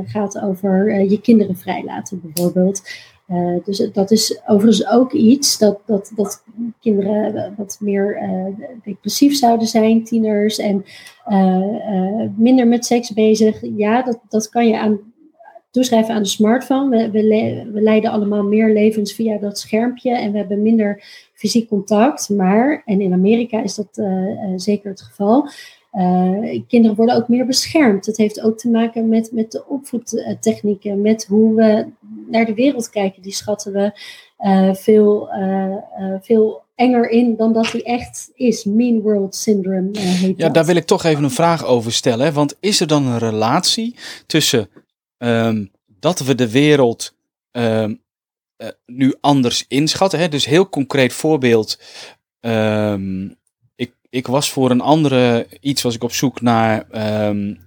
gaat 0.06 0.42
over 0.42 1.02
je 1.02 1.22
kinderen 1.22 1.58
vrijlaten 1.58 2.22
bijvoorbeeld. 2.22 2.82
Uh, 3.28 3.56
dus 3.64 3.78
dat 3.94 4.12
is 4.12 4.42
overigens 4.48 4.88
ook 4.88 5.14
iets 5.14 5.58
dat, 5.58 5.80
dat, 5.86 6.12
dat 6.16 6.44
kinderen 6.80 7.54
wat 7.58 7.78
meer 7.80 8.22
uh, 8.22 8.68
depressief 8.84 9.36
zouden 9.36 9.68
zijn, 9.68 10.04
tieners, 10.04 10.58
en 10.58 10.86
uh, 11.30 12.28
minder 12.36 12.68
met 12.68 12.86
seks 12.86 13.14
bezig. 13.14 13.62
Ja, 13.78 14.02
dat, 14.02 14.20
dat 14.30 14.50
kan 14.50 14.68
je 14.68 14.80
aan, 14.80 15.00
toeschrijven 15.72 16.16
aan 16.16 16.22
de 16.22 16.28
smartphone. 16.28 16.90
We, 16.90 17.12
we, 17.12 17.22
we, 17.74 17.82
leiden 17.82 18.12
allemaal 18.12 18.44
meer 18.44 18.74
levens 18.74 19.14
via 19.14 19.38
dat 19.38 19.60
schermpje 19.60 20.18
en 20.18 20.32
we 20.32 20.38
hebben 20.38 20.62
minder 20.62 21.04
fysiek 21.34 21.68
contact. 21.68 22.30
Maar, 22.30 22.82
en 22.86 23.02
in 23.02 23.14
Amerika 23.14 23.64
is 23.64 23.76
dat 23.76 24.02
zeker 24.56 24.90
het 24.90 25.02
geval, 25.02 25.48
uh, 25.93 26.62
kinderen 26.67 26.95
worden 26.95 27.15
ook 27.15 27.27
meer 27.27 27.45
beschermd. 27.45 28.06
Het 28.06 28.17
heeft 28.17 28.41
ook 28.41 28.58
te 28.58 28.69
maken 28.69 29.10
met, 29.10 29.32
met 29.32 29.51
de 29.51 29.65
opvoedtechnieken, 29.67 31.01
met 31.01 31.25
hoe 31.25 31.56
we 31.56 31.86
naar 32.27 32.45
de 32.45 32.53
wereld 32.53 32.89
kijken. 32.89 33.21
Die 33.21 33.34
schatten 33.34 33.73
we 33.73 33.99
uh, 34.39 34.73
veel, 34.73 35.29
uh, 35.34 35.75
veel 36.21 36.62
enger 36.75 37.10
in 37.10 37.36
dan 37.36 37.53
dat 37.53 37.71
die 37.71 37.84
echt 37.84 38.32
is. 38.34 38.63
Mean 38.63 39.01
World 39.01 39.36
Syndrome 39.36 39.89
heet 39.99 40.38
Ja, 40.38 40.49
daar 40.49 40.65
wil 40.65 40.75
ik 40.75 40.86
toch 40.86 41.03
even 41.03 41.23
een 41.23 41.32
vraag 41.32 41.65
over 41.65 41.91
stellen. 41.91 42.34
Want 42.34 42.56
is 42.60 42.79
er 42.79 42.88
dan 42.88 43.06
een 43.06 43.17
relatie 43.17 43.95
tussen 44.25 44.69
um, 45.17 45.71
dat 45.99 46.19
we 46.19 46.36
de 46.36 46.51
wereld 46.51 47.15
um, 47.51 48.01
nu 48.86 49.15
anders 49.21 49.65
inschatten? 49.67 50.19
Hè? 50.19 50.27
Dus 50.27 50.45
heel 50.45 50.69
concreet 50.69 51.13
voorbeeld. 51.13 51.79
Um, 52.39 53.36
ik 54.13 54.28
was 54.28 54.52
voor 54.52 54.71
een 54.71 54.82
andere 54.82 55.47
iets 55.60 55.82
was 55.82 55.95
ik 55.95 56.04
op 56.04 56.13
zoek 56.13 56.41
naar. 56.41 56.86
Um, 57.28 57.62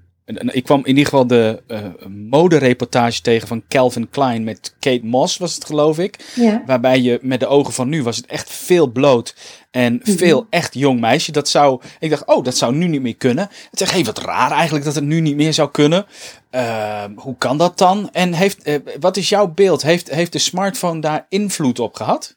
ik 0.52 0.64
kwam 0.64 0.78
in 0.78 0.88
ieder 0.88 1.04
geval 1.04 1.26
de 1.26 1.62
uh, 1.68 1.78
modereportage 2.08 3.20
tegen 3.20 3.48
van 3.48 3.64
Calvin 3.68 4.10
Klein 4.10 4.44
met 4.44 4.74
Kate 4.80 5.04
Moss, 5.04 5.36
was 5.36 5.54
het 5.54 5.64
geloof 5.64 5.98
ik. 5.98 6.32
Ja. 6.34 6.62
Waarbij 6.66 7.00
je 7.00 7.18
met 7.22 7.40
de 7.40 7.46
ogen 7.46 7.72
van 7.72 7.88
nu 7.88 8.02
was 8.02 8.16
het 8.16 8.26
echt 8.26 8.50
veel 8.50 8.86
bloot 8.86 9.34
en 9.70 10.00
mhm. 10.04 10.16
veel 10.16 10.46
echt 10.50 10.74
jong 10.74 11.00
meisje. 11.00 11.32
Dat 11.32 11.48
zou, 11.48 11.80
ik 12.00 12.10
dacht, 12.10 12.26
oh, 12.26 12.44
dat 12.44 12.56
zou 12.56 12.74
nu 12.74 12.86
niet 12.86 13.02
meer 13.02 13.16
kunnen. 13.16 13.48
Het 13.70 13.80
is 13.80 13.90
hey, 13.90 14.04
wat 14.04 14.18
raar 14.18 14.50
eigenlijk 14.50 14.84
dat 14.84 14.94
het 14.94 15.04
nu 15.04 15.20
niet 15.20 15.36
meer 15.36 15.54
zou 15.54 15.70
kunnen. 15.70 16.06
Uh, 16.50 17.04
hoe 17.16 17.36
kan 17.38 17.58
dat 17.58 17.78
dan? 17.78 18.08
En 18.12 18.32
heeft, 18.32 18.68
uh, 18.68 18.76
wat 19.00 19.16
is 19.16 19.28
jouw 19.28 19.48
beeld? 19.48 19.82
Heeft, 19.82 20.10
heeft 20.10 20.32
de 20.32 20.38
smartphone 20.38 21.00
daar 21.00 21.26
invloed 21.28 21.78
op 21.78 21.94
gehad? 21.94 22.36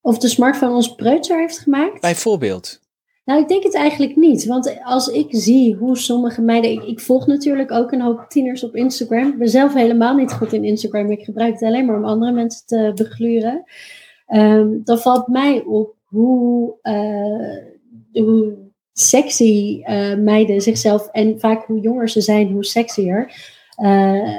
Of 0.00 0.18
de 0.18 0.28
smartphone 0.28 0.74
ons 0.74 0.94
preutser 0.94 1.38
heeft 1.38 1.58
gemaakt? 1.58 2.00
Bijvoorbeeld. 2.00 2.81
Nou, 3.24 3.40
ik 3.40 3.48
denk 3.48 3.62
het 3.62 3.74
eigenlijk 3.74 4.16
niet. 4.16 4.46
Want 4.46 4.78
als 4.82 5.08
ik 5.08 5.26
zie 5.28 5.74
hoe 5.74 5.96
sommige 5.96 6.42
meiden. 6.42 6.88
Ik, 6.88 7.00
volg 7.00 7.26
natuurlijk 7.26 7.70
ook 7.70 7.92
een 7.92 8.00
hoop 8.00 8.24
tieners 8.28 8.64
op 8.64 8.76
Instagram. 8.76 9.28
Ik 9.28 9.38
ben 9.38 9.48
zelf 9.48 9.74
helemaal 9.74 10.14
niet 10.14 10.32
goed 10.32 10.52
in 10.52 10.64
Instagram. 10.64 11.10
Ik 11.10 11.24
gebruik 11.24 11.52
het 11.52 11.62
alleen 11.62 11.86
maar 11.86 11.96
om 11.96 12.04
andere 12.04 12.32
mensen 12.32 12.66
te 12.66 12.92
begluren. 12.94 13.64
Um, 14.34 14.80
dan 14.84 14.98
valt 14.98 15.26
mij 15.26 15.62
op 15.62 15.94
hoe, 16.04 16.74
uh, 16.82 18.24
hoe 18.24 18.54
sexy 18.92 19.82
uh, 19.86 20.16
meiden 20.16 20.60
zichzelf. 20.60 21.06
En 21.06 21.40
vaak 21.40 21.66
hoe 21.66 21.80
jonger 21.80 22.08
ze 22.08 22.20
zijn, 22.20 22.52
hoe 22.52 22.64
sexier. 22.64 23.50
Uh, 23.76 24.38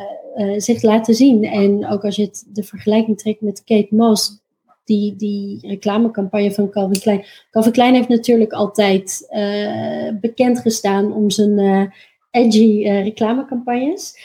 zich 0.58 0.82
laten 0.82 1.14
zien. 1.14 1.44
En 1.44 1.88
ook 1.88 2.06
als 2.06 2.16
je 2.16 2.24
het, 2.24 2.46
de 2.48 2.64
vergelijking 2.64 3.18
trekt 3.18 3.42
met 3.42 3.64
Kate 3.64 3.96
Moss, 3.96 4.43
die, 4.84 5.16
die 5.16 5.68
reclamecampagne 5.68 6.52
van 6.52 6.70
Calvin 6.70 7.02
Klein. 7.02 7.26
Calvin 7.52 7.72
Klein 7.72 7.94
heeft 7.94 8.08
natuurlijk 8.08 8.52
altijd 8.52 9.28
uh, 9.30 10.20
bekend 10.22 10.60
gestaan 10.60 11.14
om 11.14 11.30
zijn 11.30 11.60
uh, 11.60 11.84
edgy 12.32 12.84
uh, 12.86 13.04
reclamecampagnes. 13.04 14.16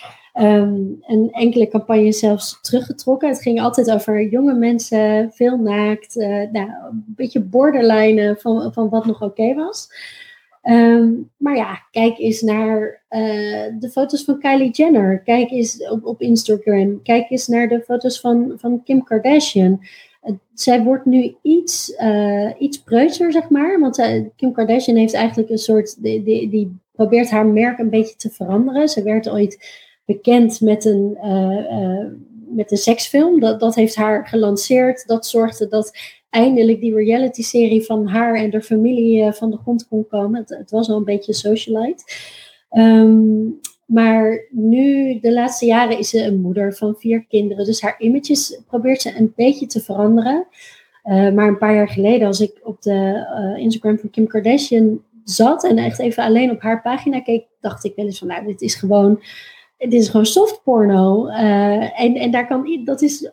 Um, 0.41 0.99
en 1.07 1.29
enkele 1.31 1.69
campagnes 1.69 2.19
zelfs 2.19 2.59
teruggetrokken. 2.63 3.29
Het 3.29 3.43
ging 3.43 3.61
altijd 3.61 3.91
over 3.91 4.29
jonge 4.29 4.55
mensen, 4.55 5.31
veel 5.33 5.57
naakt, 5.57 6.15
nou, 6.53 6.71
een 6.91 7.05
beetje 7.07 7.41
borderline 7.41 8.37
van, 8.39 8.73
van 8.73 8.89
wat 8.89 9.07
nog 9.07 9.23
oké 9.23 9.55
was. 9.55 9.89
Um, 10.63 11.31
maar 11.37 11.57
ja, 11.57 11.83
kijk 11.91 12.19
eens 12.19 12.43
naar 12.43 13.03
de 13.79 13.89
foto's 13.93 14.25
van 14.25 14.39
Kylie 14.39 14.71
Jenner. 14.71 15.23
Kijk 15.23 15.51
eens 15.51 15.89
op, 15.89 16.07
op 16.07 16.21
Instagram. 16.21 17.03
Kijk 17.03 17.31
eens 17.31 17.47
naar 17.47 17.69
de 17.69 17.81
foto's 17.81 18.21
van, 18.21 18.53
van 18.57 18.83
Kim 18.85 19.05
Kardashian 19.05 19.81
zij 20.55 20.83
wordt 20.83 21.05
nu 21.05 21.35
iets, 21.43 21.95
uh, 22.01 22.51
iets 22.59 22.83
preutser, 22.83 23.33
zeg 23.33 23.49
maar. 23.49 23.81
Want 23.81 24.03
Kim 24.37 24.53
Kardashian 24.53 24.97
heeft 24.97 25.15
eigenlijk 25.15 25.51
een 25.51 25.59
soort. 25.59 26.03
Die, 26.03 26.23
die, 26.23 26.49
die, 26.49 26.77
probeert 26.93 27.31
haar 27.31 27.47
merk 27.47 27.79
een 27.79 27.91
beetje 27.91 28.17
te 28.17 28.31
veranderen. 28.31 28.89
Ze 28.89 29.03
werd 29.03 29.29
ooit 29.29 29.85
bekend 30.05 30.61
met 30.61 30.85
een, 30.85 31.19
uh, 31.25 32.07
met 32.57 32.71
een 32.71 32.77
seksfilm. 32.77 33.41
Dat, 33.41 33.61
dat 33.61 33.75
heeft 33.75 33.95
haar 33.95 34.27
gelanceerd. 34.27 35.07
Dat 35.07 35.27
zorgde 35.27 35.69
dat 35.69 35.99
eindelijk 36.31 36.81
die 36.81 36.95
reality-serie 36.95 37.85
van 37.85 38.07
haar 38.07 38.35
en 38.35 38.51
de 38.51 38.63
familie 38.63 39.33
van 39.33 39.51
de 39.51 39.57
grond 39.57 39.89
kon 39.89 40.07
komen. 40.07 40.45
Het, 40.47 40.71
was 40.71 40.89
al 40.89 40.97
een 40.97 41.05
beetje 41.05 41.33
socialite. 41.33 42.05
Um, 42.71 43.61
maar 43.89 44.47
nu, 44.51 45.19
de 45.21 45.33
laatste 45.33 45.67
jaren, 45.67 45.99
is 45.99 46.09
ze 46.09 46.23
een 46.23 46.41
moeder 46.41 46.75
van 46.75 46.95
vier 46.99 47.25
kinderen. 47.29 47.65
Dus 47.65 47.81
haar 47.81 48.01
images 48.01 48.61
probeert 48.67 49.01
ze 49.01 49.17
een 49.17 49.33
beetje 49.37 49.67
te 49.67 49.81
veranderen. 49.81 50.47
Uh, 51.05 51.31
maar 51.31 51.49
een 51.49 51.59
paar 51.59 51.75
jaar 51.75 51.89
geleden, 51.89 52.27
als 52.27 52.41
ik 52.41 52.61
op 52.63 52.83
de 52.83 53.27
uh, 53.57 53.63
Instagram 53.63 53.99
van 53.99 54.11
Kim 54.11 54.27
Kardashian 54.27 55.03
zat 55.25 55.65
en 55.65 55.79
echt 55.79 55.99
even 55.99 56.25
alleen 56.25 56.51
op 56.51 56.61
haar 56.61 56.83
pagina 56.83 57.21
keek, 57.21 57.47
dacht 57.61 57.85
ik 57.85 57.93
wel 57.97 58.05
eens 58.05 58.19
van, 58.19 58.29
nou, 58.29 58.47
dit 58.47 58.61
is 58.61 58.75
gewoon, 58.75 59.23
dit 59.79 59.93
is 59.93 60.09
gewoon 60.09 60.27
soft 60.27 60.63
porno. 60.65 61.29
Uh, 61.29 62.01
en, 62.01 62.15
en 62.15 62.31
daar 62.31 62.47
kan, 62.47 62.81
dat 62.85 63.03
is 63.03 63.31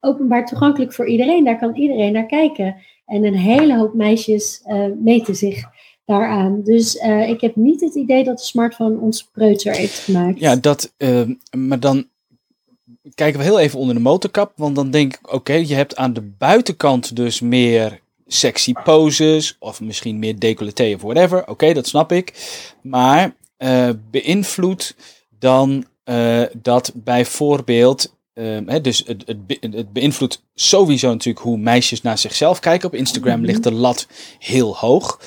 openbaar 0.00 0.46
toegankelijk 0.46 0.92
voor 0.92 1.06
iedereen. 1.06 1.44
Daar 1.44 1.58
kan 1.58 1.74
iedereen 1.74 2.12
naar 2.12 2.26
kijken. 2.26 2.76
En 3.06 3.24
een 3.24 3.36
hele 3.36 3.76
hoop 3.76 3.94
meisjes 3.94 4.62
meten 4.98 5.34
zich 5.34 5.64
daaraan. 6.06 6.62
Dus 6.62 6.94
uh, 6.94 7.28
ik 7.28 7.40
heb 7.40 7.56
niet 7.56 7.80
het 7.80 7.94
idee 7.94 8.24
dat 8.24 8.38
de 8.38 8.44
smartphone 8.44 8.98
ons 8.98 9.28
preutser 9.32 9.74
heeft 9.74 9.98
gemaakt. 9.98 10.38
Ja, 10.40 10.56
dat, 10.56 10.92
uh, 10.98 11.22
maar 11.56 11.80
dan 11.80 12.06
kijken 13.14 13.38
we 13.38 13.44
heel 13.44 13.58
even 13.58 13.78
onder 13.78 13.94
de 13.94 14.00
motorkap. 14.00 14.52
Want 14.56 14.74
dan 14.76 14.90
denk 14.90 15.14
ik, 15.14 15.32
oké, 15.32 15.52
je 15.52 15.74
hebt 15.74 15.96
aan 15.96 16.12
de 16.12 16.22
buitenkant 16.38 17.16
dus 17.16 17.40
meer 17.40 18.00
sexy 18.26 18.72
poses. 18.84 19.56
Of 19.58 19.80
misschien 19.80 20.18
meer 20.18 20.38
decolleté 20.38 20.92
of 20.94 21.02
whatever. 21.02 21.40
Oké, 21.40 21.50
okay, 21.50 21.72
dat 21.72 21.86
snap 21.86 22.12
ik. 22.12 22.32
Maar 22.82 23.34
uh, 23.58 23.88
beïnvloedt 24.10 24.96
dan 25.38 25.84
dat 26.62 26.92
bijvoorbeeld 26.94 28.14
Um, 28.38 28.82
dus 28.82 29.02
het, 29.06 29.22
het, 29.26 29.38
het, 29.60 29.92
beïnvloedt 29.92 30.42
sowieso 30.54 31.08
natuurlijk 31.08 31.44
hoe 31.44 31.58
meisjes 31.58 32.02
naar 32.02 32.18
zichzelf 32.18 32.60
kijken. 32.60 32.88
Op 32.88 32.94
Instagram 32.94 33.34
-hmm. 33.34 33.44
ligt 33.44 33.62
de 33.62 33.72
lat 33.72 34.06
heel 34.38 34.76
hoog. 34.76 35.20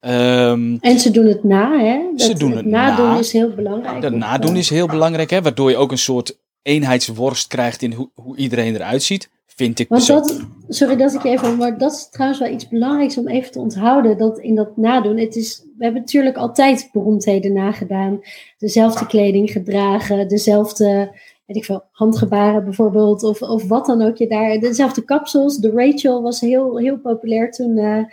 Um, 0.00 0.78
en 0.80 0.98
ze 0.98 1.10
doen 1.10 1.26
het 1.26 1.44
na, 1.44 1.78
hè? 1.78 2.00
Dat, 2.16 2.26
ze 2.26 2.34
doen 2.34 2.50
het, 2.50 2.58
het 2.58 2.68
nadoen 2.68 3.06
na. 3.06 3.18
is 3.18 3.32
heel 3.32 3.54
belangrijk. 3.54 4.02
Het 4.02 4.14
nadoen 4.14 4.56
is 4.56 4.70
heel 4.70 4.86
belangrijk, 4.86 5.30
hè? 5.30 5.42
Waardoor 5.42 5.70
je 5.70 5.76
ook 5.76 5.90
een 5.90 5.98
soort 5.98 6.38
eenheidsworst 6.62 7.46
krijgt 7.46 7.82
in 7.82 7.92
hoe, 7.92 8.10
hoe 8.14 8.36
iedereen 8.36 8.74
eruit 8.74 9.02
ziet. 9.02 9.30
Vind 9.46 9.78
ik 9.78 9.88
Want 9.88 10.06
dat, 10.06 10.40
sorry 10.68 10.96
dat 10.96 11.14
ik 11.14 11.24
even, 11.24 11.56
maar 11.56 11.78
dat 11.78 11.92
is 11.92 12.08
trouwens 12.10 12.40
wel 12.40 12.50
iets 12.52 12.68
belangrijks 12.68 13.18
om 13.18 13.28
even 13.28 13.52
te 13.52 13.58
onthouden. 13.58 14.18
Dat 14.18 14.38
in 14.38 14.54
dat 14.54 14.76
nadoen, 14.76 15.16
het 15.16 15.36
is, 15.36 15.62
we 15.78 15.84
hebben 15.84 16.00
natuurlijk 16.00 16.36
altijd 16.36 16.88
beroemdheden 16.92 17.52
nagedaan. 17.52 18.20
Dezelfde 18.58 19.06
kleding 19.06 19.50
gedragen, 19.50 20.28
dezelfde 20.28 21.10
weet 21.48 21.56
ik 21.56 21.64
veel, 21.64 21.84
handgebaren 21.90 22.64
bijvoorbeeld, 22.64 23.22
of, 23.22 23.42
of 23.42 23.68
wat 23.68 23.86
dan 23.86 24.02
ook 24.02 24.16
je 24.16 24.28
daar. 24.28 24.58
Dezelfde 24.58 25.04
kapsels. 25.04 25.56
De 25.56 25.70
Rachel 25.70 26.22
was 26.22 26.40
heel, 26.40 26.78
heel 26.78 26.98
populair 26.98 27.50
toen 27.50 27.76
uh, 27.76 28.04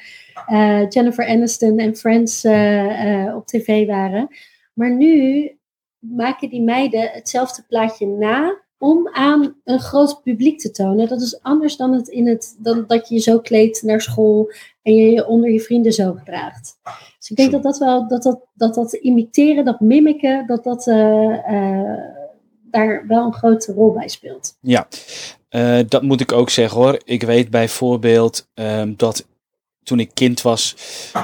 uh, 0.50 0.90
Jennifer 0.90 1.28
Aniston 1.28 1.78
en 1.78 1.96
Friends 1.96 2.44
uh, 2.44 3.36
op 3.36 3.46
tv 3.46 3.88
waren. 3.88 4.28
Maar 4.74 4.96
nu 4.96 5.52
maken 6.00 6.50
die 6.50 6.62
meiden 6.62 7.10
hetzelfde 7.12 7.64
plaatje 7.68 8.08
na 8.08 8.58
om 8.78 9.10
aan 9.12 9.56
een 9.64 9.80
groot 9.80 10.22
publiek 10.24 10.60
te 10.60 10.72
tonen. 10.72 11.08
Dat 11.08 11.22
is 11.22 11.42
anders 11.42 11.78
dan, 11.78 11.94
het 11.94 12.08
in 12.08 12.28
het, 12.28 12.56
dan 12.60 12.84
dat 12.88 13.08
je 13.08 13.16
je 13.16 13.22
zo 13.22 13.40
kleedt 13.40 13.82
naar 13.82 14.02
school 14.02 14.52
en 14.82 14.96
je 14.96 15.12
je 15.12 15.28
onder 15.28 15.52
je 15.52 15.60
vrienden 15.60 15.92
zo 15.92 16.14
gedraagt. 16.14 16.80
Dus 17.20 17.30
ik 17.30 17.36
denk 17.36 17.52
dat 17.52 17.64
dat 17.64 17.78
wel, 17.78 18.08
dat 18.08 18.24
dat, 18.24 18.40
dat, 18.54 18.76
dat 18.76 18.94
imiteren, 18.94 19.66
dat 19.66 19.80
mimiken, 19.80 20.48
dat 20.48 20.64
dat 20.64 20.88
daar 22.76 23.04
wel 23.08 23.26
een 23.26 23.34
grote 23.34 23.74
rol 23.74 23.94
bij 23.94 24.08
speelt. 24.08 24.58
Ja, 24.62 24.88
uh, 25.50 25.80
dat 25.88 26.02
moet 26.02 26.22
ik 26.22 26.32
ook 26.32 26.50
zeggen 26.50 26.78
hoor. 26.78 27.02
Ik 27.04 27.24
weet 27.24 27.50
bijvoorbeeld 27.50 28.48
um, 28.54 28.94
dat 28.98 29.28
toen 29.84 30.00
ik 30.00 30.12
kind 30.14 30.42
was, 30.42 30.76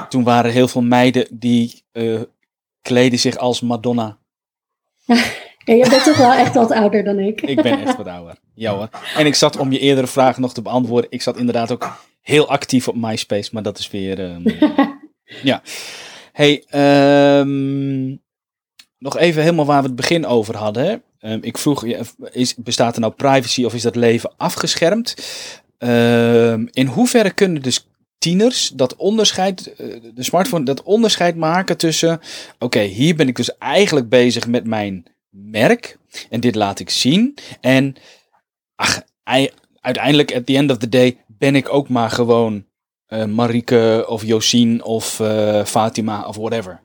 toen 0.08 0.24
waren 0.24 0.52
heel 0.52 0.68
veel 0.68 0.82
meiden 0.82 1.26
die 1.30 1.84
uh, 1.92 2.20
kleden 2.82 3.18
zich 3.18 3.36
als 3.36 3.60
Madonna. 3.60 4.18
Ja, 5.64 5.74
je 5.74 5.88
bent 5.88 6.04
toch 6.04 6.16
wel 6.16 6.32
echt 6.32 6.54
wat 6.54 6.70
ouder 6.70 7.04
dan 7.04 7.18
ik. 7.18 7.40
ik 7.40 7.62
ben 7.62 7.80
echt 7.80 7.96
wat 7.96 8.06
ouder. 8.06 8.34
Ja 8.54 8.74
hoor. 8.74 8.88
En 9.16 9.26
ik 9.26 9.34
zat 9.34 9.56
om 9.56 9.72
je 9.72 9.78
eerdere 9.78 10.06
vraag 10.06 10.38
nog 10.38 10.54
te 10.54 10.62
beantwoorden. 10.62 11.10
Ik 11.10 11.22
zat 11.22 11.36
inderdaad 11.36 11.72
ook 11.72 11.96
heel 12.20 12.48
actief 12.48 12.88
op 12.88 12.96
MySpace, 12.96 13.50
maar 13.52 13.62
dat 13.62 13.78
is 13.78 13.90
weer. 13.90 14.18
Um, 14.18 14.42
ja. 15.42 15.62
Hey, 16.32 16.64
um, 17.40 18.22
nog 18.98 19.16
even 19.18 19.42
helemaal 19.42 19.64
waar 19.64 19.80
we 19.80 19.86
het 19.86 19.96
begin 19.96 20.26
over 20.26 20.56
hadden. 20.56 21.02
Um, 21.24 21.38
ik 21.42 21.58
vroeg, 21.58 21.84
is, 22.30 22.54
bestaat 22.54 22.94
er 22.94 23.00
nou 23.00 23.12
privacy 23.12 23.64
of 23.64 23.74
is 23.74 23.82
dat 23.82 23.96
leven 23.96 24.32
afgeschermd? 24.36 25.14
Um, 25.78 26.68
in 26.70 26.86
hoeverre 26.86 27.30
kunnen 27.30 27.62
dus 27.62 27.88
tieners 28.18 28.68
dat 28.68 28.96
onderscheid, 28.96 29.74
uh, 29.78 29.96
de 30.14 30.22
smartphone, 30.22 30.64
dat 30.64 30.82
onderscheid 30.82 31.36
maken 31.36 31.76
tussen, 31.76 32.20
oké, 32.58 32.80
hier 32.80 33.16
ben 33.16 33.28
ik 33.28 33.36
dus 33.36 33.58
eigenlijk 33.58 34.08
bezig 34.08 34.46
met 34.46 34.64
mijn 34.64 35.06
merk 35.28 35.98
en 36.30 36.40
dit 36.40 36.54
laat 36.54 36.78
ik 36.78 36.90
zien. 36.90 37.34
En 37.60 37.96
ach, 38.74 39.02
uiteindelijk, 39.80 40.34
at 40.34 40.46
the 40.46 40.56
end 40.56 40.70
of 40.70 40.78
the 40.78 40.88
day, 40.88 41.24
ben 41.26 41.56
ik 41.56 41.72
ook 41.72 41.88
maar 41.88 42.10
gewoon 42.10 42.64
uh, 43.08 43.24
Marike 43.24 44.04
of 44.08 44.24
Josien 44.24 44.84
of 44.84 45.18
uh, 45.20 45.64
Fatima 45.64 46.26
of 46.26 46.36
whatever. 46.36 46.80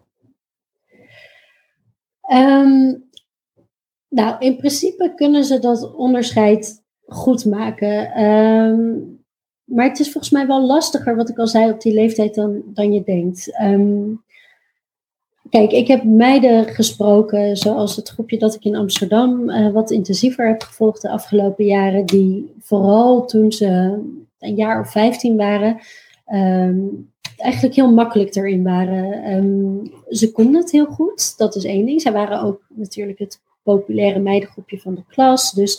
Um, 2.34 3.07
nou, 4.10 4.36
in 4.40 4.58
principe 4.58 5.14
kunnen 5.16 5.44
ze 5.44 5.60
dat 5.60 5.94
onderscheid 5.94 6.84
goed 7.06 7.46
maken. 7.46 8.24
Um, 8.24 9.18
maar 9.64 9.88
het 9.88 10.00
is 10.00 10.12
volgens 10.12 10.34
mij 10.34 10.48
wel 10.48 10.66
lastiger, 10.66 11.16
wat 11.16 11.30
ik 11.30 11.38
al 11.38 11.48
zei, 11.48 11.72
op 11.72 11.82
die 11.82 11.94
leeftijd 11.94 12.36
dan, 12.36 12.62
dan 12.66 12.94
je 12.94 13.04
denkt. 13.04 13.60
Um, 13.62 14.24
kijk, 15.50 15.72
ik 15.72 15.88
heb 15.88 16.04
meiden 16.04 16.66
gesproken, 16.66 17.58
zoals 17.58 17.96
het 17.96 18.10
groepje 18.10 18.38
dat 18.38 18.56
ik 18.56 18.64
in 18.64 18.76
Amsterdam 18.76 19.50
uh, 19.50 19.72
wat 19.72 19.92
intensiever 19.92 20.48
heb 20.48 20.62
gevolgd 20.62 21.02
de 21.02 21.10
afgelopen 21.10 21.66
jaren, 21.66 22.06
die 22.06 22.54
vooral 22.60 23.26
toen 23.26 23.52
ze 23.52 24.00
een 24.40 24.56
jaar 24.56 24.80
of 24.80 24.92
15 24.92 25.38
waren, 25.38 25.80
um, 26.34 27.12
eigenlijk 27.38 27.76
heel 27.76 27.94
makkelijk 27.94 28.36
erin 28.36 28.64
waren. 28.64 29.92
Ze 30.10 30.32
konden 30.32 30.62
het 30.62 30.72
heel 30.72 30.86
goed, 30.86 31.38
dat 31.38 31.56
is 31.56 31.64
één 31.64 31.86
ding. 31.86 32.02
Zij 32.02 32.12
waren 32.12 32.42
ook 32.42 32.62
natuurlijk 32.70 33.20
het 33.20 33.42
populaire 33.74 34.20
meidengroepje 34.20 34.80
van 34.80 34.96
de 34.96 35.04
klas. 35.08 35.52
Dus 35.52 35.74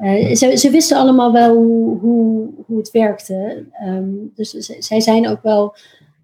uh, 0.00 0.34
ze, 0.34 0.56
ze, 0.56 0.70
wisten 0.70 0.96
allemaal 0.96 1.32
wel 1.32 1.54
hoe, 1.56 1.98
hoe, 1.98 2.48
hoe 2.66 2.78
het 2.78 2.90
werkte. 2.90 3.66
Um, 3.84 4.32
dus 4.34 4.50
zij 4.78 5.00
zijn 5.00 5.28
ook 5.28 5.42
wel, 5.42 5.74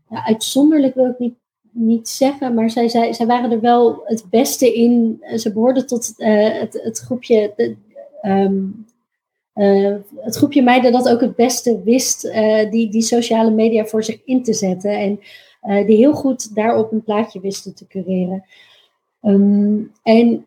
ja, 0.08 0.26
uitzonderlijk 0.26 0.94
wil 0.94 1.06
ik 1.06 1.18
niet, 1.18 1.34
niet 1.70 2.08
zeggen, 2.08 2.54
maar 2.54 2.70
zij, 2.70 2.88
zij, 2.88 3.12
zij 3.12 3.26
waren 3.26 3.50
er 3.50 3.60
wel 3.60 4.02
het 4.04 4.24
beste 4.30 4.74
in. 4.74 5.22
Ze 5.36 5.52
behoorden 5.52 5.86
tot 5.86 6.14
uh, 6.16 6.60
het, 6.60 6.80
het 6.82 6.98
groepje. 6.98 7.52
De, 7.56 7.76
uh, 8.22 9.94
het 10.20 10.36
groepje 10.36 10.62
meiden 10.62 10.92
dat 10.92 11.08
ook 11.08 11.20
het 11.20 11.36
beste 11.36 11.82
wist 11.82 12.22
die, 12.70 12.90
die 12.90 13.02
sociale 13.02 13.50
media 13.50 13.84
voor 13.84 14.04
zich 14.04 14.24
in 14.24 14.42
te 14.42 14.52
zetten. 14.52 14.90
En 14.90 15.20
die 15.86 15.96
heel 15.96 16.12
goed 16.12 16.54
daarop 16.54 16.92
een 16.92 17.02
plaatje 17.02 17.40
wisten 17.40 17.74
te 17.74 17.86
cureren. 17.86 18.44
Um, 19.22 19.92
en 20.02 20.46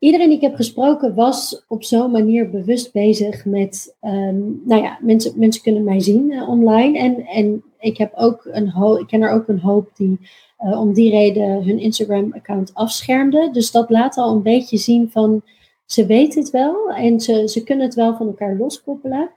iedereen 0.00 0.28
die 0.28 0.36
ik 0.36 0.42
heb 0.42 0.54
gesproken 0.54 1.14
was 1.14 1.64
op 1.68 1.84
zo'n 1.84 2.10
manier 2.10 2.50
bewust 2.50 2.92
bezig 2.92 3.44
met, 3.44 3.96
um, 4.00 4.62
nou 4.64 4.82
ja, 4.82 4.98
mensen, 5.00 5.32
mensen 5.36 5.62
kunnen 5.62 5.84
mij 5.84 6.00
zien 6.00 6.42
online. 6.42 6.98
En, 6.98 7.26
en 7.26 7.62
ik, 7.78 7.98
heb 7.98 8.12
ook 8.14 8.48
een 8.50 8.98
ik 8.98 9.06
ken 9.06 9.22
er 9.22 9.30
ook 9.30 9.48
een 9.48 9.60
hoop 9.60 9.90
die 9.96 10.18
om 10.56 10.92
die 10.92 11.10
reden 11.10 11.64
hun 11.64 11.78
Instagram-account 11.78 12.74
afschermden. 12.74 13.52
Dus 13.52 13.70
dat 13.70 13.90
laat 13.90 14.16
al 14.16 14.32
een 14.32 14.42
beetje 14.42 14.76
zien 14.76 15.10
van 15.10 15.42
ze 15.90 16.06
weten 16.06 16.40
het 16.40 16.50
wel 16.50 16.90
en 16.90 17.20
ze, 17.20 17.48
ze 17.48 17.62
kunnen 17.62 17.86
het 17.86 17.94
wel 17.94 18.16
van 18.16 18.26
elkaar 18.26 18.56
loskoppelen. 18.56 19.30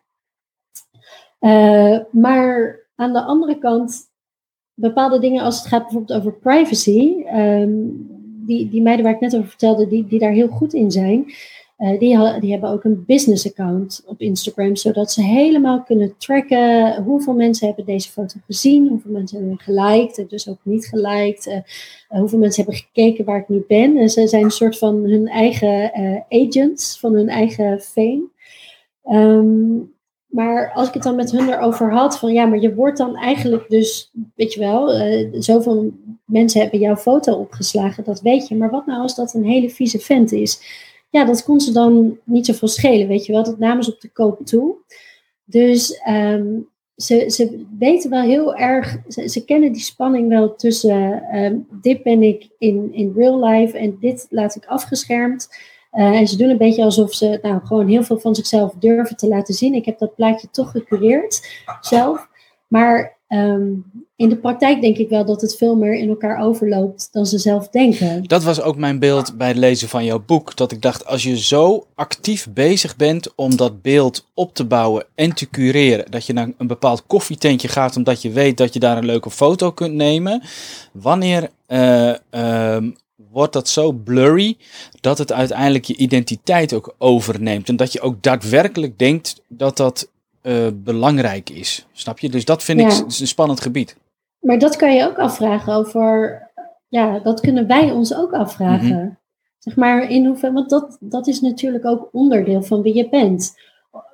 Uh, 1.39 1.99
maar 2.11 2.79
aan 2.95 3.13
de 3.13 3.21
andere 3.21 3.57
kant, 3.57 4.11
bepaalde 4.73 5.19
dingen 5.19 5.43
als 5.43 5.57
het 5.57 5.67
gaat 5.67 5.81
bijvoorbeeld 5.81 6.19
over 6.19 6.33
privacy, 6.33 7.25
um, 7.35 8.12
die, 8.45 8.69
die 8.69 8.81
meiden 8.81 9.05
waar 9.05 9.13
ik 9.13 9.19
net 9.19 9.35
over 9.35 9.49
vertelde, 9.49 9.87
die, 9.87 10.07
die 10.07 10.19
daar 10.19 10.31
heel 10.31 10.47
goed 10.47 10.73
in 10.73 10.91
zijn, 10.91 11.25
uh, 11.77 11.99
die, 11.99 12.39
die 12.39 12.51
hebben 12.51 12.69
ook 12.69 12.83
een 12.83 13.03
business 13.07 13.47
account 13.47 14.03
op 14.05 14.21
Instagram, 14.21 14.75
zodat 14.75 15.11
ze 15.11 15.21
helemaal 15.21 15.83
kunnen 15.83 16.17
tracken 16.17 17.03
hoeveel 17.03 17.33
mensen 17.33 17.67
hebben 17.67 17.85
deze 17.85 18.11
foto 18.11 18.39
gezien, 18.45 18.87
hoeveel 18.87 19.11
mensen 19.11 19.37
hebben 19.37 19.59
geliked 19.59 20.17
en 20.17 20.27
dus 20.27 20.49
ook 20.49 20.59
niet 20.63 20.85
geliked, 20.85 21.45
uh, 21.45 22.19
hoeveel 22.19 22.39
mensen 22.39 22.63
hebben 22.63 22.81
gekeken 22.81 23.25
waar 23.25 23.39
ik 23.39 23.49
nu 23.49 23.63
ben. 23.67 23.97
En 23.97 24.09
ze 24.09 24.27
zijn 24.27 24.43
een 24.43 24.51
soort 24.51 24.77
van 24.77 24.95
hun 24.95 25.27
eigen 25.27 25.99
uh, 25.99 26.45
agents, 26.47 26.99
van 26.99 27.13
hun 27.13 27.29
eigen 27.29 27.79
fame. 27.79 28.31
Um, 29.11 29.93
maar 30.33 30.71
als 30.73 30.87
ik 30.87 30.93
het 30.93 31.03
dan 31.03 31.15
met 31.15 31.31
hun 31.31 31.49
erover 31.49 31.91
had, 31.91 32.19
van 32.19 32.33
ja, 32.33 32.45
maar 32.45 32.59
je 32.59 32.73
wordt 32.73 32.97
dan 32.97 33.15
eigenlijk 33.15 33.69
dus, 33.69 34.11
weet 34.35 34.53
je 34.53 34.59
wel, 34.59 35.01
uh, 35.01 35.27
zoveel 35.31 35.91
mensen 36.25 36.61
hebben 36.61 36.79
jouw 36.79 36.95
foto 36.95 37.33
opgeslagen, 37.33 38.03
dat 38.03 38.21
weet 38.21 38.47
je. 38.47 38.55
Maar 38.55 38.69
wat 38.69 38.85
nou 38.85 39.01
als 39.01 39.15
dat 39.15 39.33
een 39.33 39.45
hele 39.45 39.69
vieze 39.69 39.99
vent 39.99 40.31
is? 40.31 40.61
Ja, 41.09 41.25
dat 41.25 41.43
kon 41.43 41.59
ze 41.59 41.71
dan 41.71 42.17
niet 42.23 42.45
zoveel 42.45 42.67
schelen, 42.67 43.07
weet 43.07 43.25
je 43.25 43.31
wel. 43.31 43.43
Dat 43.43 43.59
namen 43.59 43.83
ze 43.83 43.93
op 43.93 44.01
de 44.01 44.09
koop 44.09 44.45
toe. 44.45 44.75
Dus 45.45 46.01
um, 46.09 46.67
ze, 46.95 47.29
ze 47.29 47.65
weten 47.79 48.09
wel 48.09 48.21
heel 48.21 48.55
erg, 48.55 48.97
ze, 49.07 49.43
kennen 49.45 49.71
die 49.71 49.81
spanning 49.81 50.29
wel 50.29 50.55
tussen 50.55 51.23
um, 51.35 51.67
dit 51.81 52.03
ben 52.03 52.23
ik 52.23 52.49
in, 52.57 52.93
in 52.93 53.13
real 53.15 53.45
life 53.45 53.77
en 53.77 53.97
dit 53.99 54.27
laat 54.29 54.55
ik 54.55 54.65
afgeschermd. 54.65 55.49
Uh, 55.93 56.19
en 56.19 56.27
ze 56.27 56.37
doen 56.37 56.49
een 56.49 56.57
beetje 56.57 56.83
alsof 56.83 57.13
ze 57.13 57.39
nou, 57.41 57.59
gewoon 57.63 57.87
heel 57.87 58.03
veel 58.03 58.19
van 58.19 58.35
zichzelf 58.35 58.73
durven 58.79 59.17
te 59.17 59.27
laten 59.27 59.53
zien. 59.53 59.73
Ik 59.73 59.85
heb 59.85 59.99
dat 59.99 60.15
plaatje 60.15 60.47
toch 60.51 60.71
gecureerd 60.71 61.63
zelf. 61.81 62.27
Maar 62.67 63.17
um, 63.27 63.85
in 64.15 64.29
de 64.29 64.37
praktijk 64.37 64.81
denk 64.81 64.97
ik 64.97 65.09
wel 65.09 65.25
dat 65.25 65.41
het 65.41 65.55
veel 65.55 65.75
meer 65.75 65.93
in 65.93 66.09
elkaar 66.09 66.39
overloopt 66.39 67.09
dan 67.11 67.25
ze 67.25 67.37
zelf 67.37 67.69
denken. 67.69 68.23
Dat 68.23 68.43
was 68.43 68.61
ook 68.61 68.77
mijn 68.77 68.99
beeld 68.99 69.37
bij 69.37 69.47
het 69.47 69.57
lezen 69.57 69.89
van 69.89 70.05
jouw 70.05 70.23
boek. 70.25 70.55
Dat 70.55 70.71
ik 70.71 70.81
dacht, 70.81 71.05
als 71.05 71.23
je 71.23 71.37
zo 71.37 71.85
actief 71.95 72.47
bezig 72.53 72.95
bent 72.95 73.35
om 73.35 73.55
dat 73.55 73.81
beeld 73.81 74.27
op 74.33 74.53
te 74.53 74.65
bouwen 74.65 75.05
en 75.15 75.33
te 75.33 75.49
cureren. 75.49 76.11
Dat 76.11 76.25
je 76.25 76.33
naar 76.33 76.49
een 76.57 76.67
bepaald 76.67 77.05
koffietentje 77.05 77.67
gaat 77.67 77.97
omdat 77.97 78.21
je 78.21 78.31
weet 78.31 78.57
dat 78.57 78.73
je 78.73 78.79
daar 78.79 78.97
een 78.97 79.05
leuke 79.05 79.29
foto 79.29 79.71
kunt 79.71 79.93
nemen. 79.93 80.41
Wanneer 80.91 81.49
uh, 81.67 82.13
um, 82.29 82.95
wordt 83.33 83.53
dat 83.53 83.67
zo 83.67 83.91
blurry 83.91 84.57
dat 85.01 85.17
het 85.17 85.31
uiteindelijk 85.31 85.85
je 85.85 85.95
identiteit 85.95 86.73
ook 86.73 86.95
overneemt. 86.97 87.69
En 87.69 87.75
dat 87.75 87.93
je 87.93 88.01
ook 88.01 88.23
daadwerkelijk 88.23 88.99
denkt 88.99 89.41
dat 89.47 89.77
dat 89.77 90.09
uh, 90.43 90.67
belangrijk 90.73 91.49
is. 91.49 91.85
Snap 91.91 92.19
je? 92.19 92.29
Dus 92.29 92.45
dat 92.45 92.63
vind 92.63 92.79
ja. 92.79 92.87
ik 92.87 92.93
een 92.93 93.27
spannend 93.27 93.61
gebied. 93.61 93.95
Maar 94.39 94.59
dat 94.59 94.75
kan 94.75 94.95
je 94.95 95.05
ook 95.05 95.17
afvragen 95.17 95.73
over. 95.73 96.41
Ja, 96.87 97.19
dat 97.19 97.39
kunnen 97.39 97.67
wij 97.67 97.91
ons 97.91 98.15
ook 98.15 98.33
afvragen. 98.33 98.87
Mm 98.87 98.93
-hmm. 98.93 99.17
Zeg 99.59 99.75
maar 99.75 100.09
in 100.09 100.25
hoeverre. 100.25 100.53
Want 100.53 100.69
dat, 100.69 100.97
dat 100.99 101.27
is 101.27 101.41
natuurlijk 101.41 101.85
ook 101.85 102.09
onderdeel 102.11 102.63
van 102.63 102.81
wie 102.81 102.95
je 102.95 103.09
bent. 103.09 103.53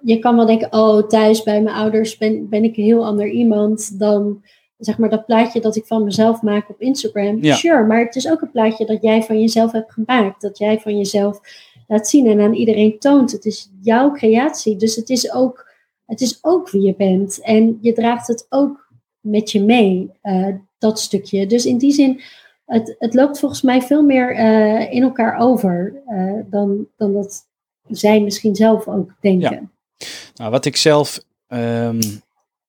Je 0.03 0.19
kan 0.19 0.35
wel 0.35 0.45
denken: 0.45 0.73
oh, 0.73 1.07
thuis 1.07 1.43
bij 1.43 1.61
mijn 1.61 1.75
ouders 1.75 2.17
ben, 2.17 2.49
ben 2.49 2.63
ik 2.63 2.77
een 2.77 2.83
heel 2.83 3.05
ander 3.05 3.29
iemand 3.29 3.99
dan 3.99 4.43
zeg 4.79 4.97
maar 4.97 5.09
dat 5.09 5.25
plaatje 5.25 5.61
dat 5.61 5.75
ik 5.75 5.85
van 5.85 6.03
mezelf 6.03 6.41
maak 6.41 6.69
op 6.69 6.81
Instagram. 6.81 7.43
Ja. 7.43 7.55
Sure, 7.55 7.85
maar 7.85 7.99
het 8.05 8.15
is 8.15 8.29
ook 8.29 8.41
een 8.41 8.51
plaatje 8.51 8.85
dat 8.85 9.01
jij 9.01 9.23
van 9.23 9.39
jezelf 9.39 9.71
hebt 9.71 9.91
gemaakt. 9.91 10.41
Dat 10.41 10.57
jij 10.57 10.79
van 10.79 10.97
jezelf 10.97 11.39
laat 11.87 12.09
zien 12.09 12.27
en 12.27 12.39
aan 12.39 12.53
iedereen 12.53 12.99
toont. 12.99 13.31
Het 13.31 13.45
is 13.45 13.71
jouw 13.81 14.11
creatie. 14.11 14.75
Dus 14.75 14.95
het 14.95 15.09
is 15.09 15.33
ook, 15.33 15.67
het 16.05 16.21
is 16.21 16.39
ook 16.41 16.69
wie 16.69 16.81
je 16.81 16.95
bent. 16.95 17.41
En 17.41 17.77
je 17.81 17.93
draagt 17.93 18.27
het 18.27 18.45
ook 18.49 18.87
met 19.19 19.51
je 19.51 19.63
mee, 19.63 20.11
uh, 20.23 20.47
dat 20.77 20.99
stukje. 20.99 21.47
Dus 21.47 21.65
in 21.65 21.77
die 21.77 21.91
zin, 21.91 22.21
het, 22.65 22.95
het 22.99 23.13
loopt 23.13 23.39
volgens 23.39 23.61
mij 23.61 23.81
veel 23.81 24.03
meer 24.03 24.35
uh, 24.35 24.93
in 24.93 25.03
elkaar 25.03 25.37
over 25.37 26.01
uh, 26.07 26.39
dan, 26.45 26.87
dan 26.97 27.13
dat 27.13 27.47
zij 27.87 28.21
misschien 28.21 28.55
zelf 28.55 28.87
ook 28.87 29.15
denken. 29.21 29.71
Ja. 29.97 30.07
Nou, 30.35 30.51
wat 30.51 30.65
ik 30.65 30.75
zelf 30.75 31.23
um, 31.47 31.99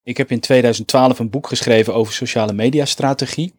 ik 0.03 0.17
heb 0.17 0.31
in 0.31 0.39
2012 0.39 1.19
een 1.19 1.29
boek 1.29 1.47
geschreven 1.47 1.93
over 1.93 2.13
sociale 2.13 2.53
media 2.53 2.85
strategie. 2.85 3.53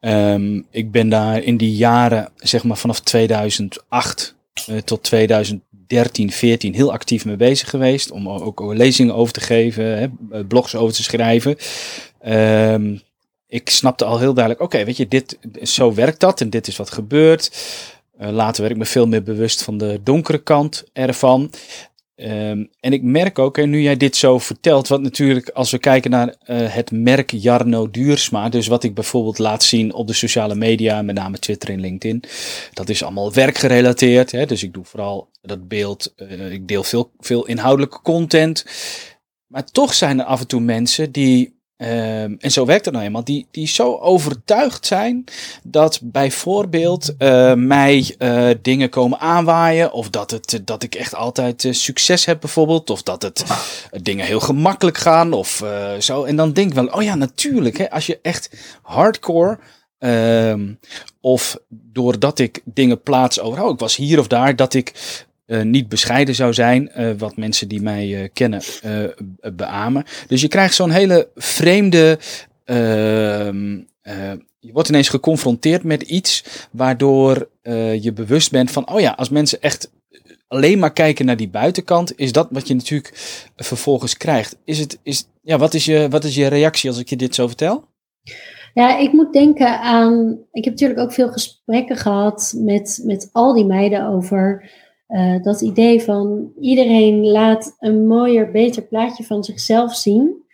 Um, 0.00 0.66
ik 0.70 0.90
ben 0.90 1.08
daar 1.08 1.42
in 1.42 1.56
die 1.56 1.76
jaren, 1.76 2.28
zeg 2.36 2.64
maar 2.64 2.76
vanaf 2.76 3.00
2008 3.00 4.34
uh, 4.70 4.76
tot 4.76 5.02
2013, 5.02 6.32
14 6.32 6.74
heel 6.74 6.92
actief 6.92 7.24
mee 7.24 7.36
bezig 7.36 7.70
geweest. 7.70 8.10
Om 8.10 8.28
ook 8.28 8.60
lezingen 8.74 9.14
over 9.14 9.32
te 9.32 9.40
geven, 9.40 9.84
hè, 9.98 10.44
blogs 10.44 10.74
over 10.74 10.94
te 10.94 11.02
schrijven. 11.02 11.56
Um, 12.26 13.00
ik 13.46 13.70
snapte 13.70 14.04
al 14.04 14.18
heel 14.18 14.34
duidelijk, 14.34 14.64
oké, 14.64 14.84
weet 14.84 14.96
je, 14.96 15.08
dit, 15.08 15.38
zo 15.62 15.94
werkt 15.94 16.20
dat 16.20 16.40
en 16.40 16.50
dit 16.50 16.66
is 16.66 16.76
wat 16.76 16.90
gebeurt. 16.90 17.50
Uh, 18.20 18.28
later 18.30 18.60
werd 18.60 18.74
ik 18.74 18.80
me 18.80 18.86
veel 18.86 19.06
meer 19.06 19.22
bewust 19.22 19.62
van 19.62 19.78
de 19.78 20.00
donkere 20.02 20.38
kant 20.38 20.84
ervan. 20.92 21.50
Um, 22.20 22.70
en 22.80 22.92
ik 22.92 23.02
merk 23.02 23.38
ook, 23.38 23.58
en 23.58 23.70
nu 23.70 23.80
jij 23.80 23.96
dit 23.96 24.16
zo 24.16 24.38
vertelt, 24.38 24.88
wat 24.88 25.00
natuurlijk 25.00 25.48
als 25.48 25.70
we 25.70 25.78
kijken 25.78 26.10
naar 26.10 26.28
uh, 26.28 26.34
het 26.46 26.90
merk 26.90 27.30
Jarno 27.30 27.90
Duursma, 27.90 28.48
dus 28.48 28.66
wat 28.66 28.84
ik 28.84 28.94
bijvoorbeeld 28.94 29.38
laat 29.38 29.62
zien 29.62 29.94
op 29.94 30.06
de 30.06 30.12
sociale 30.12 30.54
media, 30.54 31.02
met 31.02 31.14
name 31.14 31.38
Twitter 31.38 31.70
en 31.70 31.80
LinkedIn, 31.80 32.22
dat 32.72 32.88
is 32.88 33.02
allemaal 33.02 33.32
werkgerelateerd. 33.32 34.32
Hè? 34.32 34.46
Dus 34.46 34.62
ik 34.62 34.72
doe 34.72 34.84
vooral 34.84 35.30
dat 35.42 35.68
beeld, 35.68 36.14
uh, 36.16 36.52
ik 36.52 36.68
deel 36.68 36.82
veel, 36.84 37.10
veel 37.18 37.46
inhoudelijke 37.46 38.02
content. 38.02 38.64
Maar 39.46 39.64
toch 39.64 39.94
zijn 39.94 40.18
er 40.18 40.24
af 40.24 40.40
en 40.40 40.46
toe 40.46 40.60
mensen 40.60 41.12
die 41.12 41.57
Um, 41.80 42.36
en 42.38 42.50
zo 42.50 42.64
werkt 42.64 42.84
het 42.84 42.94
nou 42.94 43.06
eenmaal. 43.06 43.24
Die, 43.24 43.46
die 43.50 43.66
zo 43.66 43.96
overtuigd 43.96 44.86
zijn 44.86 45.24
dat 45.62 46.00
bijvoorbeeld 46.02 47.14
uh, 47.18 47.54
mij 47.54 48.14
uh, 48.18 48.50
dingen 48.62 48.88
komen 48.88 49.18
aanwaaien. 49.18 49.92
Of 49.92 50.10
dat, 50.10 50.30
het, 50.30 50.60
dat 50.64 50.82
ik 50.82 50.94
echt 50.94 51.14
altijd 51.14 51.66
succes 51.70 52.24
heb 52.24 52.40
bijvoorbeeld. 52.40 52.90
Of 52.90 53.02
dat 53.02 53.22
het 53.22 53.44
dingen 54.02 54.26
heel 54.26 54.40
gemakkelijk 54.40 54.98
gaan. 54.98 55.32
Of 55.32 55.64
zo. 55.98 56.24
En 56.24 56.36
dan 56.36 56.52
denk 56.52 56.68
ik 56.68 56.74
wel, 56.74 56.86
oh 56.86 57.02
ja, 57.02 57.14
natuurlijk. 57.14 57.78
Hè, 57.78 57.90
als 57.90 58.06
je 58.06 58.18
echt 58.22 58.50
hardcore. 58.82 59.58
Um, 60.00 60.78
of 61.20 61.56
doordat 61.68 62.38
ik 62.38 62.60
dingen 62.64 63.02
plaats 63.02 63.40
over, 63.40 63.62
oh, 63.62 63.72
ik 63.72 63.78
was 63.78 63.96
hier 63.96 64.18
of 64.18 64.26
daar, 64.26 64.56
dat 64.56 64.74
ik 64.74 64.92
uh, 65.48 65.62
niet 65.62 65.88
bescheiden 65.88 66.34
zou 66.34 66.52
zijn, 66.52 66.90
uh, 66.96 67.10
wat 67.18 67.36
mensen 67.36 67.68
die 67.68 67.82
mij 67.82 68.08
uh, 68.08 68.28
kennen 68.32 68.62
beamen. 69.54 70.04
Dus 70.26 70.40
je 70.40 70.48
krijgt 70.48 70.74
zo'n 70.74 70.90
hele 70.90 71.28
vreemde. 71.34 72.18
Ehm, 72.64 73.76
je 74.58 74.72
wordt 74.72 74.88
ineens 74.88 75.08
geconfronteerd 75.08 75.82
met 75.82 76.02
iets 76.02 76.44
waardoor 76.70 77.48
je 78.00 78.12
bewust 78.14 78.50
bent 78.50 78.70
van, 78.70 78.90
oh 78.90 79.00
ja, 79.00 79.10
als 79.10 79.28
mensen 79.28 79.62
echt 79.62 79.90
alleen 80.48 80.78
maar 80.78 80.92
kijken 80.92 81.26
naar 81.26 81.36
die 81.36 81.48
buitenkant, 81.48 82.18
is 82.18 82.32
dat 82.32 82.48
wat 82.50 82.68
je 82.68 82.74
natuurlijk 82.74 83.12
vervolgens 83.56 84.16
krijgt. 84.16 84.58
Is 84.64 84.78
het, 84.78 84.98
is, 85.02 85.28
ja, 85.42 85.58
wat, 85.58 85.74
is 85.74 85.84
je, 85.84 86.06
wat 86.10 86.24
is 86.24 86.34
je 86.34 86.46
reactie 86.46 86.90
als 86.90 86.98
ik 86.98 87.08
je 87.08 87.16
dit 87.16 87.34
zo 87.34 87.46
vertel? 87.46 87.84
Ja, 88.74 88.98
ik 88.98 89.12
moet 89.12 89.32
denken 89.32 89.80
aan. 89.80 90.38
Ik 90.52 90.64
heb 90.64 90.72
natuurlijk 90.72 91.00
ook 91.00 91.12
veel 91.12 91.28
gesprekken 91.28 91.96
gehad 91.96 92.54
met, 92.56 93.00
met 93.04 93.28
al 93.32 93.54
die 93.54 93.64
meiden 93.64 94.06
over 94.06 94.70
uh, 95.08 95.42
dat 95.42 95.60
idee 95.60 96.02
van 96.02 96.52
iedereen 96.60 97.26
laat 97.26 97.76
een 97.78 98.06
mooier, 98.06 98.50
beter 98.50 98.82
plaatje 98.82 99.24
van 99.24 99.44
zichzelf 99.44 99.94
zien. 99.94 100.46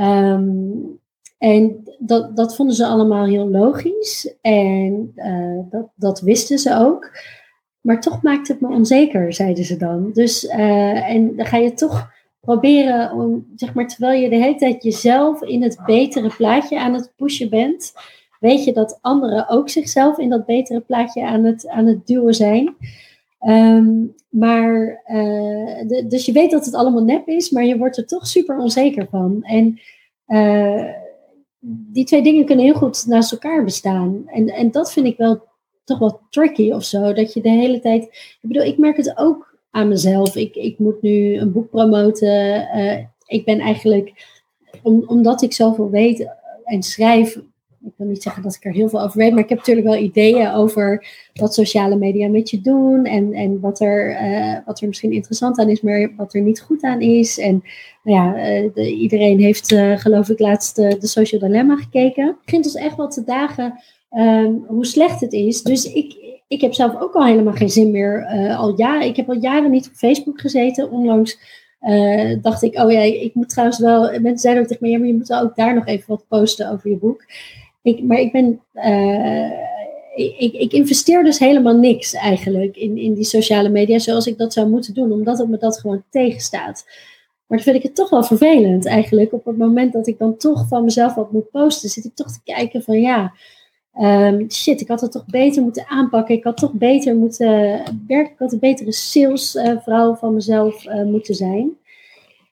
Um, 0.00 0.98
en 1.38 1.84
dat, 1.98 2.36
dat 2.36 2.56
vonden 2.56 2.74
ze 2.74 2.86
allemaal 2.86 3.26
heel 3.26 3.48
logisch 3.48 4.34
en 4.40 5.12
uh, 5.16 5.60
dat, 5.70 5.88
dat 5.94 6.20
wisten 6.20 6.58
ze 6.58 6.76
ook. 6.76 7.10
Maar 7.80 8.00
toch 8.00 8.22
maakt 8.22 8.48
het 8.48 8.60
me 8.60 8.68
onzeker, 8.68 9.32
zeiden 9.32 9.64
ze 9.64 9.76
dan. 9.76 10.10
Dus, 10.12 10.44
uh, 10.44 11.10
en 11.10 11.36
dan 11.36 11.46
ga 11.46 11.56
je 11.56 11.72
toch 11.72 12.10
proberen 12.40 13.12
om, 13.12 13.46
zeg 13.54 13.74
maar, 13.74 13.88
terwijl 13.88 14.20
je 14.20 14.28
de 14.28 14.36
hele 14.36 14.54
tijd 14.54 14.82
jezelf 14.82 15.42
in 15.42 15.62
het 15.62 15.78
betere 15.86 16.30
plaatje 16.36 16.80
aan 16.80 16.94
het 16.94 17.12
pushen 17.16 17.50
bent, 17.50 17.92
weet 18.40 18.64
je 18.64 18.72
dat 18.72 18.98
anderen 19.00 19.48
ook 19.48 19.68
zichzelf 19.68 20.18
in 20.18 20.28
dat 20.28 20.46
betere 20.46 20.80
plaatje 20.80 21.24
aan 21.24 21.44
het, 21.44 21.68
aan 21.68 21.86
het 21.86 22.06
duwen 22.06 22.34
zijn. 22.34 22.76
Um, 23.46 24.14
maar, 24.28 25.02
de, 25.86 26.04
dus 26.08 26.26
je 26.26 26.32
weet 26.32 26.50
dat 26.50 26.64
het 26.64 26.74
allemaal 26.74 27.04
nep 27.04 27.28
is, 27.28 27.50
maar 27.50 27.64
je 27.64 27.78
wordt 27.78 27.96
er 27.96 28.06
toch 28.06 28.26
super 28.26 28.58
onzeker 28.58 29.06
van. 29.10 29.42
En 29.42 29.80
uh, 30.26 30.84
die 31.92 32.04
twee 32.04 32.22
dingen 32.22 32.44
kunnen 32.44 32.64
heel 32.64 32.74
goed 32.74 33.06
naast 33.06 33.32
elkaar 33.32 33.64
bestaan. 33.64 34.22
En, 34.26 34.48
en 34.48 34.70
dat 34.70 34.92
vind 34.92 35.06
ik 35.06 35.16
wel 35.16 35.42
toch 35.84 35.98
wel 35.98 36.20
tricky 36.30 36.70
of 36.70 36.84
zo. 36.84 37.12
Dat 37.12 37.32
je 37.32 37.40
de 37.40 37.48
hele 37.48 37.80
tijd. 37.80 38.04
Ik 38.04 38.48
bedoel, 38.48 38.62
ik 38.62 38.78
merk 38.78 38.96
het 38.96 39.16
ook 39.16 39.58
aan 39.70 39.88
mezelf. 39.88 40.36
Ik, 40.36 40.54
ik 40.54 40.78
moet 40.78 41.02
nu 41.02 41.36
een 41.36 41.52
boek 41.52 41.70
promoten. 41.70 42.68
Uh, 42.76 42.98
ik 43.26 43.44
ben 43.44 43.58
eigenlijk, 43.58 44.12
om, 44.82 45.04
omdat 45.06 45.42
ik 45.42 45.52
zoveel 45.52 45.90
weet 45.90 46.28
en 46.64 46.82
schrijf, 46.82 47.40
ik 47.84 47.92
wil 47.96 48.06
niet 48.06 48.22
zeggen 48.22 48.42
dat 48.42 48.54
ik 48.54 48.64
er 48.64 48.72
heel 48.72 48.88
veel 48.88 49.02
over 49.02 49.18
weet, 49.18 49.30
maar 49.30 49.42
ik 49.42 49.48
heb 49.48 49.58
natuurlijk 49.58 49.86
wel 49.86 49.96
ideeën 49.96 50.52
over 50.52 51.06
wat 51.34 51.54
sociale 51.54 51.96
media 51.96 52.28
met 52.28 52.50
je 52.50 52.60
doen 52.60 53.04
en, 53.04 53.32
en 53.32 53.60
wat, 53.60 53.80
er, 53.80 54.10
uh, 54.10 54.56
wat 54.66 54.80
er 54.80 54.86
misschien 54.86 55.12
interessant 55.12 55.58
aan 55.58 55.68
is, 55.68 55.80
maar 55.80 56.12
wat 56.16 56.34
er 56.34 56.40
niet 56.40 56.60
goed 56.60 56.82
aan 56.82 57.00
is. 57.00 57.38
En 57.38 57.62
nou 58.02 58.16
ja, 58.16 58.32
de, 58.74 58.94
iedereen 58.94 59.40
heeft 59.40 59.74
geloof 59.96 60.28
ik 60.28 60.38
laatst 60.38 60.76
de 60.76 61.06
Social 61.06 61.40
Dilemma 61.40 61.76
gekeken. 61.76 62.26
Het 62.26 62.44
begint 62.44 62.64
ons 62.64 62.74
echt 62.74 62.96
wel 62.96 63.08
te 63.08 63.24
dagen 63.24 63.74
Ehm, 64.10 64.52
hoe 64.66 64.86
slecht 64.86 65.20
het 65.20 65.32
is. 65.32 65.62
Dus 65.62 65.92
ik, 65.92 66.38
ik 66.48 66.60
heb 66.60 66.74
zelf 66.74 67.00
ook 67.00 67.14
al 67.14 67.24
helemaal 67.24 67.52
geen 67.52 67.70
zin 67.70 67.90
meer. 67.90 68.26
Al 68.56 68.76
jaren, 68.76 69.06
ik 69.06 69.16
heb 69.16 69.28
al 69.28 69.36
jaren 69.40 69.70
niet 69.70 69.86
op 69.86 69.94
Facebook 69.94 70.40
gezeten. 70.40 70.90
Onlangs 70.90 71.38
dacht 72.40 72.62
ik, 72.62 72.78
oh 72.78 72.92
ja, 72.92 73.00
ik 73.00 73.34
moet 73.34 73.48
trouwens 73.48 73.78
wel. 73.78 74.02
Mensen 74.02 74.38
zeiden 74.38 74.62
ook 74.62 74.68
tegen 74.68 74.86
me, 74.86 74.92
ja, 74.92 74.98
maar 74.98 75.06
je 75.06 75.14
moet 75.14 75.32
ook 75.32 75.56
daar 75.56 75.74
nog 75.74 75.86
even 75.86 76.04
wat 76.08 76.24
posten 76.28 76.70
over 76.70 76.90
je 76.90 76.96
boek. 76.96 77.24
Ik, 77.82 78.02
maar 78.02 78.18
ik 78.18 78.32
ben. 78.32 78.60
Uh, 78.74 79.68
ik, 80.14 80.52
ik, 80.52 80.72
investeer 80.72 81.24
dus 81.24 81.38
helemaal 81.38 81.76
niks 81.76 82.12
eigenlijk 82.12 82.76
in, 82.76 82.98
in 82.98 83.14
die 83.14 83.24
sociale 83.24 83.68
media 83.68 83.98
zoals 83.98 84.26
ik 84.26 84.38
dat 84.38 84.52
zou 84.52 84.68
moeten 84.68 84.94
doen, 84.94 85.12
omdat 85.12 85.38
het 85.38 85.48
me 85.48 85.58
dat 85.58 85.80
gewoon 85.80 86.04
tegenstaat. 86.10 86.84
Maar 87.46 87.58
dan 87.58 87.66
vind 87.66 87.76
ik 87.76 87.82
het 87.82 87.94
toch 87.94 88.10
wel 88.10 88.24
vervelend 88.24 88.86
eigenlijk. 88.86 89.32
Op 89.32 89.44
het 89.44 89.56
moment 89.56 89.92
dat 89.92 90.06
ik 90.06 90.18
dan 90.18 90.36
toch 90.36 90.68
van 90.68 90.84
mezelf 90.84 91.14
wat 91.14 91.32
moet 91.32 91.50
posten, 91.50 91.88
zit 91.88 92.04
ik 92.04 92.14
toch 92.14 92.32
te 92.32 92.40
kijken 92.44 92.82
van 92.82 93.00
ja, 93.00 93.32
Um, 93.98 94.50
shit, 94.50 94.80
ik 94.80 94.88
had 94.88 95.00
het 95.00 95.12
toch 95.12 95.26
beter 95.26 95.62
moeten 95.62 95.86
aanpakken. 95.88 96.34
Ik 96.34 96.44
had 96.44 96.56
toch 96.56 96.72
beter 96.72 97.16
moeten 97.16 97.48
werken. 98.06 98.32
Ik 98.32 98.38
had 98.38 98.52
een 98.52 98.58
betere 98.58 98.92
salesvrouw 98.92 100.14
van 100.14 100.34
mezelf 100.34 100.86
uh, 100.86 101.02
moeten 101.02 101.34
zijn. 101.34 101.70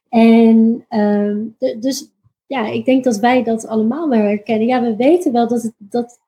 En 0.09 0.85
um, 0.91 1.57
dus 1.81 2.11
ja, 2.49 2.67
ik 2.67 2.85
denk 2.85 3.05
dat 3.05 3.19
wij 3.19 3.43
dat 3.43 3.67
allemaal 3.67 4.09
wel 4.09 4.19
herkennen. 4.19 4.67
Ja, 4.67 4.83
we 4.83 4.97
weten 4.97 5.33
wel 5.33 5.49
dat, 5.49 5.63
het, 5.63 5.73
dat 5.79 6.19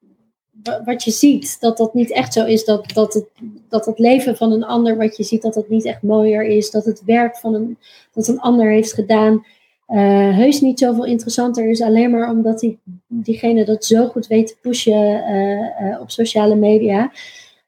wat 0.84 1.04
je 1.04 1.10
ziet, 1.10 1.60
dat 1.60 1.76
dat 1.76 1.94
niet 1.94 2.12
echt 2.12 2.32
zo 2.32 2.44
is. 2.44 2.64
Dat, 2.64 2.92
dat, 2.94 3.14
het, 3.14 3.26
dat 3.68 3.86
het 3.86 3.98
leven 3.98 4.36
van 4.36 4.52
een 4.52 4.64
ander, 4.64 4.96
wat 4.96 5.16
je 5.16 5.22
ziet, 5.22 5.42
dat 5.42 5.54
dat 5.54 5.68
niet 5.68 5.84
echt 5.84 6.02
mooier 6.02 6.44
is. 6.44 6.70
Dat 6.70 6.84
het 6.84 7.02
werk 7.04 7.36
van 7.36 7.54
een, 7.54 7.78
dat 8.12 8.28
een 8.28 8.40
ander 8.40 8.70
heeft 8.70 8.92
gedaan, 8.92 9.44
uh, 9.88 10.36
heus 10.36 10.60
niet 10.60 10.78
zoveel 10.78 11.04
interessanter 11.04 11.70
is, 11.70 11.82
alleen 11.82 12.10
maar 12.10 12.30
omdat 12.30 12.60
die, 12.60 12.78
diegene 13.06 13.64
dat 13.64 13.84
zo 13.84 14.06
goed 14.06 14.26
weet 14.26 14.46
te 14.46 14.56
pushen 14.60 15.32
uh, 15.34 15.88
uh, 15.88 16.00
op 16.00 16.10
sociale 16.10 16.54
media. 16.54 17.12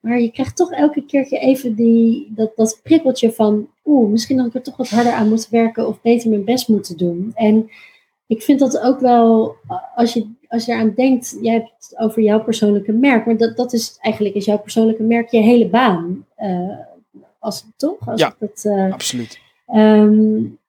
Maar 0.00 0.20
je 0.20 0.30
krijgt 0.30 0.56
toch 0.56 0.72
elke 0.72 1.04
keertje 1.04 1.38
even 1.38 1.74
die, 1.74 2.32
dat, 2.34 2.52
dat 2.56 2.80
prikkeltje 2.82 3.32
van, 3.32 3.68
oeh, 3.84 4.10
misschien 4.10 4.38
had 4.38 4.46
ik 4.46 4.54
er 4.54 4.62
toch 4.62 4.76
wat 4.76 4.88
harder 4.88 5.12
aan 5.12 5.28
moeten 5.28 5.48
werken 5.50 5.88
of 5.88 6.00
beter 6.00 6.30
mijn 6.30 6.44
best 6.44 6.68
moeten 6.68 6.96
doen. 6.96 7.32
En 7.34 7.70
ik 8.33 8.42
vind 8.42 8.59
dat 8.59 8.81
ook 8.81 9.01
wel, 9.01 9.57
als 9.95 10.12
je, 10.12 10.27
als 10.49 10.64
je 10.64 10.73
eraan 10.73 10.92
denkt, 10.97 11.38
jij 11.42 11.55
hebt 11.55 11.71
het 11.79 11.99
over 11.99 12.23
jouw 12.23 12.45
persoonlijke 12.45 12.92
merk, 12.92 13.27
maar 13.27 13.37
dat, 13.37 13.57
dat 13.57 13.73
is 13.73 13.97
eigenlijk 14.01 14.35
is 14.35 14.45
jouw 14.45 14.59
persoonlijke 14.59 15.03
merk 15.03 15.31
je 15.31 15.38
hele 15.38 15.68
baan. 15.68 16.27
als, 17.38 17.64
toch? 17.77 18.09
Als 18.09 18.21
ja, 18.21 18.35
dat, 18.38 18.66
absoluut. 18.92 19.38
Um, 19.75 20.61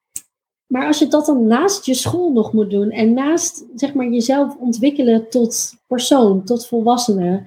maar 0.67 0.87
als 0.87 0.99
je 0.99 1.07
dat 1.07 1.25
dan 1.25 1.47
naast 1.47 1.85
je 1.85 1.93
school 1.93 2.31
nog 2.31 2.53
moet 2.53 2.69
doen 2.69 2.91
en 2.91 3.13
naast 3.13 3.65
zeg 3.75 3.93
maar, 3.93 4.07
jezelf 4.07 4.55
ontwikkelen 4.59 5.29
tot 5.29 5.73
persoon, 5.87 6.43
tot 6.43 6.67
volwassene, 6.67 7.43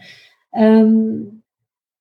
um, 0.58 1.42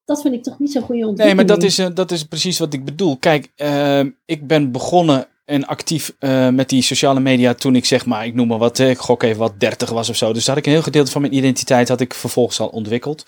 dat 0.06 0.22
vind 0.22 0.34
ik 0.34 0.44
toch 0.44 0.60
niet 0.60 0.72
zo'n 0.72 0.82
goede 0.82 1.08
ontwikkeling. 1.08 1.38
Nee, 1.38 1.48
maar 1.48 1.56
dat 1.56 1.66
is, 1.66 1.80
uh, 1.80 1.88
dat 1.94 2.12
is 2.12 2.24
precies 2.24 2.60
wat 2.60 2.74
ik 2.74 2.86
bedoel. 2.86 3.18
Kijk, 3.18 3.52
uh, 3.58 4.00
ik 4.26 4.48
ben 4.48 4.72
begonnen 4.72 5.28
en 5.46 5.66
actief 5.66 6.14
uh, 6.20 6.50
met 6.50 6.70
die 6.70 6.82
sociale 6.82 7.20
media 7.20 7.54
toen 7.54 7.76
ik 7.76 7.86
zeg 7.86 8.06
maar, 8.06 8.26
ik 8.26 8.34
noem 8.34 8.48
maar 8.48 8.58
wat, 8.58 8.80
ik 8.80 8.98
gok 8.98 9.24
even 9.24 9.40
wat 9.40 9.60
30 9.60 9.90
was 9.90 10.10
of 10.10 10.16
zo. 10.16 10.34
Dus 10.34 10.46
daar 10.46 10.56
had 10.56 10.58
ik 10.58 10.66
een 10.66 10.76
heel 10.78 10.86
gedeelte 10.86 11.12
van 11.12 11.22
mijn 11.22 11.36
identiteit 11.36 11.88
had 11.88 12.02
ik 12.02 12.14
vervolgens 12.14 12.60
al 12.60 12.68
ontwikkeld. 12.68 13.26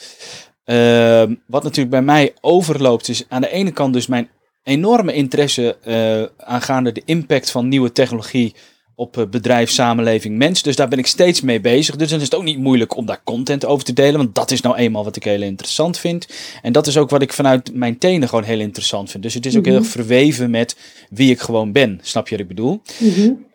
Ehm, 0.63 1.36
wat 1.45 1.63
natuurlijk 1.63 1.89
bij 1.89 2.01
mij 2.01 2.34
overloopt 2.41 3.08
is 3.08 3.25
aan 3.30 3.41
de 3.41 3.51
ene 3.51 3.71
kant 3.71 3.93
dus 3.93 4.08
mijn 4.08 4.30
enorme 4.63 5.13
interesse 5.13 5.77
uh, 5.86 6.47
aangaande 6.47 6.91
de 6.91 7.01
impact 7.06 7.51
van 7.51 7.67
nieuwe 7.67 7.91
technologie 7.91 8.56
op 8.99 9.17
uh, 9.17 9.25
bedrijf, 9.25 9.69
samenleving, 9.69 10.38
mens. 10.38 10.62
Dus 10.62 10.75
daar 10.75 10.88
ben 10.88 10.99
ik 10.99 11.07
steeds 11.07 11.41
mee 11.41 11.62
bezig. 11.62 11.95
Dus 11.95 12.10
dan 12.10 12.17
is 12.19 12.25
het 12.25 12.36
ook 12.36 12.43
niet 12.43 12.57
moeilijk 12.57 12.95
om 12.95 13.05
daar 13.05 13.21
content 13.23 13.65
over 13.65 13.86
te 13.86 13.93
delen. 13.93 14.17
Want 14.17 14.36
dat 14.36 14.51
is 14.51 14.62
nou 14.62 14.75
eenmaal 14.75 15.03
wat 15.03 15.15
ik 15.15 15.23
heel 15.23 15.41
interessant 15.41 15.97
vind. 15.97 16.27
En 16.62 16.71
dat 16.71 16.88
is 16.88 16.97
ook 16.97 17.10
wat 17.10 17.21
ik 17.21 17.33
vanuit 17.33 17.73
mijn 17.73 17.97
tenen 17.97 18.29
gewoon 18.29 18.43
heel 18.43 18.60
interessant 18.60 19.12
vind. 19.12 19.23
Dus 19.23 19.33
het 19.33 19.45
is 19.45 19.57
ook 19.57 19.65
heel 19.65 19.73
erg 19.73 19.83
mhm. 19.83 19.91
verweven 19.91 20.49
met 20.49 20.77
wie 21.10 21.31
ik 21.31 21.39
gewoon 21.39 21.71
ben. 21.71 21.99
Snap 22.01 22.27
je 22.27 22.31
wat 22.31 22.43
ik 22.43 22.47
bedoel? 22.47 22.81
Mm 22.99 23.45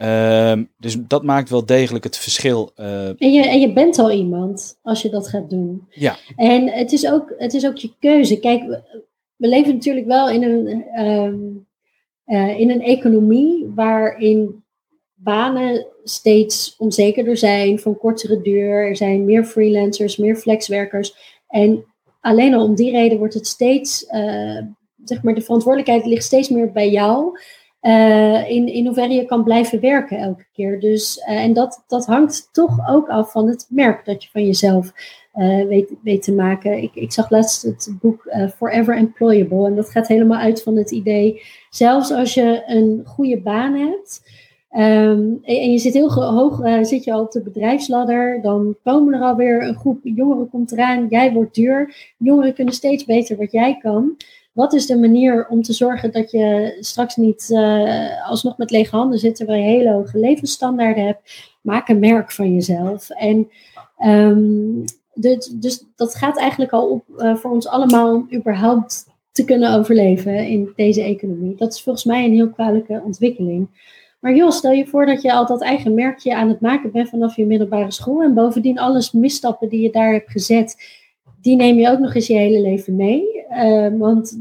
dus 0.78 0.96
dat 0.98 1.22
maakt 1.22 1.50
wel 1.50 1.66
degelijk 1.66 2.04
het 2.04 2.18
verschil. 2.18 2.72
Uh... 2.76 3.06
En, 3.06 3.32
je, 3.32 3.48
en 3.48 3.60
je 3.60 3.72
bent 3.72 3.98
al 3.98 4.10
iemand 4.10 4.78
als 4.82 5.02
je 5.02 5.10
dat 5.10 5.28
gaat 5.28 5.50
doen. 5.50 5.86
Ja. 5.90 6.16
En 6.36 6.68
het 6.68 6.92
is 6.92 7.06
ook, 7.06 7.34
het 7.38 7.54
is 7.54 7.66
ook 7.66 7.76
je 7.76 7.90
keuze. 7.98 8.38
Kijk, 8.38 8.62
we 9.36 9.48
leven 9.48 9.72
natuurlijk 9.74 10.06
wel 10.06 10.30
in 10.30 10.42
een, 10.42 10.84
ehm, 10.94 11.34
eh, 12.24 12.60
in 12.60 12.70
een 12.70 12.82
economie 12.82 13.72
waarin 13.74 14.61
banen 15.22 15.86
steeds 16.04 16.74
onzekerder 16.78 17.36
zijn, 17.36 17.78
van 17.78 17.98
kortere 17.98 18.40
duur. 18.40 18.88
Er 18.88 18.96
zijn 18.96 19.24
meer 19.24 19.44
freelancers, 19.44 20.16
meer 20.16 20.36
flexwerkers. 20.36 21.14
En 21.48 21.84
alleen 22.20 22.54
al 22.54 22.64
om 22.64 22.74
die 22.74 22.90
reden 22.90 23.18
wordt 23.18 23.34
het 23.34 23.46
steeds, 23.46 24.06
uh, 24.10 24.58
zeg 25.04 25.22
maar, 25.22 25.34
de 25.34 25.40
verantwoordelijkheid 25.40 26.06
ligt 26.06 26.24
steeds 26.24 26.48
meer 26.48 26.72
bij 26.72 26.90
jou. 26.90 27.38
Uh, 27.82 28.50
in, 28.50 28.66
in 28.66 28.86
hoeverre 28.86 29.14
je 29.14 29.24
kan 29.24 29.44
blijven 29.44 29.80
werken 29.80 30.18
elke 30.18 30.46
keer. 30.52 30.80
Dus, 30.80 31.18
en 31.18 31.52
dat, 31.52 31.84
dat 31.86 32.06
hangt 32.06 32.48
toch 32.52 32.88
ook 32.88 33.08
af 33.08 33.32
van 33.32 33.48
het 33.48 33.66
merk 33.68 34.04
dat 34.04 34.22
je 34.22 34.30
van 34.32 34.46
jezelf 34.46 34.92
weet, 35.68 35.90
weet 36.02 36.22
te 36.22 36.32
maken. 36.32 36.82
Ik, 36.82 36.94
ik 36.94 37.12
zag 37.12 37.30
laatst 37.30 37.62
het 37.62 37.92
boek 38.00 38.34
Forever 38.56 38.96
Employable. 38.96 39.66
En 39.66 39.76
dat 39.76 39.90
gaat 39.90 40.08
helemaal 40.08 40.38
uit 40.38 40.62
van 40.62 40.76
het 40.76 40.90
idee, 40.90 41.42
zelfs 41.70 42.10
als 42.12 42.34
je 42.34 42.62
een 42.66 43.02
goede 43.06 43.40
baan 43.40 43.74
hebt. 43.74 44.22
Um, 44.76 45.38
en, 45.42 45.70
je 45.72 45.78
zit 45.78 45.92
heel 45.92 46.12
hoog, 46.12 46.60
uh, 46.60 46.82
zit 46.82 47.04
je 47.04 47.12
al 47.12 47.20
op 47.20 47.32
de 47.32 47.42
bedrijfsladder, 47.42 48.42
dan 48.42 48.76
komen 48.84 49.14
er 49.14 49.20
alweer 49.20 49.62
een 49.62 49.76
groep 49.76 50.00
jongeren 50.02 50.50
komt 50.50 50.72
eraan, 50.72 51.06
jij 51.08 51.32
wordt 51.32 51.54
duur. 51.54 51.94
Jongeren 52.16 52.54
kunnen 52.54 52.74
steeds 52.74 53.04
beter 53.04 53.36
wat 53.36 53.52
jij 53.52 53.78
kan. 53.78 54.16
Wat 54.52 54.72
is 54.72 54.86
de 54.86 54.98
manier 54.98 55.46
om 55.48 55.62
te 55.62 55.72
zorgen 55.72 56.12
dat 56.12 56.30
je 56.30 56.76
straks 56.80 57.16
niet 57.16 57.48
uh, 57.50 58.28
alsnog 58.28 58.56
met 58.56 58.70
lege 58.70 58.96
handen 58.96 59.18
zit, 59.18 59.36
terwijl 59.36 59.62
je 59.62 59.68
hele 59.68 59.92
hoge 59.92 60.18
levensstandaarden 60.18 61.06
hebt? 61.06 61.52
Maak 61.60 61.88
een 61.88 61.98
merk 61.98 62.32
van 62.32 62.54
jezelf. 62.54 63.10
En 63.10 63.50
um, 64.04 64.84
dus, 65.14 65.46
dus 65.46 65.84
dat 65.96 66.14
gaat 66.14 66.38
eigenlijk 66.38 66.72
al 66.72 66.88
op 66.88 67.04
uh, 67.18 67.36
voor 67.36 67.50
ons 67.50 67.66
allemaal 67.66 68.14
om 68.14 68.28
überhaupt 68.34 69.06
te 69.32 69.44
kunnen 69.44 69.74
overleven 69.74 70.46
in 70.46 70.72
deze 70.76 71.02
economie. 71.02 71.56
Dat 71.56 71.72
is 71.72 71.82
volgens 71.82 72.04
mij 72.04 72.24
een 72.24 72.32
heel 72.32 72.50
kwalijke 72.50 73.02
ontwikkeling. 73.04 73.68
Maar 74.22 74.34
joh, 74.34 74.50
stel 74.50 74.72
je 74.72 74.86
voor 74.86 75.06
dat 75.06 75.22
je 75.22 75.32
al 75.32 75.46
dat 75.46 75.62
eigen 75.62 75.94
merkje 75.94 76.34
aan 76.34 76.48
het 76.48 76.60
maken 76.60 76.92
bent 76.92 77.08
vanaf 77.08 77.36
je 77.36 77.46
middelbare 77.46 77.90
school. 77.90 78.22
En 78.22 78.34
bovendien 78.34 78.78
alles 78.78 79.12
misstappen 79.12 79.68
die 79.68 79.80
je 79.80 79.90
daar 79.90 80.12
hebt 80.12 80.30
gezet, 80.30 80.76
die 81.40 81.56
neem 81.56 81.78
je 81.78 81.90
ook 81.90 81.98
nog 81.98 82.14
eens 82.14 82.26
je 82.26 82.34
hele 82.34 82.60
leven 82.60 82.96
mee. 82.96 83.44
Uh, 83.50 83.88
want 83.98 84.38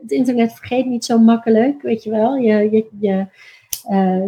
het 0.00 0.10
internet 0.10 0.52
vergeet 0.52 0.86
niet 0.86 1.04
zo 1.04 1.18
makkelijk, 1.18 1.82
weet 1.82 2.02
je 2.02 2.10
wel. 2.10 2.36
Je, 2.36 2.86
je, 3.00 3.26
uh, 3.90 4.24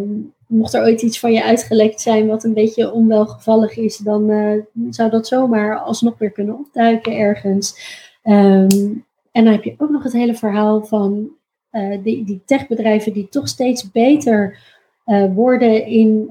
mocht 0.47 0.73
er 0.73 0.83
ooit 0.83 1.01
iets 1.01 1.19
van 1.19 1.33
je 1.33 1.43
uitgelekt 1.43 2.01
zijn 2.01 2.27
wat 2.27 2.43
een 2.43 2.53
beetje 2.53 2.91
onwelgevallig 2.91 3.77
is, 3.77 3.97
dan 3.97 4.29
uh, 4.29 4.61
zou 4.89 5.09
dat 5.09 5.27
zomaar 5.27 5.79
alsnog 5.79 6.17
weer 6.17 6.31
kunnen 6.31 6.57
opduiken 6.57 7.17
ergens. 7.17 7.79
Um, 8.23 9.05
en 9.31 9.43
dan 9.43 9.53
heb 9.53 9.63
je 9.63 9.75
ook 9.77 9.89
nog 9.89 10.03
het 10.03 10.13
hele 10.13 10.35
verhaal 10.35 10.83
van 10.83 11.29
uh, 11.71 11.97
die, 12.03 12.25
die 12.25 12.41
techbedrijven 12.45 13.13
die 13.13 13.29
toch 13.29 13.47
steeds 13.47 13.91
beter 13.91 14.57
uh, 15.05 15.33
worden 15.33 15.85
in 15.85 16.29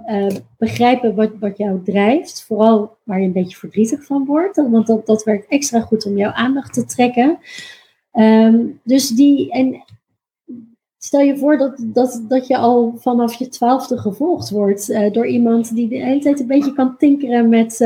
begrijpen 0.59 1.15
wat, 1.15 1.31
wat 1.41 1.59
jou 1.59 1.83
drijft. 1.85 2.45
Vooral 2.45 2.97
waar 3.03 3.21
je 3.21 3.27
een 3.27 3.33
beetje 3.33 3.57
verdrietig 3.57 4.05
van 4.05 4.25
wordt, 4.25 4.57
want 4.57 4.87
dat, 4.87 5.07
dat 5.07 5.25
werkt 5.25 5.49
extra 5.49 5.81
goed 5.81 6.07
om 6.07 6.17
jouw 6.17 6.33
aandacht 6.33 6.73
te 6.73 6.85
trekken. 6.85 7.39
Um, 8.13 8.81
dus 8.85 9.09
die, 9.09 9.51
en 9.51 9.85
Stel 10.99 11.21
je 11.21 11.37
voor 11.39 11.59
dat, 11.59 11.85
dat, 11.87 12.25
dat 12.29 12.47
je 12.47 12.57
al 12.57 12.95
vanaf 12.97 13.35
je 13.35 13.49
twaalfde 13.49 13.99
gevolgd 13.99 14.51
wordt 14.51 14.89
uh, 14.89 15.13
door 15.13 15.27
iemand 15.27 15.75
die 15.75 15.89
de 15.89 15.97
hele 15.97 16.21
tijd 16.21 16.41
een 16.41 16.47
beetje 16.47 16.73
kan 16.73 16.97
tinkeren 16.97 17.49
met, 17.49 17.79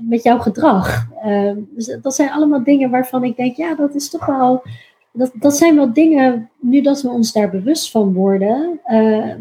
met 0.00 0.22
jouw 0.22 0.38
gedrag. 0.38 1.06
Ehm, 1.22 1.58
dus 1.70 1.98
dat 2.02 2.14
zijn 2.14 2.30
allemaal 2.30 2.64
dingen 2.64 2.90
waarvan 2.90 3.24
ik 3.24 3.36
denk, 3.36 3.56
ja, 3.56 3.74
dat 3.74 3.94
is 3.94 4.10
toch 4.10 4.26
wel. 4.26 4.62
Dat, 5.12 5.32
dat 5.34 5.56
zijn 5.56 5.76
wel 5.76 5.92
dingen, 5.92 6.50
nu 6.60 6.80
dat 6.80 7.02
we 7.02 7.08
ons 7.08 7.32
daar 7.32 7.50
bewust 7.50 7.90
van 7.90 8.12
worden, 8.12 8.80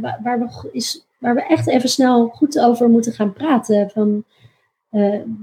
waar, 0.02 0.20
waar, 0.24 0.40
we 0.40 0.70
is, 0.72 1.08
waar 1.18 1.36
we 1.36 1.46
echt 1.46 1.68
even 1.68 1.90
snel 1.90 2.28
goed 2.28 2.60
over 2.60 2.90
moeten 2.90 3.14
gaan 3.14 3.34
praten. 3.34 3.90
Van, 3.90 4.24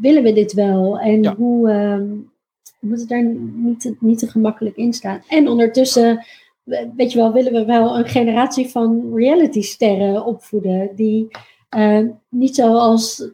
willen 0.00 0.22
we 0.22 0.32
dit 0.32 0.52
wel? 0.52 0.98
En 0.98 1.26
hoe, 1.26 1.70
ehm, 1.70 2.06
moeten 2.80 3.08
daar 3.08 3.24
niet 3.54 3.80
te, 3.80 3.96
niet 4.00 4.18
te 4.18 4.26
gemakkelijk 4.26 4.76
in 4.76 4.92
staan. 4.92 5.22
En 5.28 5.48
ondertussen, 5.48 6.24
weet 6.96 7.12
je 7.12 7.18
wel, 7.18 7.32
willen 7.32 7.52
we 7.52 7.64
wel 7.64 7.98
een 7.98 8.06
generatie 8.06 8.68
van 8.68 9.14
reality 9.14 9.62
sterren 9.62 10.24
opvoeden. 10.24 10.90
Die 10.94 11.28
uh, 11.76 12.00
niet 12.28 12.54
zoals 12.54 13.30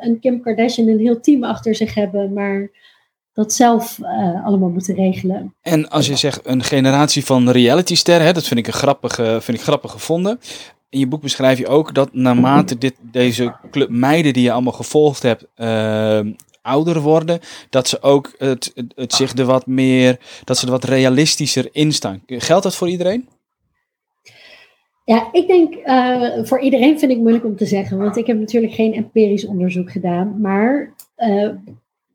een 0.00 0.18
Kim 0.20 0.40
Kardashian 0.40 0.88
een 0.88 0.98
heel 0.98 1.20
team 1.20 1.44
achter 1.44 1.74
zich 1.74 1.94
hebben, 1.94 2.32
maar 2.32 2.70
dat 3.32 3.52
zelf 3.52 3.98
allemaal 4.44 4.68
moeten 4.68 4.94
regelen. 4.94 5.54
En 5.62 5.88
als 5.88 6.06
je 6.06 6.16
zegt 6.16 6.40
een 6.46 6.62
generatie 6.62 7.24
van 7.24 7.50
realitysterren, 7.50 8.34
dat 8.34 8.46
vind 8.46 8.60
ik 8.60 8.66
een 8.66 8.72
grappige, 8.72 9.38
vind 9.40 9.58
ik 9.58 9.64
grappig 9.64 9.90
gevonden. 9.90 10.40
In 10.88 10.98
je 10.98 11.06
boek 11.06 11.20
beschrijf 11.22 11.58
je 11.58 11.66
ook 11.66 11.94
dat 11.94 12.14
naarmate 12.14 12.78
dit, 12.78 12.94
deze 13.00 13.54
club 13.70 13.88
meiden 13.88 14.32
die 14.32 14.42
je 14.42 14.52
allemaal 14.52 14.72
gevolgd 14.72 15.22
hebt, 15.22 15.46
ouder 16.62 17.00
worden, 17.00 17.40
dat 17.70 17.88
ze 17.88 18.02
ook 18.02 18.34
het, 18.38 18.72
het, 18.94 19.12
zich 19.12 19.32
er 19.32 19.44
wat 19.44 19.66
meer, 19.66 20.20
dat 20.44 20.58
ze 20.58 20.64
er 20.64 20.72
wat 20.72 20.84
realistischer 20.84 21.68
in 21.72 21.92
staan. 21.92 22.22
Geldt 22.26 22.62
dat 22.62 22.76
voor 22.76 22.88
iedereen? 22.88 23.28
Ja, 25.04 25.28
ik 25.32 25.46
denk 25.46 25.74
uh, 25.74 26.44
voor 26.44 26.60
iedereen 26.60 26.98
vind 26.98 27.12
ik 27.12 27.18
moeilijk 27.18 27.44
om 27.44 27.56
te 27.56 27.66
zeggen, 27.66 27.98
want 27.98 28.16
ik 28.16 28.26
heb 28.26 28.38
natuurlijk 28.38 28.72
geen 28.72 28.92
empirisch 28.92 29.46
onderzoek 29.46 29.90
gedaan. 29.90 30.40
Maar 30.40 30.94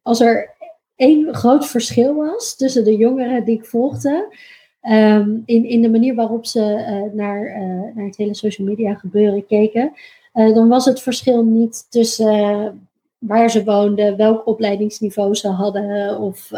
als 0.02 0.20
er 0.20 0.56
één 0.98 1.34
groot 1.34 1.68
verschil 1.68 2.16
was 2.16 2.56
tussen 2.56 2.84
de 2.84 2.96
jongeren 2.96 3.46
die 3.46 3.58
ik 3.58 3.66
volgde, 3.66 4.36
um, 4.82 5.44
in, 5.46 5.66
in 5.66 5.82
de 5.82 5.90
manier 5.90 6.16
waarop 6.16 6.46
ze 6.46 6.60
uh, 6.60 7.14
naar, 7.16 7.60
naar 7.96 8.06
het 8.06 8.18
hele 8.18 8.36
social 8.36 8.68
media 8.68 8.94
gebeuren 8.94 9.46
keken, 9.46 9.94
dan 10.34 10.68
was 10.68 10.86
het 10.86 11.02
verschil 11.02 11.44
niet 11.44 11.88
tussen 11.90 12.90
waar 13.18 13.50
ze 13.50 13.64
woonden, 13.64 14.18
welk 14.18 14.48
opleidingsniveau 14.48 15.36
ze 15.36 15.48
hadden 15.48 16.20
of 16.20 16.52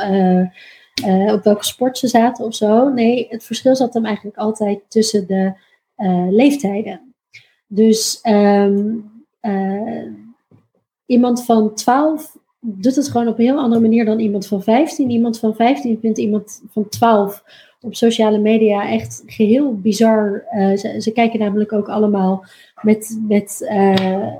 op 1.33 1.43
welke 1.43 1.65
sport 1.65 1.97
ze 1.97 2.07
zaten 2.07 2.45
of 2.45 2.55
zo. 2.55 2.89
Nee, 2.89 3.27
het 3.29 3.43
verschil 3.43 3.75
zat 3.75 3.93
hem 3.93 4.05
eigenlijk 4.05 4.37
altijd 4.37 4.79
tussen 4.87 5.27
de 5.27 5.53
leeftijden. 6.29 7.13
Dus 7.67 8.19
um, 8.23 9.11
iemand 11.05 11.45
van 11.45 11.75
12 11.75 12.37
doet 12.77 12.95
het 12.95 13.09
gewoon 13.09 13.27
op 13.27 13.39
een 13.39 13.45
heel 13.45 13.59
andere 13.59 13.81
manier 13.81 14.05
dan 14.05 14.19
iemand 14.19 14.47
van 14.47 14.63
15. 14.63 15.09
Iemand 15.09 15.39
van 15.39 15.55
15 15.55 15.97
vindt 16.01 16.17
iemand 16.17 16.61
van 16.71 16.89
12 16.89 17.43
op 17.81 17.95
sociale 17.95 18.37
media 18.37 18.89
echt 18.89 19.23
geheel 19.25 19.75
bizar. 19.75 20.45
Uh, 20.51 20.77
ze, 20.99 21.11
kijken 21.13 21.39
namelijk 21.39 21.73
ook 21.73 21.89
allemaal 21.89 22.45
met, 22.81 23.19
met 23.27 23.59
uh, 23.71 24.31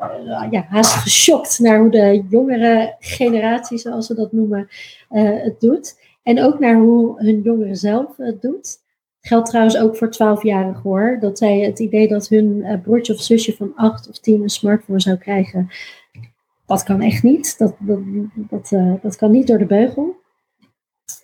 ja, 0.51 0.65
haast 0.69 0.91
geschokt 0.93 1.59
naar 1.59 1.80
hoe 1.80 1.91
de 1.91 2.23
jongere 2.30 2.95
generatie, 2.99 3.77
zoals 3.77 4.05
ze 4.05 4.13
dat 4.13 4.32
noemen, 4.32 4.67
uh, 5.11 5.43
het 5.43 5.59
doet. 5.59 5.99
En 6.23 6.43
ook 6.43 6.59
naar 6.59 6.75
hoe 6.75 7.23
hun 7.23 7.41
jongeren 7.41 7.75
zelf 7.75 8.17
het 8.17 8.41
doet. 8.41 8.77
Geldt 9.21 9.49
trouwens 9.49 9.77
ook 9.77 9.97
voor 9.97 10.15
12-jarigen 10.15 10.82
hoor. 10.82 11.17
Dat 11.19 11.38
zij 11.38 11.59
het 11.59 11.80
idee 11.80 12.07
dat 12.07 12.27
hun 12.27 12.80
broertje 12.84 13.13
of 13.13 13.21
zusje 13.21 13.55
van 13.55 13.71
8 13.75 14.09
of 14.09 14.19
10 14.19 14.41
een 14.41 14.49
smartphone 14.49 15.01
zou 15.01 15.17
krijgen. 15.17 15.69
Dat 16.70 16.84
kan 16.84 17.01
echt 17.01 17.24
niet. 17.24 17.57
Dat, 17.57 17.76
dat, 17.80 17.99
dat, 18.36 19.01
dat 19.01 19.15
kan 19.15 19.32
niet 19.32 19.47
door 19.47 19.57
de 19.57 19.65
beugel. 19.65 20.15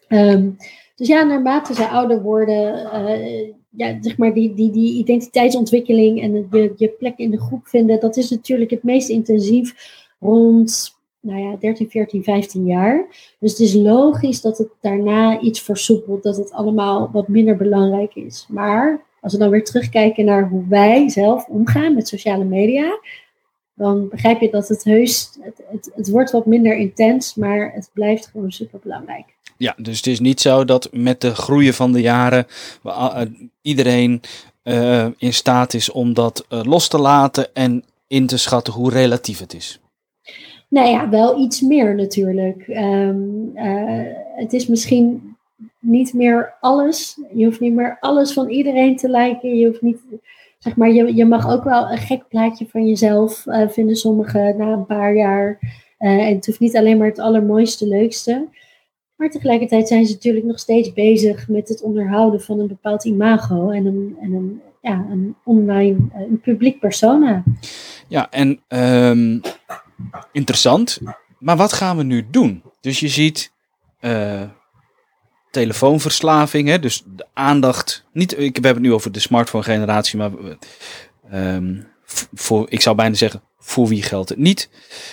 Um, 0.09 0.57
dus 0.95 1.07
ja, 1.07 1.23
naarmate 1.23 1.73
ze 1.73 1.87
ouder 1.87 2.21
worden, 2.21 2.89
uh, 2.93 3.53
ja, 3.69 3.97
zeg 4.01 4.17
maar 4.17 4.33
die, 4.33 4.53
die, 4.53 4.71
die 4.71 4.97
identiteitsontwikkeling 4.97 6.21
en 6.21 6.47
je, 6.51 6.73
je 6.75 6.89
plek 6.89 7.17
in 7.17 7.31
de 7.31 7.39
groep 7.41 7.67
vinden, 7.67 7.99
dat 7.99 8.17
is 8.17 8.29
natuurlijk 8.29 8.71
het 8.71 8.83
meest 8.83 9.09
intensief 9.09 9.73
rond 10.19 10.93
nou 11.19 11.39
ja, 11.39 11.55
13, 11.55 11.89
14, 11.89 12.23
15 12.23 12.65
jaar. 12.65 13.07
Dus 13.39 13.51
het 13.51 13.59
is 13.59 13.73
logisch 13.73 14.41
dat 14.41 14.57
het 14.57 14.69
daarna 14.81 15.39
iets 15.39 15.61
versoepelt, 15.61 16.23
dat 16.23 16.37
het 16.37 16.51
allemaal 16.51 17.09
wat 17.11 17.27
minder 17.27 17.57
belangrijk 17.57 18.15
is. 18.15 18.45
Maar 18.49 19.05
als 19.21 19.33
we 19.33 19.39
dan 19.39 19.49
weer 19.49 19.63
terugkijken 19.63 20.25
naar 20.25 20.49
hoe 20.49 20.67
wij 20.69 21.09
zelf 21.09 21.47
omgaan 21.47 21.95
met 21.95 22.07
sociale 22.07 22.43
media, 22.43 22.99
dan 23.75 24.09
begrijp 24.09 24.41
je 24.41 24.49
dat 24.49 24.67
het 24.67 24.83
heus, 24.83 25.37
het, 25.41 25.61
het, 25.69 25.91
het 25.95 26.09
wordt 26.09 26.31
wat 26.31 26.45
minder 26.45 26.77
intens, 26.77 27.35
maar 27.35 27.71
het 27.73 27.89
blijft 27.93 28.27
gewoon 28.27 28.51
super 28.51 28.79
belangrijk. 28.83 29.25
Ja, 29.57 29.75
dus 29.77 29.97
het 29.97 30.07
is 30.07 30.19
niet 30.19 30.41
zo 30.41 30.65
dat 30.65 30.89
met 30.91 31.21
de 31.21 31.35
groeien 31.35 31.73
van 31.73 31.91
de 31.91 32.01
jaren 32.01 32.45
uh, 32.83 33.21
iedereen 33.61 34.21
uh, 34.63 35.07
in 35.17 35.33
staat 35.33 35.73
is 35.73 35.91
om 35.91 36.13
dat 36.13 36.45
uh, 36.49 36.63
los 36.63 36.87
te 36.87 36.97
laten 36.97 37.53
en 37.53 37.83
in 38.07 38.25
te 38.27 38.37
schatten 38.37 38.73
hoe 38.73 38.89
relatief 38.89 39.39
het 39.39 39.53
is. 39.53 39.79
Nou 40.67 40.89
ja, 40.89 41.09
wel 41.09 41.39
iets 41.39 41.61
meer 41.61 41.95
natuurlijk. 41.95 42.67
Um, 42.67 43.51
het 44.35 44.53
is 44.53 44.67
misschien 44.67 45.35
niet 45.79 46.13
meer 46.13 46.53
alles. 46.59 47.19
Je 47.33 47.45
hoeft 47.45 47.59
niet 47.59 47.73
meer 47.73 47.97
alles 47.99 48.33
van 48.33 48.49
iedereen 48.49 48.97
te 48.97 49.09
lijken. 49.09 49.55
Je 49.55 49.67
hoeft 49.67 49.81
niet, 49.81 49.97
zeg 50.65 50.75
maar, 50.75 50.91
je, 50.91 51.15
je 51.15 51.25
mag 51.25 51.49
ook 51.49 51.63
wel 51.63 51.91
een 51.91 51.97
gek 51.97 52.27
plaatje 52.27 52.65
van 52.69 52.87
jezelf 52.87 53.43
vinden 53.67 53.95
sommigen 53.95 54.57
na 54.57 54.71
een 54.71 54.85
paar 54.85 55.15
jaar. 55.15 55.59
en 55.97 56.35
het 56.35 56.45
hoeft 56.45 56.59
niet 56.59 56.77
alleen 56.77 56.97
maar 56.97 57.07
het 57.07 57.19
allermooiste, 57.19 57.87
leukste. 57.87 58.47
Maar 59.15 59.29
tegelijkertijd 59.29 59.87
zijn 59.87 60.05
ze 60.05 60.13
natuurlijk 60.13 60.45
nog 60.45 60.59
steeds 60.59 60.93
bezig 60.93 61.47
met 61.47 61.69
het 61.69 61.81
onderhouden 61.81 62.41
van 62.41 62.59
een 62.59 62.67
bepaald 62.67 63.03
imago 63.03 63.69
en 63.69 63.85
een, 63.85 64.17
en 64.21 64.33
een, 64.33 64.61
ja, 64.81 65.05
een 65.09 65.35
online, 65.43 65.97
eh, 66.13 66.21
een 66.21 66.39
publiek 66.41 66.79
persona. 66.79 67.43
Ja, 68.07 68.29
en 68.29 68.59
um, 68.67 69.41
interessant. 70.31 70.99
Maar 71.39 71.57
wat 71.57 71.73
gaan 71.73 71.97
we 71.97 72.03
nu 72.03 72.27
doen? 72.29 72.63
Dus 72.81 72.99
je 72.99 73.07
ziet 73.07 73.53
telefoonverslaving, 75.55 76.67
hè? 76.67 76.79
dus 76.79 77.03
de 77.15 77.25
aandacht. 77.33 78.05
Niet, 78.11 78.39
ik 78.39 78.55
heb 78.55 78.73
het 78.73 78.79
nu 78.79 78.93
over 78.93 79.11
de 79.11 79.19
smartphone 79.19 79.63
generatie, 79.63 80.17
maar 80.17 80.31
um, 81.33 81.87
voor, 82.33 82.65
ik 82.69 82.81
zou 82.81 82.95
bijna 82.95 83.15
zeggen, 83.15 83.41
voor 83.57 83.87
wie 83.87 84.03
geldt 84.03 84.29
het 84.29 84.37
niet? 84.37 84.69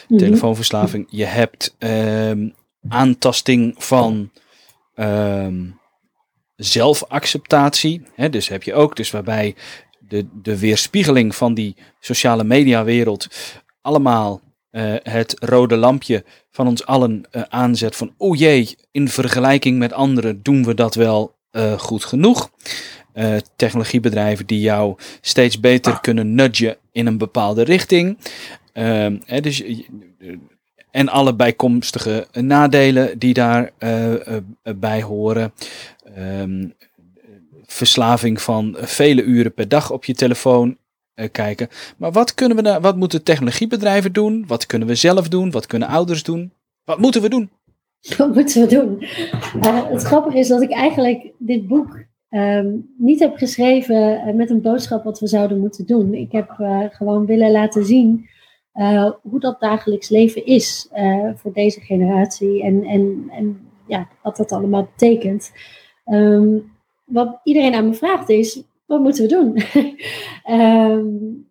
Mhm. 0.09 0.19
Telefoonverslaving. 0.19 1.07
Je 1.11 1.25
hebt 1.25 1.77
um, 1.79 2.55
aantasting 2.89 3.75
van 3.79 4.31
um, 4.97 5.81
zelfacceptatie. 6.57 8.03
Hè, 8.15 8.31
dus 8.31 8.49
heb 8.49 8.63
je 8.63 8.75
ook, 8.75 8.97
dus 8.97 9.11
waarbij 9.11 9.55
de, 9.99 10.27
de 10.43 10.59
weerspiegeling 10.59 11.35
van 11.35 11.55
die 11.55 11.77
sociale 12.01 12.45
mediawereld 12.45 13.27
allemaal 13.81 14.41
uh, 14.73 14.95
het 15.03 15.37
rode 15.39 15.77
lampje 15.77 16.25
van 16.51 16.67
ons 16.67 16.87
allen 16.87 17.23
uh, 17.33 17.43
aanzet 17.49 17.97
van 17.97 18.15
oh 18.17 18.37
jee, 18.37 18.77
in 18.91 19.09
vergelijking 19.09 19.79
met 19.79 19.93
anderen 19.93 20.43
doen 20.43 20.65
we 20.65 20.75
dat 20.75 20.95
wel 20.95 21.35
uh, 21.53 21.73
goed 21.73 22.05
genoeg. 22.05 22.51
technologiebedrijven 23.57 24.47
die 24.47 24.61
jou 24.61 24.97
steeds 25.21 25.61
beter 25.61 26.01
kunnen 26.01 26.35
nudgen 26.35 26.77
in 26.93 27.07
een 27.07 27.19
bepaalde 27.19 27.63
richting. 27.63 28.19
Ehm, 28.73 29.19
hè, 29.25 29.41
dus 29.41 29.63
en 30.91 31.09
alle 31.09 31.35
bijkomstige 31.35 32.27
nadelen 32.33 33.19
die 33.19 33.35
daarbij 33.35 34.43
bij 34.77 35.03
horen. 35.03 35.53
Um, 36.19 36.75
verslaving 37.73 38.43
van 38.43 38.77
vele 38.79 39.23
uren 39.23 39.55
per 39.55 39.69
dag 39.69 39.91
op 39.91 40.05
je 40.05 40.15
telefoon 40.15 40.77
kijken. 41.33 41.69
Maar 41.97 42.13
wat, 42.13 42.35
kunnen 42.35 42.63
we, 42.63 42.81
wat 42.81 42.97
moeten 42.97 43.23
technologiebedrijven 43.23 44.13
doen? 44.13 44.45
Wat 44.47 44.67
kunnen 44.67 44.89
we 44.89 44.95
zelf 44.95 45.29
doen? 45.29 45.51
Wat 45.51 45.67
kunnen 45.67 45.89
ouders 45.89 46.23
doen? 46.23 46.53
Wat 46.85 46.99
moeten 46.99 47.23
we 47.23 47.29
doen? 47.29 47.51
Wat 48.17 48.35
moeten 48.35 48.63
we 48.63 48.69
doen? 48.69 49.05
het 49.93 50.03
grappige 50.03 50.39
is 50.39 50.49
dat 50.49 50.63
ik 50.63 50.71
eigenlijk 50.71 51.33
dit 51.39 51.67
boek 51.67 52.05
um, 52.31 52.95
niet 52.99 53.21
heb 53.21 53.37
geschreven 53.37 54.37
met 54.37 54.51
een 54.51 54.63
boodschap 54.63 55.05
wat 55.05 55.21
we 55.21 55.27
zouden 55.27 55.59
moeten 55.59 55.87
doen. 55.87 56.15
Ik 56.15 56.33
heb 56.33 56.51
gewoon 56.93 57.27
willen 57.27 57.51
laten 57.51 57.85
zien 57.85 58.29
hoe 59.23 59.41
dat 59.41 59.61
dagelijks 59.61 60.09
leven 60.09 60.47
is 60.47 60.89
voor 61.35 61.53
deze 61.53 61.81
generatie 61.81 62.63
en, 62.63 62.85
en, 62.85 63.27
en 63.31 63.71
ja, 63.87 64.09
wat 64.23 64.37
dat 64.37 64.53
allemaal 64.53 64.89
betekent. 64.97 65.53
Um, 66.05 66.73
wat 67.05 67.41
iedereen 67.45 67.75
aan 67.75 67.89
me 67.89 67.95
vraagt 67.95 68.29
is, 68.29 68.63
wat 68.93 69.03
moeten 69.03 69.23
we 69.23 69.29
doen? 69.29 69.63
um, 70.57 71.51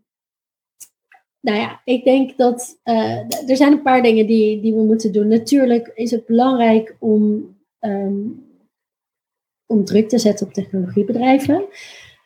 nou 1.47 1.57
ja, 1.59 1.81
ik 1.83 2.03
denk 2.03 2.37
dat 2.37 2.79
uh, 2.83 3.49
er 3.49 3.55
zijn 3.55 3.71
een 3.71 3.81
paar 3.81 4.01
dingen 4.01 4.27
die, 4.27 4.61
die 4.61 4.73
we 4.73 4.83
moeten 4.83 5.11
doen. 5.11 5.27
Natuurlijk 5.27 5.91
is 5.93 6.11
het 6.11 6.25
belangrijk 6.25 6.95
om, 6.99 7.49
um, 7.79 8.45
om 9.65 9.85
druk 9.85 10.09
te 10.09 10.17
zetten 10.17 10.47
op 10.47 10.53
technologiebedrijven. 10.53 11.65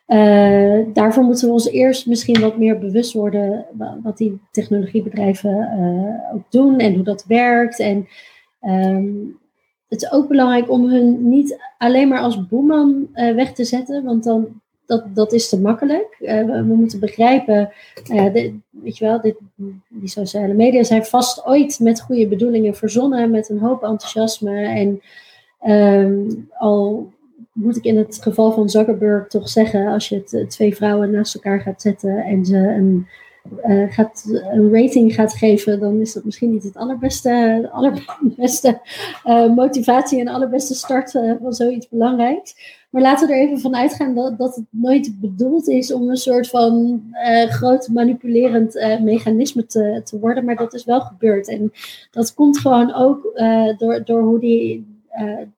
Uh, 0.07 0.79
daarvoor 0.93 1.23
moeten 1.23 1.47
we 1.47 1.53
ons 1.53 1.69
eerst 1.69 2.07
misschien 2.07 2.39
wat 2.39 2.57
meer 2.57 2.79
bewust 2.79 3.13
worden 3.13 3.65
wat 4.03 4.17
die 4.17 4.39
technologiebedrijven 4.51 5.69
uh, 5.79 6.35
ook 6.35 6.51
doen 6.51 6.79
en 6.79 6.93
hoe 6.93 7.03
dat 7.03 7.25
werkt. 7.27 7.79
En 7.79 8.07
um, 8.61 9.39
het 9.87 10.01
is 10.01 10.11
ook 10.11 10.27
belangrijk 10.27 10.69
om 10.69 10.89
hun 10.89 11.29
niet 11.29 11.59
alleen 11.77 12.07
maar 12.07 12.19
als 12.19 12.47
boeman 12.47 13.09
weg 13.13 13.53
te 13.53 13.63
zetten, 13.63 14.03
want 14.03 14.23
dan 14.23 14.61
dat, 14.85 15.15
dat 15.15 15.33
is 15.33 15.49
te 15.49 15.59
makkelijk. 15.59 16.15
We, 16.19 16.45
we, 16.45 16.73
moeten 16.75 16.99
begrijpen, 16.99 17.71
dit, 18.33 18.53
weet 18.69 18.97
je 18.97 19.05
wel, 19.05 19.21
dit, 19.21 19.35
die 19.89 20.09
sociale 20.09 20.53
media 20.53 20.83
zijn 20.83 21.05
vast 21.05 21.45
ooit 21.45 21.79
met 21.79 22.01
goede 22.01 22.27
bedoelingen 22.27 22.75
verzonnen, 22.75 23.31
met 23.31 23.49
een 23.49 23.59
hoop 23.59 23.83
enthousiasme 23.83 24.65
en 24.67 25.01
um, 25.71 26.49
al 26.57 27.13
moet 27.55 27.77
ik 27.77 27.83
in 27.83 27.97
het 27.97 28.21
geval 28.21 28.51
van 28.51 28.69
Zuckerberg 28.69 29.27
toch 29.27 29.49
zeggen, 29.49 29.87
als 29.87 30.09
je 30.09 30.23
eh, 30.29 30.47
twee 30.47 30.75
vrouwen 30.75 31.11
naast 31.11 31.35
elkaar 31.35 31.61
gaat 31.61 31.81
zetten 31.81 32.17
en 32.17 32.45
ze 32.45 32.57
een, 32.57 33.07
gaat, 33.89 34.23
een 34.51 34.73
rating 34.73 35.13
gaat 35.13 35.33
geven, 35.33 35.79
dan 35.79 36.01
is 36.01 36.13
dat 36.13 36.23
misschien 36.23 36.51
niet 36.51 36.63
het 36.63 36.77
allerbeste, 36.77 37.69
allerbeste 37.71 38.79
motivatie 39.55 40.19
en 40.19 40.27
allerbeste 40.27 40.73
start 40.73 41.11
van 41.41 41.53
zoiets 41.53 41.89
belangrijks. 41.89 42.83
Maar 42.89 43.01
laten 43.01 43.27
we 43.27 43.33
er 43.33 43.39
even 43.39 43.59
van 43.59 43.75
uitgaan 43.75 44.15
dat, 44.15 44.37
dat 44.37 44.55
het 44.55 44.65
nooit 44.69 45.19
bedoeld 45.21 45.67
is 45.67 45.93
om 45.93 46.09
een 46.09 46.17
soort 46.17 46.49
van 46.49 47.03
groot 47.47 47.87
manipulerend 47.87 48.73
mechanisme 49.01 49.65
te, 49.65 50.01
te 50.03 50.19
worden. 50.19 50.45
Maar 50.45 50.55
dat 50.55 50.73
is 50.73 50.85
wel 50.85 51.01
gebeurd. 51.01 51.47
En 51.47 51.71
dat 52.11 52.33
komt 52.33 52.57
gewoon 52.57 52.93
ook 52.93 53.41
door, 53.77 54.05
door 54.05 54.21
hoe 54.21 54.39
die, 54.39 54.85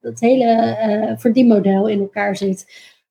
dat 0.01 0.19
hele 0.19 0.75
verdienmodel 1.17 1.88
in 1.88 1.99
elkaar 1.99 2.35
zit. 2.35 2.65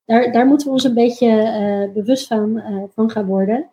Daar, 0.05 0.33
daar 0.33 0.47
moeten 0.47 0.67
we 0.67 0.73
ons 0.73 0.85
een 0.85 0.95
beetje 0.95 1.91
bewust 1.95 2.27
van, 2.27 2.63
van 2.95 3.11
gaan 3.11 3.27
worden. 3.27 3.67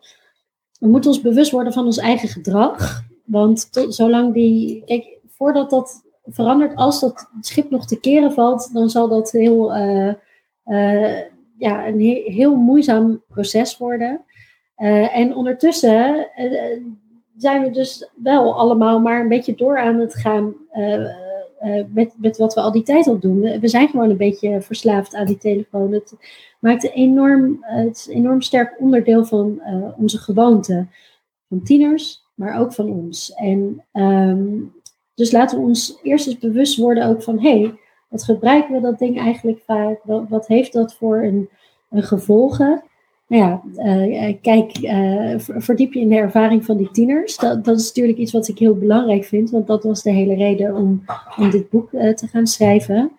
We 0.84 0.90
moeten 0.90 1.10
ons 1.10 1.20
bewust 1.20 1.50
worden 1.50 1.72
van 1.72 1.84
ons 1.84 1.98
eigen 1.98 2.28
gedrag. 2.28 3.02
Want 3.24 3.68
zolang 3.88 4.34
die. 4.34 4.82
Kijk, 4.84 5.18
voordat 5.28 5.70
dat 5.70 6.02
verandert, 6.24 6.76
als 6.76 7.00
dat 7.00 7.30
schip 7.40 7.70
nog 7.70 7.86
te 7.86 8.00
keren 8.00 8.32
valt, 8.32 8.70
dan 8.72 8.90
zal 8.90 9.08
dat 9.08 9.30
heel 9.30 9.76
uh, 9.76 10.12
ja, 11.58 11.86
een 11.86 12.00
heel 12.24 12.56
moeizaam 12.56 13.22
proces 13.28 13.78
worden. 13.78 14.24
Uh, 14.78 15.16
en 15.16 15.34
ondertussen 15.34 16.28
zijn 17.36 17.62
we 17.62 17.70
dus 17.70 18.10
wel 18.22 18.54
allemaal 18.54 19.00
maar 19.00 19.20
een 19.20 19.28
beetje 19.28 19.54
door 19.54 19.78
aan 19.78 19.98
het 19.98 20.14
gaan 20.14 20.54
met, 21.88 22.14
met 22.16 22.36
wat 22.36 22.54
we 22.54 22.60
al 22.60 22.72
die 22.72 22.82
tijd 22.82 23.06
al 23.06 23.18
doen. 23.18 23.40
We, 23.40 23.68
zijn 23.68 23.88
gewoon 23.88 24.10
een 24.10 24.16
beetje 24.16 24.60
verslaafd 24.60 25.14
aan 25.14 25.26
die 25.26 25.38
telefoon. 25.38 25.92
Het 25.92 26.14
maakt 26.60 26.84
een 26.84 26.90
enorm, 26.90 27.58
het 27.60 27.96
is 27.96 28.06
een 28.06 28.14
enorm 28.14 28.42
sterk 28.42 28.76
onderdeel 28.80 29.24
van 29.24 29.60
onze 29.96 30.18
gewoonte. 30.18 30.86
Van 31.48 31.62
tieners, 31.62 32.24
maar 32.34 32.60
ook 32.60 32.72
van 32.72 32.88
ons. 32.88 33.32
En 33.32 33.84
um, 33.92 34.72
dus 35.14 35.32
laten 35.32 35.58
we 35.58 35.64
ons 35.64 35.98
eerst 36.02 36.26
eens 36.26 36.38
bewust 36.38 36.76
worden 36.76 37.06
ook 37.06 37.22
van... 37.22 37.40
Hey, 37.40 37.74
wat 38.08 38.24
gebruiken 38.24 38.74
we 38.74 38.80
dat 38.80 38.98
ding 38.98 39.18
eigenlijk 39.18 39.62
vaak? 39.66 40.00
Wat, 40.02 40.28
wat 40.28 40.46
heeft 40.46 40.72
dat 40.72 40.94
voor 40.94 41.22
een, 41.22 41.48
een 41.90 42.02
gevolgen? 42.02 42.82
Nou 43.26 43.42
ja, 43.42 43.62
uh, 43.76 44.34
kijk, 44.40 44.78
uh, 44.78 45.34
verdiep 45.38 45.92
je 45.92 46.00
in 46.00 46.08
de 46.08 46.16
ervaring 46.16 46.64
van 46.64 46.76
die 46.76 46.90
tieners. 46.90 47.36
Dat, 47.36 47.64
dat 47.64 47.78
is 47.78 47.86
natuurlijk 47.86 48.18
iets 48.18 48.32
wat 48.32 48.48
ik 48.48 48.58
heel 48.58 48.78
belangrijk 48.78 49.24
vind, 49.24 49.50
want 49.50 49.66
dat 49.66 49.84
was 49.84 50.02
de 50.02 50.10
hele 50.10 50.34
reden 50.34 50.74
om, 50.74 51.04
om 51.36 51.50
dit 51.50 51.70
boek 51.70 51.90
te 51.90 52.26
gaan 52.30 52.46
schrijven. 52.46 53.12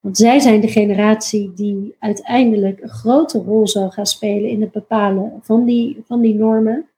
Want 0.00 0.16
zij 0.16 0.40
zijn 0.40 0.60
de 0.60 0.68
generatie 0.68 1.52
die 1.54 1.96
uiteindelijk 1.98 2.82
een 2.82 2.88
grote 2.88 3.38
rol 3.38 3.68
zal 3.68 3.90
gaan 3.90 4.06
spelen 4.06 4.50
in 4.50 4.60
het 4.60 4.72
bepalen 4.72 5.38
van 5.42 5.64
die, 5.64 6.02
van 6.06 6.20
die 6.20 6.34
normen. 6.34 6.88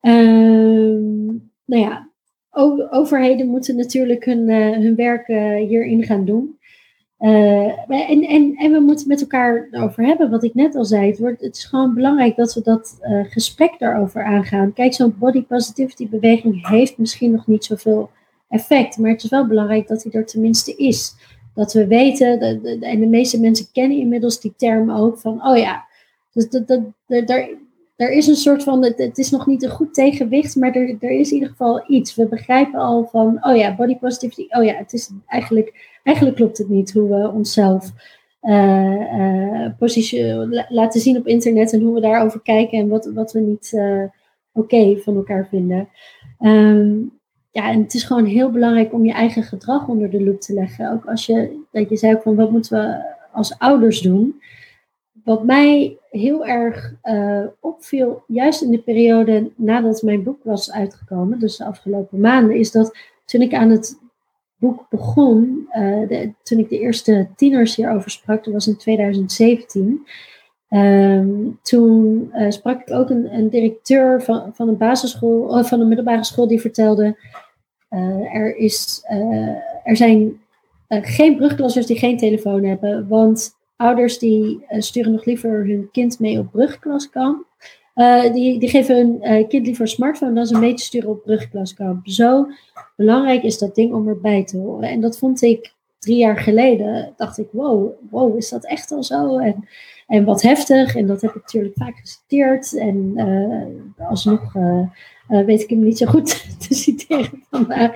Ehm, 0.00 1.26
nou 1.64 1.82
ja, 1.82 2.08
overheden 2.90 3.46
moeten 3.46 3.76
natuurlijk 3.76 4.24
hun, 4.24 4.50
hun 4.82 4.94
werk 4.94 5.26
hierin 5.68 6.04
gaan 6.04 6.24
doen. 6.24 6.58
Uh, 7.20 7.88
en, 7.88 8.22
en, 8.22 8.54
en 8.56 8.72
we 8.72 8.80
moeten 8.80 9.08
met 9.08 9.20
elkaar 9.20 9.68
erover 9.70 10.04
hebben, 10.04 10.30
wat 10.30 10.44
ik 10.44 10.54
net 10.54 10.74
al 10.74 10.84
zei. 10.84 11.06
Het, 11.06 11.18
wordt, 11.18 11.40
het 11.40 11.56
is 11.56 11.64
gewoon 11.64 11.94
belangrijk 11.94 12.36
dat 12.36 12.54
we 12.54 12.60
dat 12.62 12.98
gesprek 13.28 13.78
daarover 13.78 14.24
aangaan. 14.24 14.72
Kijk, 14.72 14.94
zo'n 14.94 15.14
body 15.18 15.42
positivity 15.42 16.08
beweging 16.08 16.68
heeft 16.68 16.98
misschien 16.98 17.30
nog 17.30 17.46
niet 17.46 17.64
zoveel 17.64 18.10
effect, 18.50 18.98
maar 18.98 19.10
het 19.10 19.22
is 19.22 19.30
wel 19.30 19.46
belangrijk 19.46 19.88
dat 19.88 20.02
die 20.02 20.12
er 20.12 20.26
tenminste 20.26 20.76
is. 20.76 21.14
Dat 21.54 21.72
we 21.72 21.86
weten, 21.86 22.40
en 22.80 23.00
de 23.00 23.06
meeste 23.06 23.40
mensen 23.40 23.66
kennen 23.72 23.98
inmiddels 23.98 24.40
die 24.40 24.54
term 24.56 24.90
ook, 24.90 25.18
van 25.18 25.46
oh 25.46 25.56
ja, 25.56 25.84
dus 26.32 26.50
dat, 26.50 26.68
dat, 26.68 26.80
daar, 27.96 28.10
is 28.10 28.26
een 28.26 28.36
soort 28.36 28.62
van, 28.62 28.84
het, 28.84 28.98
het, 28.98 29.18
is 29.18 29.30
nog 29.30 29.46
niet 29.46 29.62
een 29.62 29.70
goed 29.70 29.94
tegenwicht, 29.94 30.56
maar 30.56 30.74
er, 30.74 30.96
er 31.00 31.10
is 31.10 31.28
in 31.28 31.34
ieder 31.34 31.48
geval 31.48 31.84
iets. 31.86 32.14
We 32.14 32.26
begrijpen 32.26 32.80
al 32.80 33.08
van, 33.10 33.38
oh 33.44 33.56
ja, 33.56 33.76
body 33.76 33.96
positivity, 33.96 34.46
oh 34.48 34.64
ja, 34.64 34.74
het 34.74 34.92
is 34.92 35.10
eigenlijk, 35.26 35.89
eigenlijk 36.02 36.36
klopt 36.36 36.58
het 36.58 36.68
niet 36.68 36.92
hoe 36.92 37.08
we 37.08 37.28
onszelf 37.28 37.92
uh, 38.42 39.66
laten 40.68 41.00
zien 41.00 41.16
op 41.16 41.26
internet 41.26 41.72
en 41.72 41.80
hoe 41.80 41.94
we 41.94 42.00
daarover 42.00 42.42
kijken 42.42 42.78
en 42.78 42.88
wat, 42.88 43.10
wat 43.14 43.32
we 43.32 43.40
niet 43.40 43.72
uh, 43.74 44.04
oké 44.52 44.96
van 44.96 45.16
elkaar 45.16 45.48
vinden. 45.48 45.88
Um, 46.40 47.18
ja, 47.50 47.70
en 47.70 47.82
het 47.82 47.94
is 47.94 48.04
gewoon 48.04 48.24
heel 48.24 48.50
belangrijk 48.50 48.92
om 48.92 49.04
je 49.04 49.12
eigen 49.12 49.42
gedrag 49.42 49.88
onder 49.88 50.10
de 50.10 50.24
loep 50.24 50.40
te 50.40 50.54
leggen. 50.54 50.92
Ook 50.92 51.06
als 51.06 51.26
je, 51.26 51.62
dat 51.72 51.88
je 51.88 51.96
zei 51.96 52.18
van, 52.22 52.34
wat 52.34 52.50
moeten 52.50 52.78
we 52.78 53.14
als 53.32 53.58
ouders 53.58 54.00
doen? 54.00 54.40
Wat 55.24 55.44
mij 55.44 55.98
heel 56.10 56.46
erg 56.46 56.94
opviel, 57.60 58.22
juist 58.26 58.62
in 58.62 58.70
de 58.70 58.78
periode 58.78 59.50
nadat 59.56 60.02
mijn 60.02 60.22
boek 60.22 60.44
was 60.44 60.72
uitgekomen, 60.72 61.38
dus 61.38 61.56
de 61.56 61.64
afgelopen 61.64 62.20
maanden, 62.20 62.56
is 62.56 62.70
dat 62.70 62.98
toen 63.24 63.40
ik 63.40 63.54
aan 63.54 63.70
het 63.70 63.98
boek 64.60 64.86
begon, 64.90 65.68
uh, 65.72 66.08
de, 66.08 66.32
toen 66.42 66.58
ik 66.58 66.68
de 66.68 66.78
eerste 66.78 67.28
tieners 67.36 67.76
hierover 67.76 68.10
sprak, 68.10 68.44
dat 68.44 68.54
was 68.54 68.66
in 68.66 68.76
2017. 68.76 69.84
Um, 69.84 70.06
ehm, 70.68 71.28
toen 71.62 72.30
uh, 72.34 72.50
sprak 72.50 72.80
ik 72.80 72.94
ook 72.94 73.10
een, 73.10 73.34
een, 73.34 73.48
directeur 73.48 74.22
van, 74.22 74.50
van 74.54 74.68
een 74.68 74.76
basisschool, 74.76 75.42
of 75.42 75.68
van 75.68 75.80
een 75.80 75.88
middelbare 75.88 76.24
school, 76.24 76.46
die 76.46 76.60
vertelde: 76.60 77.16
er, 78.32 78.56
is, 78.56 79.02
er 79.84 79.96
zijn 79.96 80.40
geen 80.88 81.36
brugklassers 81.36 81.86
die 81.86 81.98
geen 81.98 82.18
telefoon 82.18 82.64
hebben, 82.64 83.08
want 83.08 83.58
ouders 83.80 84.18
die 84.18 84.64
uh, 84.70 84.80
sturen 84.80 85.12
nog 85.12 85.24
liever 85.24 85.66
hun 85.66 85.88
kind 85.92 86.18
mee 86.18 86.38
op 86.38 86.50
brugklaskamp. 86.50 87.46
Uh, 87.94 88.32
die, 88.32 88.58
die 88.58 88.68
geven 88.68 88.96
hun 88.96 89.18
uh, 89.22 89.48
kind 89.48 89.66
liever 89.66 89.82
een 89.82 89.88
smartphone 89.88 90.32
dan 90.32 90.46
ze 90.46 90.58
mee 90.58 90.74
te 90.74 90.82
sturen 90.82 91.10
op 91.10 91.22
brugklaskamp. 91.22 92.08
Zo 92.08 92.46
belangrijk 92.96 93.42
is 93.42 93.58
dat 93.58 93.74
ding 93.74 93.92
om 93.92 94.08
erbij 94.08 94.44
te 94.44 94.56
horen. 94.56 94.88
En 94.88 95.00
dat 95.00 95.18
vond 95.18 95.42
ik 95.42 95.74
drie 95.98 96.16
jaar 96.16 96.38
geleden. 96.38 97.12
Dacht 97.16 97.38
ik, 97.38 97.48
wow, 97.52 97.90
wow 98.10 98.36
is 98.36 98.48
dat 98.48 98.66
echt 98.66 98.90
al 98.90 99.02
zo? 99.02 99.38
En, 99.38 99.68
en 100.06 100.24
wat 100.24 100.42
heftig. 100.42 100.96
En 100.96 101.06
dat 101.06 101.20
heb 101.20 101.30
ik 101.30 101.42
natuurlijk 101.42 101.74
vaak 101.76 101.98
geciteerd. 101.98 102.76
En 102.76 103.14
alsnog 104.08 104.52
weet 105.28 105.62
ik 105.62 105.70
hem 105.70 105.82
niet 105.82 105.98
zo 105.98 106.06
goed 106.06 106.26
te 106.68 106.74
citeren 106.74 107.44
vandaag. 107.50 107.92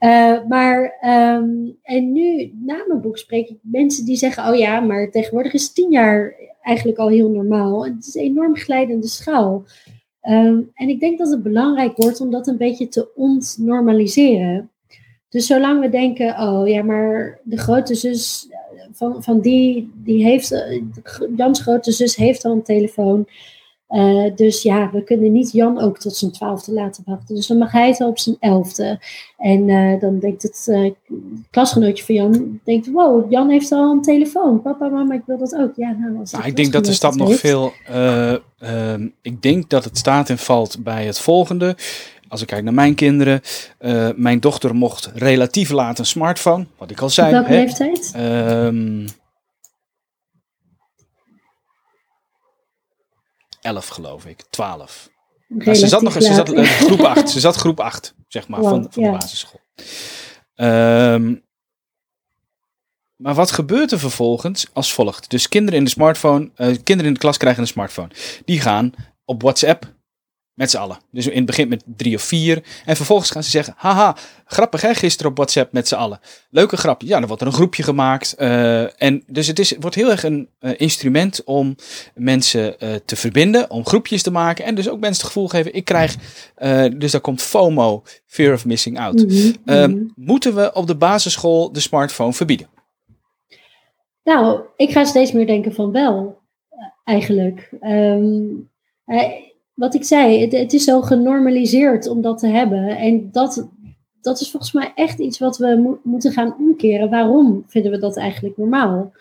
Uh, 0.00 0.44
maar, 0.48 0.98
um, 1.04 1.76
en 1.82 2.12
nu, 2.12 2.52
na 2.64 2.84
mijn 2.86 3.00
boek, 3.00 3.18
spreek 3.18 3.48
ik 3.48 3.58
mensen 3.62 4.04
die 4.04 4.16
zeggen: 4.16 4.48
Oh 4.48 4.56
ja, 4.56 4.80
maar 4.80 5.10
tegenwoordig 5.10 5.52
is 5.52 5.72
tien 5.72 5.90
jaar 5.90 6.34
eigenlijk 6.68 6.98
al 6.98 7.08
heel 7.08 7.30
normaal. 7.30 7.84
Het 7.84 8.06
is 8.06 8.14
een 8.14 8.22
enorm 8.22 8.56
glijdende 8.56 9.06
schaal. 9.06 9.64
Um, 10.28 10.70
en 10.74 10.88
ik 10.88 11.00
denk 11.00 11.18
dat 11.18 11.30
het 11.30 11.42
belangrijk 11.42 11.96
wordt 11.96 12.20
om 12.20 12.30
dat 12.30 12.46
een 12.46 12.56
beetje 12.56 12.88
te 12.88 13.08
ontnormaliseren. 13.14 14.70
Dus 15.28 15.46
zolang 15.46 15.80
we 15.80 15.88
denken: 15.88 16.40
Oh 16.40 16.68
ja, 16.68 16.82
maar 16.82 17.40
de 17.44 17.58
grote 17.58 17.94
zus 17.94 18.48
van, 18.92 19.22
van 19.22 19.40
die, 19.40 19.92
die 19.94 20.24
heeft, 20.24 20.66
Jans 21.36 21.60
grote 21.62 21.92
zus 21.92 22.16
heeft 22.16 22.44
al 22.44 22.52
een 22.52 22.62
telefoon. 22.62 23.26
Uh, 23.90 24.36
dus 24.36 24.62
ja, 24.62 24.90
we 24.92 25.04
kunnen 25.04 25.32
niet 25.32 25.52
Jan 25.52 25.80
ook 25.80 25.98
tot 25.98 26.16
zijn 26.16 26.32
twaalfde 26.32 26.72
laten 26.72 27.02
wachten. 27.06 27.34
Dus 27.34 27.46
dan 27.46 27.58
mag 27.58 27.72
hij 27.72 27.88
het 27.88 28.00
op 28.00 28.18
zijn 28.18 28.36
elfde. 28.40 29.00
En 29.38 29.68
uh, 29.68 30.00
dan 30.00 30.18
denkt 30.18 30.42
het 30.42 30.66
uh, 30.70 30.90
klasgenootje 31.50 32.04
van 32.04 32.14
Jan, 32.14 32.60
denkt, 32.64 32.90
wow, 32.90 33.30
Jan 33.30 33.50
heeft 33.50 33.72
al 33.72 33.90
een 33.90 34.02
telefoon. 34.02 34.62
Papa, 34.62 34.88
mama, 34.88 35.14
ik 35.14 35.22
wil 35.26 35.38
dat 35.38 35.54
ook. 35.54 35.72
Ja, 35.76 35.96
nou, 35.98 36.18
als 36.18 36.30
nou, 36.30 36.46
ik 36.46 36.56
denk 36.56 36.72
dat 36.72 36.84
de 36.84 36.92
stap 36.92 37.14
nog 37.14 37.34
veel, 37.34 37.72
ehm, 38.58 39.08
ik 39.22 39.42
denk 39.42 39.70
dat 39.70 39.84
het 39.84 39.98
staat 39.98 40.30
en 40.30 40.38
valt 40.38 40.82
bij 40.82 41.06
het 41.06 41.20
volgende. 41.20 41.76
Als 42.28 42.40
ik 42.40 42.46
kijk 42.46 42.64
naar 42.64 42.74
mijn 42.74 42.94
kinderen, 42.94 43.40
mijn 44.16 44.40
dochter 44.40 44.74
mocht 44.74 45.10
relatief 45.14 45.70
laat 45.70 45.98
een 45.98 46.06
smartphone, 46.06 46.66
wat 46.78 46.90
ik 46.90 47.00
al 47.00 47.10
zei. 47.10 47.30
Welke 47.30 47.50
leeftijd? 47.50 48.12
11 53.60 53.88
geloof 53.88 54.26
ik, 54.26 54.42
12. 54.50 55.10
Maar 55.48 55.74
ze 55.74 55.88
zat 55.88 56.02
nog 56.02 56.12
ze 56.12 56.34
zat, 56.34 56.52
uh, 56.52 56.64
groep 56.64 57.00
8. 57.00 57.30
Ze 57.30 57.40
zat 57.40 57.56
groep 57.56 57.80
8, 57.80 58.14
zeg 58.28 58.48
maar, 58.48 58.60
wow, 58.60 58.70
van, 58.70 58.86
van 58.90 59.02
ja. 59.02 59.12
de 59.12 59.18
basisschool. 59.18 59.60
Um, 60.54 61.46
maar 63.16 63.34
wat 63.34 63.50
gebeurt 63.50 63.92
er 63.92 63.98
vervolgens 63.98 64.66
als 64.72 64.92
volgt? 64.92 65.30
Dus 65.30 65.48
kinderen 65.48 65.78
in 65.78 65.84
de 65.84 65.90
smartphone, 65.90 66.50
uh, 66.56 66.66
kinderen 66.66 67.06
in 67.06 67.12
de 67.12 67.18
klas 67.18 67.36
krijgen 67.36 67.62
een 67.62 67.68
smartphone. 67.68 68.08
Die 68.44 68.60
gaan 68.60 68.92
op 69.24 69.42
WhatsApp 69.42 69.96
met 70.58 70.70
z'n 70.70 70.76
allen. 70.76 70.98
Dus 71.10 71.26
in 71.26 71.36
het 71.36 71.46
begin 71.46 71.68
met 71.68 71.82
drie 71.96 72.14
of 72.14 72.22
vier. 72.22 72.62
En 72.84 72.96
vervolgens 72.96 73.30
gaan 73.30 73.42
ze 73.42 73.50
zeggen: 73.50 73.74
Haha, 73.76 74.16
grappig 74.44 74.80
hè, 74.80 74.94
gisteren 74.94 75.30
op 75.30 75.36
WhatsApp 75.36 75.72
met 75.72 75.88
z'n 75.88 75.94
allen. 75.94 76.20
Leuke 76.50 76.76
grap. 76.76 77.02
Ja, 77.02 77.18
dan 77.18 77.26
wordt 77.26 77.42
er 77.42 77.48
een 77.48 77.54
groepje 77.54 77.82
gemaakt. 77.82 78.34
Uh, 78.38 79.02
en 79.02 79.22
dus 79.26 79.46
het 79.46 79.58
is, 79.58 79.74
wordt 79.80 79.96
heel 79.96 80.10
erg 80.10 80.22
een 80.22 80.48
uh, 80.60 80.70
instrument 80.76 81.44
om 81.44 81.76
mensen 82.14 82.74
uh, 82.78 82.94
te 83.04 83.16
verbinden. 83.16 83.70
Om 83.70 83.86
groepjes 83.86 84.22
te 84.22 84.30
maken. 84.30 84.64
En 84.64 84.74
dus 84.74 84.88
ook 84.88 85.00
mensen 85.00 85.22
het 85.22 85.32
gevoel 85.32 85.48
geven: 85.48 85.74
ik 85.74 85.84
krijg. 85.84 86.16
dus 86.96 87.12
daar 87.12 87.20
komt 87.20 87.42
FOMO, 87.42 88.02
Fear 88.26 88.52
of 88.52 88.64
Missing 88.64 88.98
Out. 88.98 89.26
Mm 89.26 89.54
-hmm. 89.64 90.12
moeten 90.14 90.54
we 90.54 90.72
op 90.72 90.86
de 90.86 90.96
basisschool 90.96 91.72
de 91.72 91.80
smartphone 91.80 92.32
verbieden? 92.32 92.68
Nou, 94.24 94.60
ik 94.76 94.90
ga 94.90 95.04
steeds 95.04 95.32
meer 95.32 95.46
denken 95.46 95.74
van 95.74 95.92
wel, 95.92 96.38
eigenlijk. 97.04 97.70
Um, 97.80 98.70
wat 99.78 99.94
ik 99.94 100.04
zei, 100.04 100.48
het, 100.48 100.72
is 100.72 100.84
zo 100.84 101.00
genormaliseerd 101.00 102.08
om 102.08 102.20
dat 102.20 102.38
te 102.38 102.46
hebben. 102.46 102.96
En 102.96 103.28
dat, 103.32 103.68
dat 104.20 104.40
is 104.40 104.50
volgens 104.50 104.72
mij 104.72 104.92
echt 104.94 105.18
iets 105.18 105.38
wat 105.38 105.58
we 105.58 105.98
moeten 106.02 106.32
gaan 106.32 106.56
omkeren. 106.58 107.10
Waarom 107.10 107.64
vinden 107.66 107.90
we 107.90 107.98
dat 107.98 108.16
eigenlijk 108.16 108.56
normaal? 108.56 109.12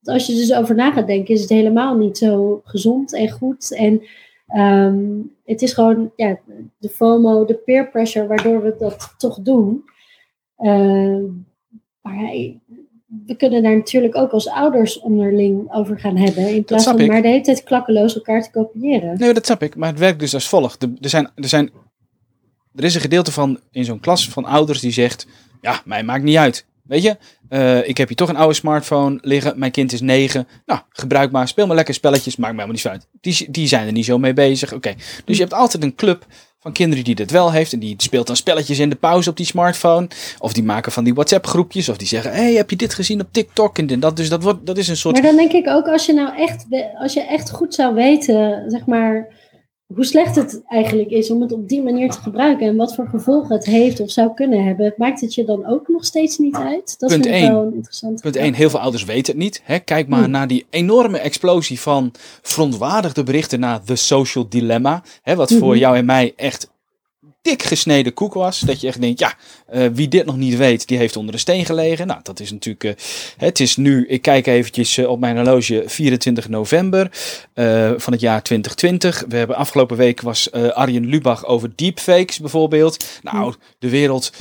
Want 0.00 0.18
als 0.18 0.26
je 0.26 0.34
dus 0.34 0.54
over 0.54 0.74
na 0.74 0.92
gaat 0.92 1.06
denken, 1.06 1.34
is 1.34 1.40
het 1.40 1.50
helemaal 1.50 1.96
niet 1.96 2.18
zo 2.18 2.60
gezond 2.64 3.14
en 3.14 3.30
goed. 3.30 3.74
En 3.74 4.02
ehm, 4.46 5.20
het 5.44 5.62
is 5.62 5.72
gewoon 5.72 6.12
ja, 6.16 6.38
de 6.78 6.88
FOMO, 6.88 7.44
de 7.44 7.54
peer 7.54 7.88
pressure, 7.90 8.26
waardoor 8.26 8.62
we 8.62 8.74
dat 8.78 9.14
toch 9.18 9.40
doen. 9.40 9.84
Uh, 10.58 11.24
maar 12.00 12.32
we 13.26 13.36
kunnen 13.36 13.62
daar 13.62 13.76
natuurlijk 13.76 14.16
ook 14.16 14.30
als 14.30 14.48
ouders 14.48 15.00
onderling 15.00 15.72
over 15.72 15.98
gaan 15.98 16.16
hebben. 16.16 16.54
In 16.54 16.64
plaats 16.64 16.84
van 16.84 17.06
maar 17.06 17.22
de 17.22 17.28
hele 17.28 17.40
tijd 17.40 17.62
klakkeloos 17.62 18.14
elkaar 18.14 18.42
te 18.42 18.50
kopiëren. 18.50 19.18
Nee, 19.18 19.32
dat 19.32 19.46
snap 19.46 19.62
ik. 19.62 19.76
Maar 19.76 19.88
het 19.88 19.98
werkt 19.98 20.20
dus 20.20 20.34
als 20.34 20.48
volgt. 20.48 20.82
Er, 20.82 21.08
zijn, 21.08 21.30
er, 21.34 21.48
zijn, 21.48 21.70
er 22.74 22.84
is 22.84 22.94
een 22.94 23.00
gedeelte 23.00 23.32
van 23.32 23.60
in 23.70 23.84
zo'n 23.84 24.00
klas 24.00 24.28
van 24.28 24.44
ouders 24.44 24.80
die 24.80 24.92
zegt: 24.92 25.26
Ja, 25.60 25.80
mij 25.84 26.02
maakt 26.02 26.24
niet 26.24 26.36
uit. 26.36 26.66
Weet 26.82 27.02
je, 27.02 27.16
uh, 27.50 27.88
ik 27.88 27.96
heb 27.96 28.08
hier 28.08 28.16
toch 28.16 28.28
een 28.28 28.36
oude 28.36 28.54
smartphone 28.54 29.18
liggen. 29.22 29.58
Mijn 29.58 29.70
kind 29.70 29.92
is 29.92 30.00
negen. 30.00 30.48
Nou, 30.66 30.80
gebruik 30.88 31.30
maar. 31.30 31.48
Speel 31.48 31.66
maar 31.66 31.76
lekker 31.76 31.94
spelletjes. 31.94 32.36
Maakt 32.36 32.54
mij 32.54 32.64
helemaal 32.64 32.92
niet 32.92 33.02
uit. 33.02 33.08
Die, 33.20 33.50
die 33.50 33.68
zijn 33.68 33.86
er 33.86 33.92
niet 33.92 34.04
zo 34.04 34.18
mee 34.18 34.32
bezig. 34.32 34.72
Oké. 34.72 34.94
Dus 35.24 35.36
je 35.36 35.42
hebt 35.42 35.54
altijd 35.54 35.82
een 35.82 35.94
club 35.94 36.26
van 36.60 36.72
kinderen 36.72 37.04
die 37.04 37.14
dit 37.14 37.30
wel 37.30 37.52
heeft. 37.52 37.72
En 37.72 37.78
die 37.78 37.94
speelt 37.96 38.26
dan 38.26 38.36
spelletjes 38.36 38.78
in 38.78 38.90
de 38.90 38.96
pauze 38.96 39.30
op 39.30 39.36
die 39.36 39.46
smartphone. 39.46 40.08
Of 40.38 40.52
die 40.52 40.62
maken 40.62 40.92
van 40.92 41.04
die 41.04 41.14
WhatsApp 41.14 41.46
groepjes. 41.46 41.88
Of 41.88 41.96
die 41.96 42.08
zeggen, 42.08 42.32
hey, 42.32 42.52
heb 42.52 42.70
je 42.70 42.76
dit 42.76 42.94
gezien 42.94 43.20
op 43.20 43.28
TikTok? 43.32 43.78
En 43.78 44.00
dat, 44.00 44.16
dus 44.16 44.28
dat, 44.28 44.42
wordt, 44.42 44.66
dat 44.66 44.78
is 44.78 44.88
een 44.88 44.96
soort... 44.96 45.14
Maar 45.14 45.22
dan 45.22 45.36
denk 45.36 45.52
ik 45.52 45.68
ook, 45.68 45.86
als 45.86 46.06
je 46.06 46.12
nou 46.12 46.36
echt, 46.36 46.66
als 46.98 47.12
je 47.12 47.22
echt 47.22 47.50
goed 47.50 47.74
zou 47.74 47.94
weten, 47.94 48.64
zeg 48.70 48.86
maar 48.86 49.28
hoe 49.94 50.04
slecht 50.04 50.36
het 50.36 50.62
eigenlijk 50.66 51.10
is 51.10 51.30
om 51.30 51.40
het 51.40 51.52
op 51.52 51.68
die 51.68 51.82
manier 51.82 52.10
te 52.10 52.18
gebruiken 52.18 52.66
en 52.66 52.76
wat 52.76 52.94
voor 52.94 53.06
gevolgen 53.06 53.56
het 53.56 53.64
heeft 53.66 54.00
of 54.00 54.10
zou 54.10 54.34
kunnen 54.34 54.64
hebben, 54.64 54.94
maakt 54.96 55.20
het 55.20 55.34
je 55.34 55.44
dan 55.44 55.66
ook 55.66 55.88
nog 55.88 56.04
steeds 56.04 56.38
niet 56.38 56.56
uit? 56.56 56.98
Dat 56.98 57.10
Punt 57.10 57.26
vind 57.26 57.42
ik 57.42 57.50
wel 57.50 57.70
interessant. 57.74 58.20
Punt 58.20 58.36
1, 58.36 58.54
heel 58.54 58.70
veel 58.70 58.80
ouders 58.80 59.04
weten 59.04 59.32
het 59.32 59.42
niet. 59.42 59.60
Hè? 59.64 59.78
Kijk 59.78 60.08
maar 60.08 60.22
hmm. 60.22 60.30
naar 60.30 60.46
die 60.46 60.66
enorme 60.70 61.18
explosie 61.18 61.80
van 61.80 62.12
verontwaardigde 62.42 63.22
berichten 63.22 63.60
naar 63.60 63.82
The 63.82 63.96
Social 63.96 64.48
Dilemma, 64.48 65.02
hè, 65.22 65.34
wat 65.34 65.52
voor 65.52 65.70
hmm. 65.70 65.80
jou 65.80 65.96
en 65.96 66.04
mij 66.04 66.32
echt 66.36 66.70
dik 67.42 67.62
gesneden 67.62 68.14
koek 68.14 68.34
was. 68.34 68.60
Dat 68.60 68.80
je 68.80 68.86
echt 68.86 69.00
denkt, 69.00 69.18
ja, 69.18 69.34
uh, 69.72 69.86
wie 69.92 70.08
dit 70.08 70.26
nog 70.26 70.36
niet 70.36 70.56
weet, 70.56 70.88
die 70.88 70.98
heeft 70.98 71.16
onder 71.16 71.34
een 71.34 71.40
steen 71.40 71.64
gelegen. 71.64 72.06
Nou, 72.06 72.20
dat 72.22 72.40
is 72.40 72.50
natuurlijk, 72.52 72.84
uh, 72.84 73.06
het 73.36 73.60
is 73.60 73.76
nu, 73.76 74.06
ik 74.06 74.22
kijk 74.22 74.46
eventjes 74.46 74.96
uh, 74.96 75.08
op 75.08 75.20
mijn 75.20 75.36
horloge, 75.36 75.82
24 75.86 76.48
november 76.48 77.08
van 77.96 78.12
het 78.12 78.20
jaar 78.20 78.42
2020. 78.42 79.24
We 79.28 79.36
hebben 79.36 79.56
afgelopen 79.56 79.96
week 79.96 80.20
was 80.20 80.52
Arjen 80.52 81.06
Lubach 81.06 81.46
over 81.46 81.72
deepfakes 81.74 82.38
bijvoorbeeld. 82.38 83.04
Nou, 83.22 83.54
de 83.78 83.88
wereld 83.88 84.32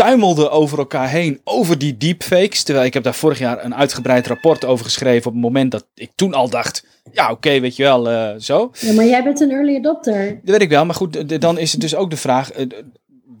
tuimelde 0.00 0.50
over 0.50 0.78
elkaar 0.78 1.08
heen 1.08 1.40
over 1.44 1.78
die 1.78 1.96
deepfakes. 1.96 2.62
Terwijl 2.62 2.86
ik 2.86 2.94
heb 2.94 3.02
daar 3.02 3.14
vorig 3.14 3.38
jaar 3.38 3.64
een 3.64 3.74
uitgebreid 3.74 4.26
rapport 4.26 4.64
over 4.64 4.84
geschreven 4.84 5.26
op 5.26 5.32
het 5.32 5.42
moment 5.42 5.70
dat 5.70 5.86
ik 5.94 6.10
toen 6.14 6.34
al 6.34 6.50
dacht, 6.50 6.86
ja 7.12 7.30
oké, 7.30 7.60
weet 7.60 7.76
je 7.76 7.82
wel, 7.82 8.10
uh, 8.10 8.30
zo. 8.38 8.70
Ja, 8.78 8.92
maar 8.92 9.04
jij 9.04 9.24
bent 9.24 9.40
een 9.40 9.50
early 9.50 9.76
adopter. 9.76 10.28
Dat 10.28 10.50
weet 10.50 10.60
ik 10.60 10.68
wel, 10.68 10.84
maar 10.84 10.94
goed, 10.94 11.40
dan 11.40 11.58
is 11.58 11.72
het 11.72 11.80
dus 11.80 11.94
ook 11.94 12.10
de 12.10 12.16
vraag, 12.16 12.58
uh, 12.58 12.66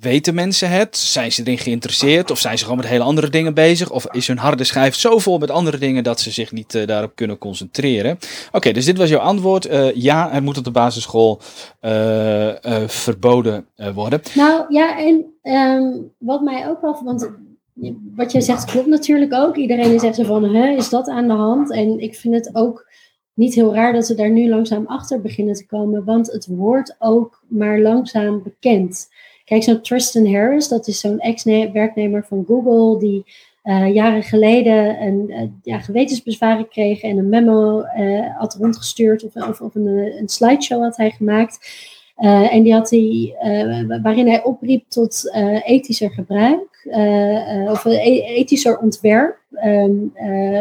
weten 0.00 0.34
mensen 0.34 0.70
het? 0.70 0.96
Zijn 0.96 1.32
ze 1.32 1.42
erin 1.42 1.58
geïnteresseerd? 1.58 2.30
Of 2.30 2.38
zijn 2.38 2.58
ze 2.58 2.64
gewoon 2.64 2.78
met 2.78 2.88
hele 2.88 3.04
andere 3.04 3.28
dingen 3.28 3.54
bezig? 3.54 3.90
Of 3.90 4.06
is 4.12 4.26
hun 4.26 4.38
harde 4.38 4.64
schijf 4.64 4.94
zo 4.94 5.18
vol 5.18 5.38
met 5.38 5.50
andere 5.50 5.78
dingen 5.78 6.04
dat 6.04 6.20
ze 6.20 6.30
zich 6.30 6.52
niet 6.52 6.74
uh, 6.74 6.86
daarop 6.86 7.12
kunnen 7.14 7.38
concentreren? 7.38 8.18
Oké, 8.52 8.72
dus 8.72 8.84
dit 8.84 8.98
was 8.98 9.08
jouw 9.08 9.20
antwoord. 9.20 9.66
Uh, 9.66 9.94
ja, 9.94 10.30
het 10.30 10.44
moet 10.44 10.58
op 10.58 10.64
de 10.64 10.70
basisschool 10.70 11.40
uh, 11.80 12.54
verboden 12.86 13.66
worden. 13.94 14.22
Nou 14.34 14.64
ja, 14.68 14.98
en 14.98 15.24
um, 15.42 16.12
wat 16.18 16.40
mij 16.42 16.68
ook 16.68 16.80
wel. 16.80 17.00
Want 17.04 17.30
wat 18.16 18.32
jij 18.32 18.40
zegt 18.40 18.64
klopt 18.64 18.86
natuurlijk 18.86 19.34
ook. 19.34 19.56
Iedereen 19.56 19.94
is 19.94 20.02
echt 20.02 20.26
van: 20.26 20.54
hè, 20.54 20.68
is 20.68 20.88
dat 20.88 21.08
aan 21.08 21.28
de 21.28 21.34
hand? 21.34 21.72
En 21.72 22.00
ik 22.00 22.14
vind 22.14 22.34
het 22.34 22.50
ook 22.52 22.88
niet 23.34 23.54
heel 23.54 23.74
raar 23.74 23.92
dat 23.92 24.08
we 24.08 24.14
daar 24.14 24.30
nu 24.30 24.48
langzaam 24.48 24.86
achter 24.86 25.20
beginnen 25.20 25.54
te 25.54 25.66
komen, 25.66 26.04
want 26.04 26.32
het 26.32 26.46
wordt 26.46 26.96
ook 26.98 27.42
maar 27.48 27.80
langzaam 27.80 28.42
bekend. 28.42 29.08
Kijk, 29.50 29.62
zo'n 29.62 29.80
Tristan 29.80 30.34
Harris, 30.34 30.68
dat 30.68 30.86
is 30.86 31.00
zo'n 31.00 31.18
ex-werknemer 31.18 32.24
van 32.24 32.44
Google, 32.46 32.98
die 32.98 33.24
uh, 33.64 33.94
jaren 33.94 34.22
geleden 34.22 35.02
een 35.02 35.24
uh, 35.28 35.42
ja, 35.62 35.78
gewetensbezwaren 35.78 36.68
kreeg 36.68 37.02
en 37.02 37.18
een 37.18 37.28
memo 37.28 37.84
uh, 37.98 38.36
had 38.36 38.56
rondgestuurd 38.60 39.24
of, 39.24 39.60
of, 39.60 39.74
een, 39.74 39.86
een, 39.86 40.28
slideshow 40.28 40.82
had 40.82 40.96
hij 40.96 41.10
gemaakt. 41.10 41.58
en 42.50 42.62
die 42.62 42.72
had 42.72 42.90
hij, 42.90 43.34
waarin 44.02 44.28
hij 44.28 44.42
opriep 44.42 44.84
tot 44.88 45.30
ethischer 45.64 46.10
gebruik 46.10 46.88
of 47.70 47.84
e-, 47.84 48.22
ethischer 48.22 48.78
ontwerp 48.78 49.38
um, 49.64 50.12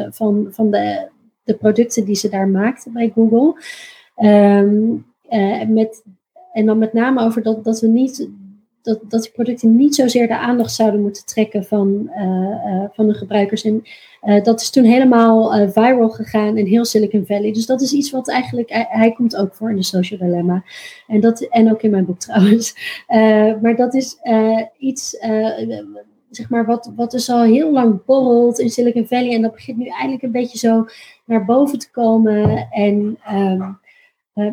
van, 0.09 0.47
van 0.51 0.71
de, 0.71 1.07
de 1.43 1.53
producten 1.53 2.05
die 2.05 2.15
ze 2.15 2.29
daar 2.29 2.47
maakten 2.47 2.93
bij 2.93 3.11
Google. 3.15 3.61
Um, 4.15 5.05
met, 5.67 6.03
en 6.53 6.65
dan 6.65 6.77
met 6.77 6.93
name 6.93 7.21
over 7.21 7.43
dat, 7.43 7.63
dat 7.63 7.79
we 7.79 7.87
niet 7.87 8.29
dat, 8.81 8.99
dat 9.07 9.21
die 9.21 9.31
producten 9.31 9.75
niet 9.75 9.95
zozeer 9.95 10.27
de 10.27 10.37
aandacht 10.37 10.73
zouden 10.73 11.01
moeten 11.01 11.25
trekken 11.25 11.63
van, 11.63 12.11
uh, 12.17 12.83
van 12.91 13.07
de 13.07 13.13
gebruikers. 13.13 13.63
En 13.63 13.83
uh, 14.23 14.43
dat 14.43 14.61
is 14.61 14.69
toen 14.69 14.83
helemaal 14.83 15.69
viral 15.69 16.09
gegaan 16.09 16.57
in 16.57 16.65
heel 16.65 16.85
Silicon 16.85 17.25
Valley. 17.25 17.51
Dus 17.51 17.65
dat 17.65 17.81
is 17.81 17.93
iets 17.93 18.11
wat 18.11 18.29
eigenlijk, 18.29 18.69
hij, 18.89 19.11
komt 19.11 19.35
ook 19.35 19.55
voor 19.55 19.69
in 19.69 19.75
de 19.75 19.83
Social 19.83 20.19
Dilemma. 20.19 20.63
En, 21.07 21.19
dat, 21.19 21.41
en 21.41 21.71
ook 21.71 21.81
in 21.81 21.91
mijn 21.91 22.05
boek 22.05 22.19
trouwens. 22.29 22.75
maar 23.61 23.75
dat 23.75 23.93
is 23.93 24.17
iets, 24.77 25.09
zeg 26.29 26.49
maar, 26.49 26.65
wat, 26.65 26.91
wat 26.95 27.11
dus 27.11 27.29
al 27.29 27.43
heel 27.43 27.71
lang 27.71 28.05
borrelt 28.05 28.59
in 28.59 28.69
Silicon 28.69 29.07
Valley. 29.07 29.33
En 29.33 29.41
dat 29.41 29.53
begint 29.53 29.77
nu 29.77 29.85
eigenlijk 29.85 30.23
een 30.23 30.31
beetje 30.31 30.57
zo 30.57 30.85
naar 31.25 31.45
boven 31.45 31.79
te 31.79 31.91
komen. 31.91 32.67
En... 32.71 33.17
Um, 33.33 33.79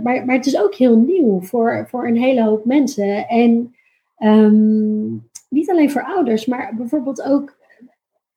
maar, 0.03 0.25
maar 0.25 0.37
het 0.37 0.47
is 0.47 0.61
ook 0.61 0.75
heel 0.75 0.97
nieuw 0.97 1.41
voor, 1.41 1.87
voor 1.89 2.07
een 2.07 2.17
hele 2.17 2.43
hoop 2.43 2.65
mensen. 2.65 3.29
En 3.29 3.76
Um, 4.19 5.29
niet 5.49 5.71
alleen 5.71 5.91
voor 5.91 6.03
ouders, 6.03 6.47
maar 6.47 6.75
bijvoorbeeld 6.77 7.23
ook. 7.23 7.55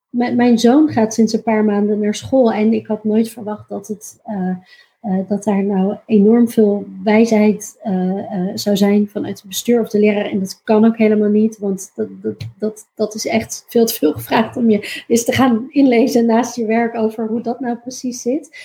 Mijn 0.09 0.57
zoon 0.57 0.89
gaat 0.89 1.13
sinds 1.13 1.33
een 1.33 1.43
paar 1.43 1.65
maanden 1.65 1.99
naar 1.99 2.15
school 2.15 2.51
en 2.51 2.73
ik 2.73 2.87
had 2.87 3.03
nooit 3.03 3.29
verwacht 3.29 3.69
dat, 3.69 3.87
het, 3.87 4.21
uh, 4.27 4.55
uh, 5.01 5.27
dat 5.27 5.43
daar 5.43 5.63
nou 5.63 5.97
enorm 6.05 6.49
veel 6.49 6.85
wijsheid 7.03 7.79
uh, 7.83 8.51
zou 8.53 8.77
zijn 8.77 9.07
vanuit 9.07 9.37
het 9.37 9.47
bestuur 9.47 9.81
of 9.81 9.89
de 9.89 9.99
leraar. 9.99 10.25
En 10.25 10.39
dat 10.39 10.61
kan 10.63 10.85
ook 10.85 10.97
helemaal 10.97 11.29
niet, 11.29 11.57
want 11.57 11.91
dat, 11.95 12.07
dat, 12.21 12.35
dat, 12.57 12.87
dat 12.95 13.15
is 13.15 13.25
echt 13.25 13.65
veel 13.67 13.85
te 13.85 13.93
veel 13.93 14.13
gevraagd 14.13 14.57
om 14.57 14.69
je 14.69 15.03
eens 15.07 15.25
te 15.25 15.31
gaan 15.31 15.65
inlezen 15.69 16.25
naast 16.25 16.55
je 16.55 16.65
werk 16.65 16.95
over 16.95 17.27
hoe 17.27 17.41
dat 17.41 17.59
nou 17.59 17.77
precies 17.77 18.21
zit. 18.21 18.57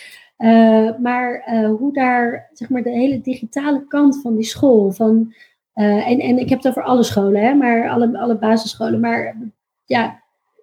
maar 1.02 1.44
hoe 1.78 1.92
daar 1.92 2.50
zeg 2.52 2.68
maar, 2.68 2.82
de 2.82 2.90
hele 2.90 3.20
digitale 3.20 3.86
kant 3.86 4.20
van 4.20 4.36
die 4.36 4.46
school, 4.46 4.90
van 4.90 5.34
uh, 5.74 6.08
en, 6.08 6.20
en 6.20 6.38
ik 6.38 6.48
heb 6.48 6.58
het 6.58 6.68
over 6.68 6.82
alle 6.82 7.02
scholen, 7.02 7.42
hè, 7.42 7.54
maar 7.54 7.88
alle, 7.88 8.18
alle 8.18 8.36
basisscholen. 8.36 9.00
Maar 9.00 9.36
ja, 9.84 10.22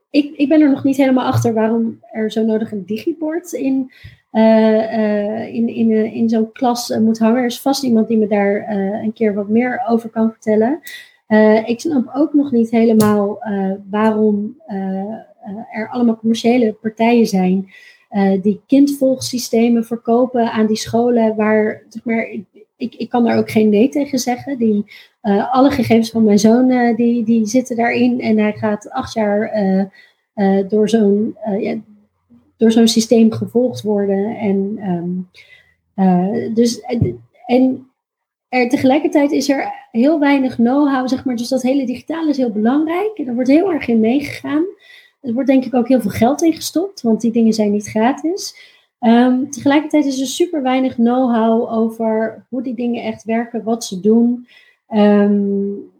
ik, 0.09 0.34
ik 0.36 0.49
ben 0.49 0.62
er 0.62 0.70
nog 0.70 0.84
niet 0.84 0.97
helemaal 0.97 1.26
achter 1.26 1.53
waarom 1.53 1.99
er 2.12 2.32
zo 2.32 2.45
nodig 2.45 2.72
een 2.72 2.86
digibord 2.86 3.51
in, 3.51 3.91
uh, 4.32 4.97
uh, 4.97 5.53
in, 5.53 5.68
in, 5.68 5.91
in 5.91 6.30
zo'n 6.30 6.51
klas 6.51 6.97
moet 6.99 7.20
hangen. 7.20 7.38
Er 7.38 7.45
is 7.45 7.62
vast 7.62 7.84
iemand 7.84 8.07
die 8.07 8.18
me 8.18 8.28
daar 8.28 8.70
een 9.03 9.14
keer 9.14 9.34
wat 9.34 9.47
meer 9.47 9.84
over 9.88 10.09
kan 10.09 10.32
vertellen. 10.32 10.80
ik 11.66 11.80
snap 11.80 12.12
ook 12.14 12.34
nog 12.34 12.51
niet 12.51 12.70
helemaal 12.70 13.39
waarom 13.89 14.62
er 15.72 15.89
allemaal 15.89 16.18
commerciële 16.18 16.74
partijen 16.74 17.28
zijn. 17.28 17.72
die 18.41 18.62
kindvolgsystemen 18.68 19.86
verkopen 19.86 20.51
aan 20.51 20.68
die 20.68 20.78
scholen 20.78 21.36
waar 21.36 21.84
zeg 21.89 22.05
maar, 22.05 22.28
ik, 22.82 22.96
ik 22.96 23.10
kan 23.10 23.24
daar 23.24 23.38
ook 23.38 23.52
geen 23.52 23.70
nee 23.70 23.90
tegen 23.90 24.20
zeggen. 24.20 24.58
Die, 24.58 24.86
uh, 25.24 25.54
alle 25.54 25.72
gegevens 25.72 26.10
van 26.10 26.24
mijn 26.24 26.40
zoon 26.40 26.70
uh, 26.70 26.96
die, 26.96 27.24
die 27.24 27.46
zitten 27.46 27.76
daarin. 27.76 28.22
En 28.22 28.38
hij 28.38 28.54
gaat 28.54 28.90
acht 28.90 29.14
jaar 29.14 29.64
uh, 30.36 30.70
door 30.70 30.90
zo'n 30.90 31.36
ja, 31.60 31.76
door 32.58 32.72
zo'n 32.72 32.88
systeem 32.88 33.32
gevolgd 33.32 33.82
worden. 33.82 34.38
En, 34.38 34.80
um, 34.90 36.54
dus, 36.54 36.82
en 37.46 37.88
er, 38.50 38.70
tegelijkertijd 38.70 39.32
is 39.32 39.50
er 39.50 39.74
heel 39.92 40.20
weinig 40.20 40.56
know-how, 40.56 41.08
zeg 41.08 41.26
maar. 41.26 41.36
Dus 41.36 41.50
dat 41.50 41.62
hele 41.62 41.86
digitale 41.86 42.30
is 42.30 42.38
heel 42.38 42.52
belangrijk. 42.52 43.12
En 43.18 43.28
er 43.28 43.34
wordt 43.34 43.50
heel 43.50 43.72
erg 43.72 43.88
in 43.88 44.00
meegegaan. 44.00 44.64
Er 45.22 45.34
wordt 45.34 45.50
denk 45.50 45.66
ik 45.66 45.74
ook 45.74 45.88
heel 45.88 46.02
veel 46.02 46.12
geld 46.12 46.42
in 46.42 46.54
gestopt, 46.54 47.02
want 47.02 47.22
die 47.22 47.32
dingen 47.32 47.54
zijn 47.54 47.72
niet 47.72 47.88
gratis. 47.88 48.56
Um, 49.02 49.49
tegelijkertijd 49.52 50.06
is 50.06 50.20
er 50.20 50.28
super 50.28 50.62
weinig 50.62 50.93
know-how 50.93 51.74
over 51.74 52.45
hoe 52.49 52.62
die 52.64 52.76
dingen 52.76 53.04
echt 53.04 53.24
werken, 53.24 53.64
wat 53.64 53.84
ze 53.84 53.99
doen. 53.99 54.47
Um, 54.89 55.91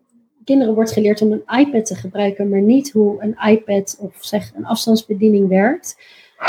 kinderen 0.44 0.74
wordt 0.74 0.92
geleerd 0.92 1.22
om 1.22 1.32
een 1.32 1.60
iPad 1.60 1.86
te 1.86 1.96
gebruiken, 1.96 2.50
maar 2.50 2.62
niet 2.62 2.92
hoe 2.92 3.24
een 3.24 3.52
iPad 3.52 3.98
of 4.00 4.16
zeg 4.20 4.52
een 4.56 4.66
afstandsbediening 4.66 5.48
werkt. 5.48 5.98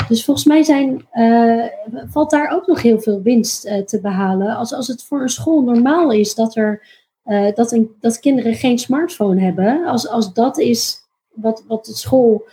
Dus 0.07 0.25
volgens 0.25 0.45
mij 0.45 0.63
zijn, 0.63 1.07
uh, 1.13 1.65
valt 2.05 2.29
daar 2.29 2.51
ook 2.51 2.67
nog 2.67 2.81
heel 2.81 2.99
veel 2.99 3.21
winst 3.21 3.65
uh, 3.65 3.77
te 3.77 4.01
behalen. 4.01 4.55
Als, 4.55 4.73
als 4.73 4.87
het 4.87 5.03
voor 5.03 5.21
een 5.21 5.29
school 5.29 5.61
normaal 5.61 6.11
is 6.11 6.35
dat, 6.35 6.55
er, 6.55 6.87
uh, 7.25 7.53
dat, 7.53 7.71
een, 7.71 7.95
dat 7.99 8.19
kinderen 8.19 8.53
geen 8.53 8.79
smartphone 8.79 9.41
hebben, 9.41 9.85
als, 9.85 10.07
als 10.07 10.33
dat 10.33 10.57
is 10.59 10.97
wat, 11.33 11.63
wat 11.67 11.85
de 11.85 11.95
school 11.95 12.47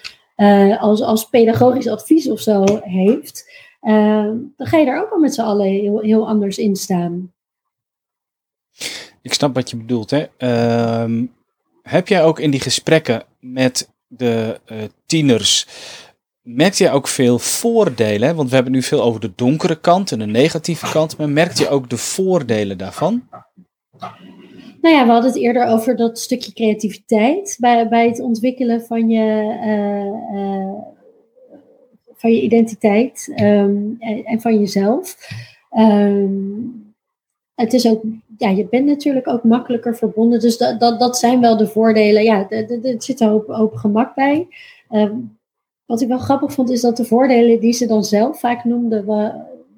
als, 0.79 1.03
als 1.03 1.29
pedagogisch 1.29 1.89
advies 1.89 2.31
of 2.31 2.41
zo 2.41 2.65
heeft, 2.83 3.45
dan 3.81 4.53
ga 4.57 4.77
je 4.79 4.85
daar 4.85 5.03
ook 5.03 5.11
al 5.11 5.19
met 5.19 5.35
z'n 5.35 5.41
allen 5.41 5.67
heel, 5.67 6.01
heel 6.01 6.29
anders 6.29 6.59
in 6.59 6.77
staan. 6.77 7.33
Ik 9.23 9.33
snap 9.33 9.55
wat 9.55 9.71
je 9.71 9.77
bedoelt. 9.77 10.11
Hè? 10.11 10.25
Ehm, 10.37 11.27
heb 11.83 12.09
jij 12.09 12.25
ook 12.25 12.39
in 12.39 12.51
die 12.51 12.61
gesprekken 12.61 13.25
met 13.41 13.91
de 14.07 14.61
tieners 15.07 15.67
merkt 16.43 16.79
je 16.79 16.91
ook 16.91 17.09
veel 17.09 17.39
voordelen? 17.39 18.37
Want 18.37 18.49
we 18.49 18.55
hebben 18.55 18.73
nu 18.73 18.83
veel 18.83 19.03
over 19.03 19.21
de 19.21 19.33
donkere 19.35 19.81
kant 19.81 20.13
en 20.13 20.19
de 20.19 20.27
negatieve 20.27 20.91
kant. 20.91 21.17
Maar 21.17 21.29
merkt 21.29 21.59
je 21.59 21.69
ook 21.69 21.91
de 21.91 21.97
voordelen 21.97 22.79
daarvan? 22.79 23.29
Nou 24.81 24.95
ja, 24.95 25.05
we 25.05 25.13
hadden 25.13 25.31
het 25.31 25.41
eerder 25.41 25.67
over 25.67 25.97
dat 25.97 26.19
stukje 26.19 26.53
creativiteit 26.53 27.57
bij, 27.61 27.89
bij 27.89 28.09
het 28.09 28.21
ontwikkelen 28.21 28.83
van 28.83 29.09
je, 29.09 29.59
uh, 29.65 30.41
uh, 30.41 30.75
van 32.21 32.33
je 32.33 32.41
identiteit 32.41 33.33
um, 33.41 33.97
en, 33.99 34.25
en, 34.25 34.41
van 34.41 34.59
jezelf. 34.59 35.17
Um, 35.79 36.95
het 37.55 37.73
is 37.73 37.87
ook, 37.89 38.03
ja, 38.37 38.49
je 38.49 38.67
bent 38.69 38.87
natuurlijk 38.87 39.29
ook 39.29 39.45
makkelijker 39.45 39.97
verbonden. 39.97 40.41
Dus 40.41 40.59
dat, 40.59 40.81
dat, 40.81 41.01
dat 41.01 41.19
zijn 41.19 41.41
wel 41.41 41.57
de 41.57 41.67
voordelen. 41.67 42.23
Ja, 42.23 42.51
er 42.51 42.95
zit 42.99 43.21
een 43.21 43.29
hoop, 43.29 43.47
hoop 43.47 43.75
gemak 43.75 44.15
bij. 44.15 44.47
Um, 44.91 45.39
wat 45.87 46.01
ik 46.01 46.09
wel 46.09 46.19
grappig 46.19 46.53
vond, 46.53 46.71
is 46.71 46.81
dat 46.81 46.97
de 46.97 47.05
voordelen 47.05 47.61
die 47.61 47.73
ze 47.73 47.87
dan 47.87 48.05
zelf 48.05 48.41
vaak 48.41 48.65
noemden, 48.65 49.05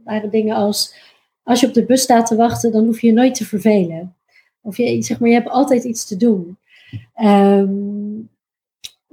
waren 0.05 0.31
dingen 0.31 0.57
als: 0.57 0.95
als 1.43 1.61
je 1.61 1.67
op 1.67 1.75
de 1.75 1.85
bus 1.85 2.03
staat 2.03 2.27
te 2.27 2.37
wachten, 2.37 2.73
dan 2.73 2.85
hoef 2.85 3.01
je 3.01 3.07
je 3.07 3.13
nooit 3.13 3.35
te 3.35 3.45
vervelen. 3.45 4.15
Of 4.61 4.77
je, 4.77 5.03
zeg 5.03 5.21
maar, 5.21 5.29
je 5.29 5.35
hebt 5.35 5.49
altijd 5.49 5.85
iets 5.85 6.07
te 6.07 6.17
doen. 6.17 6.57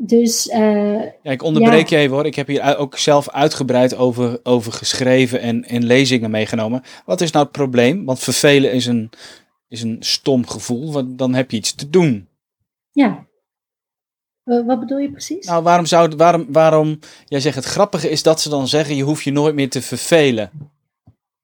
Dus. 0.02 0.48
Uh, 0.48 1.02
ja, 1.02 1.32
ik 1.32 1.44
onderbreek 1.44 1.88
ja. 1.88 1.98
je 1.98 2.04
even 2.04 2.16
hoor. 2.16 2.26
Ik 2.26 2.36
heb 2.36 2.48
hier 2.48 2.78
ook 2.78 2.98
zelf 2.98 3.30
uitgebreid 3.30 3.96
over, 3.96 4.40
over 4.44 4.72
geschreven 4.72 5.42
en, 5.42 5.64
en 5.64 5.86
lezingen 5.86 6.32
meegenomen. 6.32 6.84
Wat 7.06 7.22
is 7.22 7.32
nou 7.32 7.44
het 7.46 7.54
probleem? 7.54 8.06
Want 8.06 8.20
vervelen 8.20 8.72
is 8.72 8.86
een, 8.86 9.10
is 9.68 9.82
een 9.82 9.98
stom 10.00 10.48
gevoel, 10.48 10.92
want 10.92 11.18
dan 11.18 11.34
heb 11.34 11.52
je 11.52 11.58
iets 11.58 11.76
te 11.76 11.90
doen. 11.90 12.28
Ja, 12.92 13.28
wat 14.66 14.80
bedoel 14.80 14.98
je 14.98 15.12
precies? 15.12 15.46
Nou, 15.46 15.64
waarom 15.64 15.86
zou, 15.86 16.16
waarom, 16.18 16.46
waarom, 16.50 17.00
jij 17.26 17.40
zegt 17.40 17.56
het 17.56 17.66
grappige 17.66 18.10
is 18.10 18.24
dat 18.24 18.42
ze 18.42 18.50
dan 18.50 18.68
zeggen, 18.68 18.96
je 18.96 19.04
hoeft 19.04 19.24
je 19.24 19.32
nooit 19.32 19.56
meer 19.56 19.70
te 19.70 19.82
vervelen. 19.82 20.52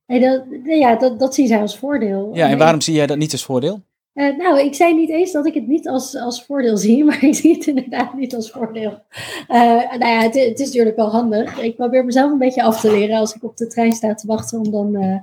Nee, 0.08 0.20
dat, 0.20 0.43
ja, 0.64 0.95
dat, 0.95 1.20
dat 1.20 1.36
zien 1.36 1.47
zij 1.47 1.62
als 1.62 1.78
voordeel. 1.78 2.30
Ja, 2.34 2.49
en 2.49 2.58
waarom 2.58 2.82
zie 2.82 2.93
jij 2.93 3.08
dat 3.08 3.18
niet 3.18 3.32
als 3.32 3.43
voordeel? 3.43 3.82
Uh, 4.16 4.38
nou, 4.38 4.59
ik 4.59 4.74
zei 4.74 4.93
niet 4.93 5.09
eens 5.09 5.32
dat 5.32 5.45
ik 5.45 5.53
het 5.53 5.68
niet 5.68 5.88
als, 5.88 6.16
als 6.16 6.45
voordeel 6.45 6.78
zie, 6.78 7.03
maar 7.05 7.24
ik 7.24 7.36
zie 7.36 7.53
het 7.53 7.68
inderdaad 7.68 8.13
niet 8.13 8.36
als 8.36 8.51
voordeel. 8.51 9.01
Uh, 9.49 9.97
nou 9.97 10.05
ja, 10.05 10.22
het, 10.22 10.36
is 10.36 10.66
natuurlijk 10.68 10.95
wel 10.95 11.09
handig. 11.09 11.61
Ik 11.61 11.76
probeer 11.76 12.05
mezelf 12.05 12.32
een 12.32 12.38
beetje 12.38 12.63
af 12.63 12.82
te 12.82 12.91
leren 12.91 13.18
als 13.18 13.36
ik 13.36 13.43
op 13.43 13.57
de 13.57 13.68
trein 13.68 13.91
sta 13.91 14.13
te 14.13 14.28
wachten 14.28 14.59
om 14.59 14.72
dan 14.72 14.95
uh, 14.95 15.18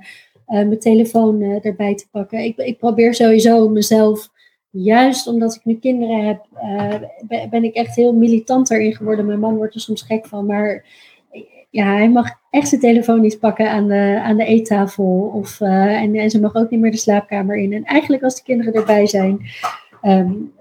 mijn 0.47 0.79
telefoon 0.79 1.41
erbij 1.41 1.95
te 1.95 2.09
pakken. 2.11 2.39
Ik, 2.39 2.57
ik 2.57 2.77
probeer 2.77 3.13
sowieso 3.13 3.69
mezelf 3.69 4.31
juist 4.69 5.27
omdat 5.27 5.55
ik 5.55 5.65
nu 5.65 5.75
kinderen 5.75 6.25
heb, 6.25 6.45
uh, 6.63 7.49
ben 7.49 7.63
ik 7.63 7.75
echt 7.75 7.95
heel 7.95 8.13
militant 8.13 8.71
erin 8.71 8.95
geworden. 8.95 9.25
Mijn 9.25 9.39
man 9.39 9.55
wordt 9.55 9.75
er 9.75 9.81
soms 9.81 10.01
gek 10.01 10.25
van, 10.25 10.45
maar 10.45 10.85
ja, 11.73 11.95
hij 11.95 12.09
mag 12.09 12.29
echt 12.49 12.67
zijn 12.67 12.81
telefoon 12.81 13.21
niet 13.21 13.39
pakken 13.39 13.69
aan 13.69 13.87
de, 13.87 14.19
aan 14.23 14.37
de 14.37 14.45
eettafel. 14.45 15.31
Of, 15.33 15.59
uh, 15.59 16.01
en, 16.01 16.29
ze 16.29 16.39
mag 16.39 16.55
ook 16.55 16.69
niet 16.69 16.79
meer 16.79 16.91
de 16.91 16.97
slaapkamer 16.97 17.57
in. 17.57 17.73
En 17.73 17.83
eigenlijk 17.83 18.23
als 18.23 18.35
de 18.35 18.43
kinderen 18.43 18.73
erbij 18.73 19.07
zijn, 19.07 19.39
um, 20.01 20.53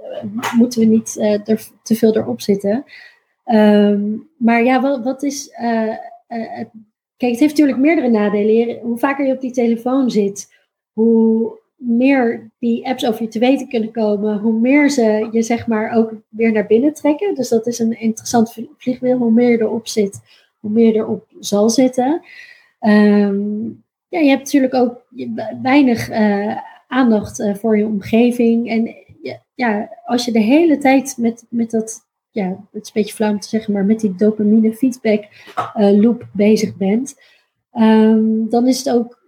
moeten 0.56 0.80
we 0.80 0.86
niet 0.86 1.16
uh, 1.18 1.48
er 1.48 1.68
te 1.82 1.94
veel 1.94 2.16
erop 2.16 2.40
zitten. 2.40 2.84
Um, 3.46 4.28
maar 4.36 4.64
ja, 4.64 4.80
wat, 4.80 5.04
wat 5.04 5.22
is... 5.22 5.50
kijk, 7.16 7.32
het 7.32 7.40
heeft 7.40 7.40
natuurlijk 7.40 7.78
meerdere 7.78 8.10
nadelen. 8.10 8.78
Hoe 8.82 8.98
vaker 8.98 9.26
je 9.26 9.32
op 9.32 9.40
die 9.40 9.52
telefoon 9.52 10.10
zit, 10.10 10.54
hoe 10.92 11.58
meer 11.76 12.50
die 12.58 12.86
apps 12.86 13.06
over 13.06 13.22
je 13.22 13.28
te 13.28 13.38
weten 13.38 13.68
kunnen 13.68 13.92
komen, 13.92 14.38
hoe 14.38 14.60
meer 14.60 14.90
ze 14.90 15.28
je 15.32 15.42
zeg 15.42 15.66
maar 15.66 15.96
ook 15.96 16.12
weer 16.28 16.52
naar 16.52 16.66
binnen 16.66 16.94
trekken. 16.94 17.34
Dus 17.34 17.48
dat 17.48 17.66
is 17.66 17.78
een 17.78 18.00
interessant 18.00 18.58
vliegwiel. 18.78 19.18
Hoe 19.18 19.32
meer 19.32 19.50
je 19.50 19.60
erop 19.60 19.88
zit, 19.88 20.20
hoe 20.62 20.70
meer 20.70 20.94
erop 20.94 21.26
zal 21.38 21.70
zitten. 21.70 22.22
Um, 22.80 23.84
ja, 24.08 24.18
je 24.18 24.28
hebt 24.28 24.44
natuurlijk 24.44 24.74
ook 24.74 25.06
weinig 25.62 26.10
uh, 26.10 26.56
aandacht 26.86 27.40
uh, 27.40 27.54
voor 27.54 27.78
je 27.78 27.86
omgeving. 27.86 28.68
En 28.68 28.94
ja, 29.54 29.90
als 30.04 30.24
je 30.24 30.32
de 30.32 30.40
hele 30.40 30.78
tijd 30.78 31.14
met, 31.18 31.46
met 31.48 31.70
dat, 31.70 32.06
ja, 32.30 32.48
het 32.48 32.82
is 32.82 32.86
een 32.86 33.02
beetje 33.02 33.14
flauw 33.14 33.30
om 33.30 33.40
te 33.40 33.48
zeggen, 33.48 33.72
maar 33.72 33.84
met 33.84 34.00
die 34.00 34.14
dopamine 34.14 34.74
feedback 34.74 35.24
uh, 35.76 36.00
loop 36.00 36.28
bezig 36.32 36.76
bent, 36.76 37.14
um, 37.74 38.50
dan 38.50 38.66
is 38.66 38.78
het 38.78 38.94
ook 38.94 39.20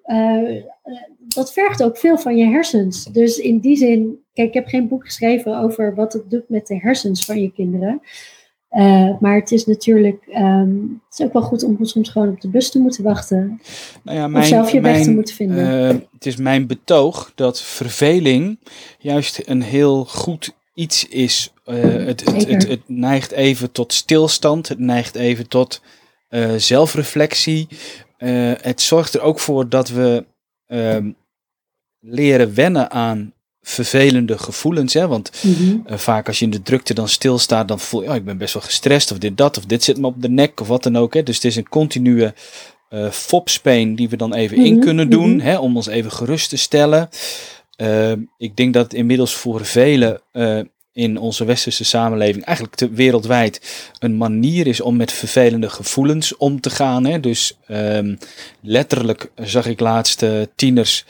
dat 1.35 1.53
vergt 1.53 1.83
ook 1.83 1.99
veel 1.99 2.19
van 2.19 2.37
je 2.37 2.45
hersens. 2.45 3.05
Dus 3.05 3.39
in 3.39 3.59
die 3.59 3.77
zin, 3.77 4.19
kijk, 4.33 4.49
ik 4.49 4.55
heb 4.55 4.67
geen 4.67 4.89
boek 4.89 5.05
geschreven 5.05 5.59
over 5.59 5.95
wat 5.95 6.13
het 6.13 6.31
doet 6.31 6.49
met 6.49 6.67
de 6.67 6.79
hersens 6.79 7.25
van 7.25 7.41
je 7.41 7.53
kinderen. 7.53 8.01
Uh, 8.75 9.11
maar 9.21 9.35
het 9.35 9.53
is 9.53 9.67
natuurlijk 9.67 10.27
um, 10.37 11.03
het 11.09 11.19
is 11.19 11.27
ook 11.27 11.33
wel 11.33 11.43
goed 11.43 11.65
om 11.65 11.77
soms 11.81 12.09
gewoon 12.09 12.29
op 12.29 12.41
de 12.41 12.49
bus 12.49 12.71
te 12.71 12.79
moeten 12.79 13.05
wachten. 13.05 13.61
Nou 14.03 14.19
ja, 14.19 14.29
mijn, 14.29 14.43
of 14.43 14.49
zelf 14.49 14.73
je 14.73 14.81
mijn, 14.81 14.95
weg 14.95 15.05
te 15.05 15.11
moeten 15.11 15.35
vinden. 15.35 15.95
Uh, 15.95 16.01
het 16.13 16.27
is 16.27 16.37
mijn 16.37 16.67
betoog 16.67 17.33
dat 17.35 17.63
verveling 17.63 18.59
juist 18.99 19.43
een 19.45 19.63
heel 19.63 20.05
goed 20.05 20.55
iets 20.75 21.09
is. 21.09 21.53
Uh, 21.67 21.77
het, 21.83 22.25
het, 22.25 22.49
het, 22.49 22.69
het, 22.69 22.81
neigt 22.87 23.31
even 23.31 23.73
tot 23.73 23.93
stilstand, 23.93 24.69
het 24.69 24.79
neigt 24.79 25.15
even 25.15 25.49
tot 25.49 25.83
zelfreflectie. 26.57 27.69
het 28.61 28.81
zorgt 28.81 29.15
er 29.15 29.21
ook 29.21 29.39
voor 29.39 29.69
dat 29.69 29.89
we 29.89 30.27
ehm, 30.67 31.11
leren 32.01 32.55
wennen 32.55 32.91
aan 32.91 33.33
vervelende 33.67 34.39
gevoelens. 34.39 34.95
Hè? 34.95 35.07
Want 35.07 35.31
mm 35.43 35.83
vaak 35.87 36.27
als 36.27 36.39
je 36.39 36.45
in 36.45 36.51
de 36.51 36.63
drukte 36.63 36.95
dan 36.95 37.09
stilstaat, 37.09 37.69
dan 37.69 37.81
voel 37.81 38.03
je, 38.03 38.09
oh, 38.09 38.15
ik 38.15 38.25
ben 38.25 38.39
best 38.39 38.55
wel 38.55 38.63
gestrest 38.63 39.13
of 39.13 39.19
dit, 39.19 39.37
dat, 39.37 39.57
of 39.57 39.65
dit 39.65 39.85
zit 39.85 39.99
me 39.99 40.07
op 40.07 40.23
de 40.23 40.29
nek 40.29 40.61
of 40.61 40.69
wat 40.69 40.83
dan 40.83 40.97
ook. 40.97 41.15
Hè? 41.15 41.23
Dus 41.23 41.35
het 41.35 41.45
is 41.45 41.57
een 41.57 41.69
continue 41.69 42.33
uh, 42.91 43.11
fopspeen 43.11 43.95
die 43.95 44.09
we 44.09 44.17
dan 44.17 44.35
even 44.35 44.57
in 44.57 44.75
mhm, 44.75 44.85
kunnen 44.85 45.11
doen, 45.11 45.37
mhm. 45.37 45.47
hè? 45.47 45.59
om 45.59 45.77
ons 45.77 45.87
even 45.87 46.13
gerust 46.13 46.49
te 46.49 46.57
stellen. 46.57 47.09
Uh, 47.77 48.13
ik 48.39 48.57
denk 48.57 48.75
dat 48.75 48.85
het 48.85 48.95
inmiddels 48.95 49.35
voor 49.35 49.65
velen 49.65 50.21
uh, 50.33 50.61
in 50.93 51.19
onze 51.19 51.45
westerse 51.45 51.85
samenleving, 51.85 52.45
eigenlijk 52.45 52.77
te, 52.77 52.91
wereldwijd, 52.91 53.89
een 53.99 54.17
manier 54.17 54.67
is 54.67 54.81
om 54.81 54.97
met 54.97 55.13
vervelende 55.13 55.69
gevoelens 55.69 56.37
om 56.37 56.61
te 56.61 56.71
gaan. 56.71 57.05
Hè? 57.05 57.21
Dus 57.21 57.59
um, 57.69 58.19
letterlijk 58.61 59.31
zag 59.37 59.67
ik 59.67 59.81
laatst 59.81 60.25
tieners 60.55 61.05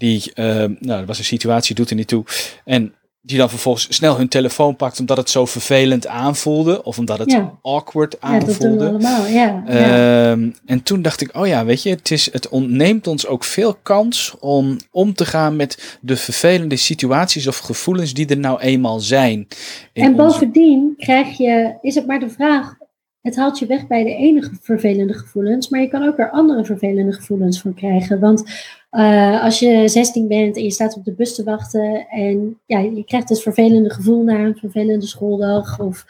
die, 0.00 0.32
uh, 0.34 0.44
nou, 0.54 0.76
dat 0.80 1.06
was 1.06 1.18
een 1.18 1.24
situatie, 1.24 1.74
doet 1.74 1.90
er 1.90 1.96
niet 1.96 2.08
toe. 2.08 2.24
En 2.64 2.94
die 3.22 3.38
dan 3.38 3.48
vervolgens 3.48 3.94
snel 3.94 4.16
hun 4.16 4.28
telefoon 4.28 4.76
pakt 4.76 5.00
omdat 5.00 5.16
het 5.16 5.30
zo 5.30 5.46
vervelend 5.46 6.06
aanvoelde. 6.06 6.84
Of 6.84 6.98
omdat 6.98 7.18
het 7.18 7.40
awkward 7.62 8.20
aanvoelde. 8.20 8.84
Ja, 8.84 8.90
dat 8.90 9.04
allemaal, 9.04 9.26
ja. 9.26 9.62
Uh, 9.68 10.30
en 10.66 10.82
toen 10.82 11.02
dacht 11.02 11.20
ik, 11.20 11.36
oh 11.36 11.46
ja, 11.46 11.64
weet 11.64 11.82
je, 11.82 11.90
het, 11.90 12.10
is, 12.10 12.32
het 12.32 12.48
ontneemt 12.48 13.06
ons 13.06 13.26
ook 13.26 13.44
veel 13.44 13.74
kans 13.74 14.34
om 14.38 14.76
om 14.90 15.14
te 15.14 15.24
gaan 15.24 15.56
met 15.56 15.98
de 16.00 16.16
vervelende 16.16 16.76
situaties 16.76 17.46
of 17.46 17.58
gevoelens 17.58 18.14
die 18.14 18.26
er 18.26 18.38
nou 18.38 18.60
eenmaal 18.60 19.00
zijn. 19.00 19.46
En 19.92 20.16
bovendien 20.16 20.94
krijg 20.96 21.36
je, 21.36 21.78
is 21.80 21.94
het 21.94 22.06
maar 22.06 22.20
de 22.20 22.30
vraag, 22.30 22.74
het 23.20 23.36
haalt 23.36 23.58
je 23.58 23.66
weg 23.66 23.86
bij 23.86 24.04
de 24.04 24.14
enige 24.14 24.50
vervelende 24.60 25.14
gevoelens, 25.14 25.68
maar 25.68 25.80
je 25.80 25.88
kan 25.88 26.02
ook 26.06 26.18
er 26.18 26.30
andere 26.30 26.64
vervelende 26.64 27.12
gevoelens 27.12 27.60
van 27.60 27.74
krijgen. 27.74 28.20
Want 28.20 28.44
uh, 28.90 29.42
als 29.42 29.58
je 29.58 29.88
16 29.88 30.28
bent 30.28 30.56
en 30.56 30.62
je 30.62 30.70
staat 30.70 30.96
op 30.96 31.04
de 31.04 31.12
bus 31.12 31.34
te 31.34 31.44
wachten 31.44 32.06
en 32.08 32.58
ja, 32.66 32.78
je 32.78 33.04
krijgt 33.04 33.28
het 33.28 33.42
vervelende 33.42 33.90
gevoel 33.90 34.22
na 34.22 34.38
een 34.38 34.56
vervelende 34.56 35.06
schooldag 35.06 35.80
of, 35.80 36.04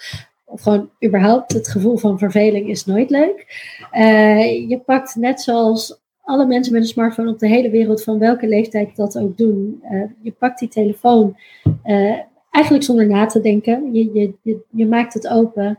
of 0.44 0.62
gewoon 0.62 0.90
überhaupt 1.04 1.52
het 1.52 1.68
gevoel 1.68 1.96
van 1.96 2.18
verveling 2.18 2.68
is 2.68 2.86
nooit 2.86 3.10
leuk. 3.10 3.46
Uh, 3.92 4.68
je 4.68 4.78
pakt 4.86 5.14
net 5.14 5.40
zoals 5.40 6.00
alle 6.22 6.46
mensen 6.46 6.72
met 6.72 6.82
een 6.82 6.88
smartphone 6.88 7.30
op 7.30 7.38
de 7.38 7.48
hele 7.48 7.70
wereld, 7.70 8.02
van 8.02 8.18
welke 8.18 8.48
leeftijd 8.48 8.96
dat 8.96 9.18
ook 9.18 9.36
doen, 9.36 9.82
uh, 9.92 10.02
je 10.22 10.32
pakt 10.32 10.58
die 10.58 10.68
telefoon 10.68 11.36
eigenlijk 12.50 12.84
zonder 12.84 13.06
na 13.06 13.26
te 13.26 13.40
denken. 13.40 13.94
Je, 13.94 14.10
je, 14.12 14.32
je, 14.42 14.58
je 14.70 14.86
maakt 14.86 15.14
het 15.14 15.28
open. 15.28 15.78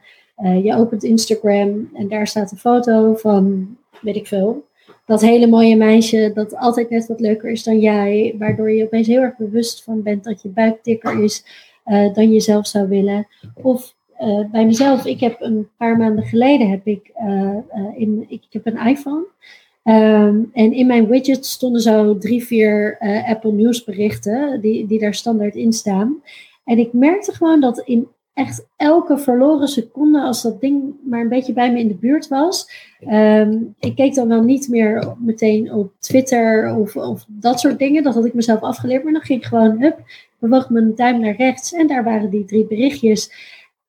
je 0.64 0.76
opent 0.76 1.04
Instagram 1.04 1.90
en 1.94 2.08
daar 2.08 2.28
staat 2.28 2.52
een 2.52 2.58
foto 2.58 3.14
van, 3.16 3.76
weet 4.02 4.16
ik 4.16 4.28
veel, 4.28 4.64
dat 5.12 5.22
hele 5.22 5.48
mooie 5.48 5.76
meisje 5.76 6.32
dat 6.34 6.56
altijd 6.56 6.90
net 6.90 7.08
wat 7.08 7.20
leuker 7.20 7.50
is 7.50 7.64
dan 7.64 7.80
jij, 7.80 8.36
waardoor 8.38 8.72
je 8.72 8.84
opeens 8.84 9.08
heel 9.08 9.22
erg 9.22 9.38
bewust 9.38 9.84
van 9.84 10.04
bent 10.04 10.24
dat 10.24 10.42
je 10.42 10.50
buik 10.50 10.84
dikker 10.84 11.24
is 11.24 11.46
uh, 11.86 12.14
dan 12.14 12.32
je 12.32 12.40
zelf 12.40 12.68
zou 12.68 12.88
willen. 12.88 13.28
Of 13.62 13.96
bij 14.52 14.66
mezelf, 14.66 15.06
ik 15.06 15.20
heb 15.20 15.42
een 15.42 15.70
paar 15.78 15.98
maanden 15.98 16.24
geleden 16.24 16.70
heb 16.70 16.88
ik, 16.88 17.12
in, 17.96 18.26
ik, 18.28 18.44
heb 18.50 18.66
een 18.66 18.88
iPhone. 18.88 19.26
Ehm, 19.84 20.40
en 20.54 20.74
in 20.74 20.88
mijn 20.88 21.08
widget 21.08 21.46
stonden 21.46 21.82
zo 21.82 22.18
drie, 22.18 22.46
vier 22.46 22.98
Apple 23.28 23.52
News 23.52 23.84
berichten 23.84 24.62
die, 24.62 24.88
die 24.88 25.00
daar 25.00 25.14
standaard 25.14 25.56
in 25.56 25.74
staan. 25.74 26.22
En 26.64 26.78
ik 26.78 26.94
merkte 26.94 27.34
gewoon 27.34 27.62
dat 27.62 27.80
in 27.80 28.08
echt 28.34 28.68
elke 28.78 29.18
verloren 29.18 29.68
seconde, 29.68 30.22
als 30.22 30.42
dat 30.42 30.62
ding 30.62 30.94
maar 31.04 31.22
een 31.22 31.30
beetje 31.30 31.54
bij 31.54 31.72
me 31.72 31.80
in 31.80 31.88
de 31.88 31.96
buurt 31.96 32.28
was. 32.28 32.72
Ehm, 33.00 33.58
ik 33.80 33.96
keek 33.96 34.16
dan 34.16 34.28
wel 34.28 34.44
niet 34.44 34.68
meer 34.68 35.16
meteen 35.20 35.74
op 35.74 35.94
Twitter 36.00 36.76
of, 36.76 36.96
of 36.96 37.26
dat 37.28 37.60
soort 37.60 37.80
dingen. 37.80 38.04
Dat 38.04 38.14
had 38.14 38.26
ik 38.26 38.34
mezelf 38.34 38.62
afgeleerd. 38.62 39.04
Maar 39.04 39.14
dan 39.14 39.22
ging 39.22 39.40
ik 39.40 39.48
gewoon, 39.48 39.82
hup, 39.82 40.00
bewoog 40.40 40.70
mijn 40.70 40.96
duim 40.96 41.20
naar 41.20 41.36
rechts. 41.36 41.74
En 41.74 41.88
daar 41.88 42.04
waren 42.04 42.30
die 42.30 42.46
drie 42.46 42.68
berichtjes. 42.68 43.32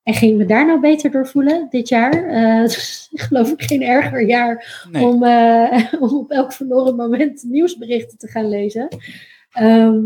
En 0.03 0.15
ging 0.15 0.37
me 0.37 0.45
daar 0.45 0.67
nou 0.67 0.81
beter 0.81 1.11
door 1.11 1.27
voelen 1.27 1.67
dit 1.71 1.89
jaar? 1.89 2.31
Uh, 2.31 2.69
geloof 3.27 3.51
ik 3.51 3.63
geen 3.63 3.83
erger 3.83 4.27
jaar 4.27 4.85
om, 5.01 5.25
uh, 5.25 5.93
om 6.01 6.17
op 6.17 6.31
elk 6.31 6.53
verloren 6.53 6.97
moment 6.97 7.45
nieuwsberichten 7.45 8.19
te 8.19 8.29
gaan 8.29 8.49
lezen. 8.49 8.89
Ehm, 9.53 10.01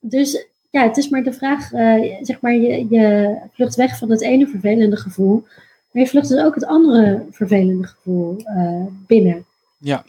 dus 0.00 0.46
ja, 0.72 0.82
het 0.82 0.96
is 0.96 1.08
maar 1.08 1.22
de 1.22 1.32
vraag, 1.32 1.72
uh, 1.72 2.16
zeg 2.20 2.40
maar, 2.40 2.54
je, 2.54 2.86
je 2.90 3.36
vlucht 3.52 3.74
weg 3.74 3.98
van 3.98 4.10
het 4.10 4.22
ene 4.22 4.46
vervelende 4.46 4.96
gevoel, 4.96 5.44
maar 5.90 6.02
je 6.02 6.08
vlucht 6.08 6.28
dus 6.28 6.42
ook 6.42 6.54
het 6.54 6.66
andere 6.66 7.24
vervelende 7.30 7.86
gevoel 7.86 8.36
uh, 8.38 8.84
binnen. 9.06 9.44
Ja, 9.78 10.04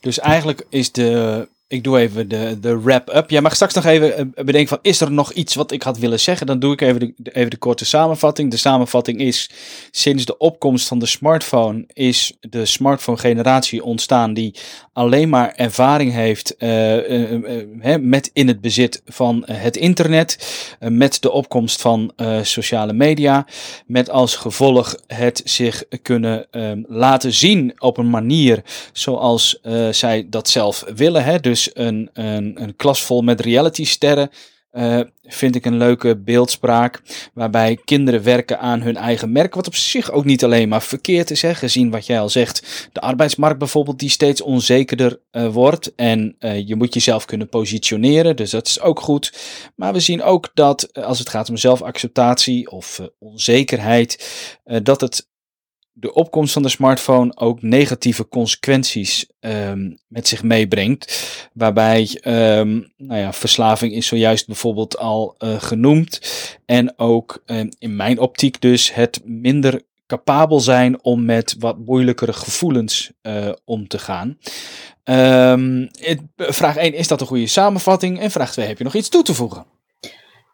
dus 0.00 0.18
eigenlijk 0.18 0.66
is 0.68 0.92
de, 0.92 1.48
ik 1.68 1.84
doe 1.84 1.98
even 1.98 2.28
de, 2.28 2.60
de 2.60 2.80
wrap-up. 2.80 3.30
Jij 3.30 3.40
mag 3.40 3.54
straks 3.54 3.74
nog 3.74 3.84
even 3.84 4.16
eh, 4.16 4.44
bedenken 4.44 4.68
van, 4.68 4.78
is 4.82 5.00
er 5.00 5.12
nog 5.12 5.32
iets 5.32 5.54
wat 5.54 5.72
ik 5.72 5.82
had 5.82 5.98
willen 5.98 6.20
zeggen? 6.20 6.46
Dan 6.46 6.58
doe 6.58 6.72
ik 6.72 6.80
even 6.80 7.14
de, 7.16 7.30
even 7.32 7.50
de 7.50 7.56
korte 7.56 7.84
samenvatting. 7.84 8.50
De 8.50 8.56
samenvatting 8.56 9.20
is, 9.20 9.50
sinds 9.90 10.24
de 10.24 10.38
opkomst 10.38 10.88
van 10.88 10.98
de 10.98 11.06
smartphone 11.06 11.84
is 11.92 12.36
de 12.40 12.64
smartphone-generatie 12.64 13.84
ontstaan 13.84 14.34
die 14.34 14.54
alleen 14.92 15.28
maar 15.28 15.52
ervaring 15.54 16.12
heeft 16.12 16.54
uh, 16.58 17.10
uh, 17.10 17.96
met 18.00 18.30
in 18.32 18.48
het 18.48 18.60
bezit 18.60 19.02
van 19.06 19.42
het 19.46 19.76
internet, 19.76 20.38
met 20.80 21.22
de 21.22 21.30
opkomst 21.30 21.80
van 21.80 22.12
sociale 22.42 22.92
media, 22.92 23.46
met 23.86 24.10
als 24.10 24.36
gevolg 24.36 24.96
het 25.06 25.40
zich 25.44 25.84
kunnen 26.02 26.46
laten 26.88 27.32
zien 27.32 27.72
op 27.78 27.96
een 27.98 28.10
manier 28.10 28.62
zoals 28.92 29.60
zij 29.90 30.26
dat 30.30 30.48
zelf 30.48 30.84
willen. 30.94 31.24
Hè? 31.24 31.40
Dus 31.40 31.57
dus 31.58 31.84
een, 31.86 32.10
een, 32.12 32.62
een 32.62 32.76
klas 32.76 33.02
vol 33.02 33.22
met 33.22 33.40
realitysterren. 33.40 34.30
Uh, 34.72 35.00
vind 35.22 35.54
ik 35.54 35.64
een 35.64 35.76
leuke 35.76 36.16
beeldspraak. 36.16 37.02
Waarbij 37.34 37.78
kinderen 37.84 38.22
werken 38.22 38.58
aan 38.58 38.82
hun 38.82 38.96
eigen 38.96 39.32
merk. 39.32 39.54
Wat 39.54 39.66
op 39.66 39.74
zich 39.74 40.10
ook 40.10 40.24
niet 40.24 40.44
alleen 40.44 40.68
maar 40.68 40.82
verkeerd 40.82 41.30
is. 41.30 41.42
Hè, 41.42 41.54
gezien 41.54 41.90
wat 41.90 42.06
jij 42.06 42.20
al 42.20 42.28
zegt. 42.28 42.88
De 42.92 43.00
arbeidsmarkt 43.00 43.58
bijvoorbeeld, 43.58 43.98
die 43.98 44.10
steeds 44.10 44.40
onzekerder 44.40 45.20
uh, 45.32 45.48
wordt. 45.48 45.94
En 45.94 46.36
uh, 46.40 46.66
je 46.68 46.76
moet 46.76 46.94
jezelf 46.94 47.24
kunnen 47.24 47.48
positioneren. 47.48 48.36
Dus 48.36 48.50
dat 48.50 48.66
is 48.66 48.80
ook 48.80 49.00
goed. 49.00 49.32
Maar 49.76 49.92
we 49.92 50.00
zien 50.00 50.22
ook 50.22 50.50
dat 50.54 50.92
als 50.94 51.18
het 51.18 51.28
gaat 51.28 51.48
om 51.48 51.56
zelfacceptatie 51.56 52.70
of 52.70 53.00
onzekerheid. 53.18 54.28
dat 54.82 55.00
het 55.00 55.27
de 56.00 56.14
opkomst 56.14 56.52
van 56.52 56.62
de 56.62 56.68
smartphone 56.68 57.36
ook 57.36 57.62
negatieve 57.62 58.28
consequenties 58.28 59.26
um, 59.40 59.98
met 60.08 60.28
zich 60.28 60.42
meebrengt. 60.42 61.28
Waarbij 61.52 62.20
um, 62.24 62.92
nou 62.96 63.20
ja, 63.20 63.32
verslaving 63.32 63.92
is 63.92 64.06
zojuist 64.06 64.46
bijvoorbeeld 64.46 64.98
al 64.98 65.34
uh, 65.38 65.60
genoemd. 65.60 66.20
En 66.66 66.98
ook 66.98 67.42
um, 67.46 67.68
in 67.78 67.96
mijn 67.96 68.18
optiek 68.18 68.60
dus 68.60 68.94
het 68.94 69.20
minder 69.24 69.82
capabel 70.06 70.60
zijn 70.60 71.02
om 71.02 71.24
met 71.24 71.56
wat 71.58 71.78
moeilijkere 71.78 72.32
gevoelens 72.32 73.10
uh, 73.22 73.48
om 73.64 73.88
te 73.88 73.98
gaan. 73.98 74.38
vraag 76.36 76.76
1, 76.76 76.94
is 76.94 77.08
dat 77.08 77.20
een 77.20 77.26
goede 77.26 77.46
samenvatting? 77.46 78.20
En 78.20 78.30
vraag 78.30 78.52
2, 78.52 78.66
heb 78.66 78.78
je 78.78 78.84
nog 78.84 78.94
iets 78.94 79.08
toe 79.08 79.22
te 79.22 79.34
voegen? 79.34 79.77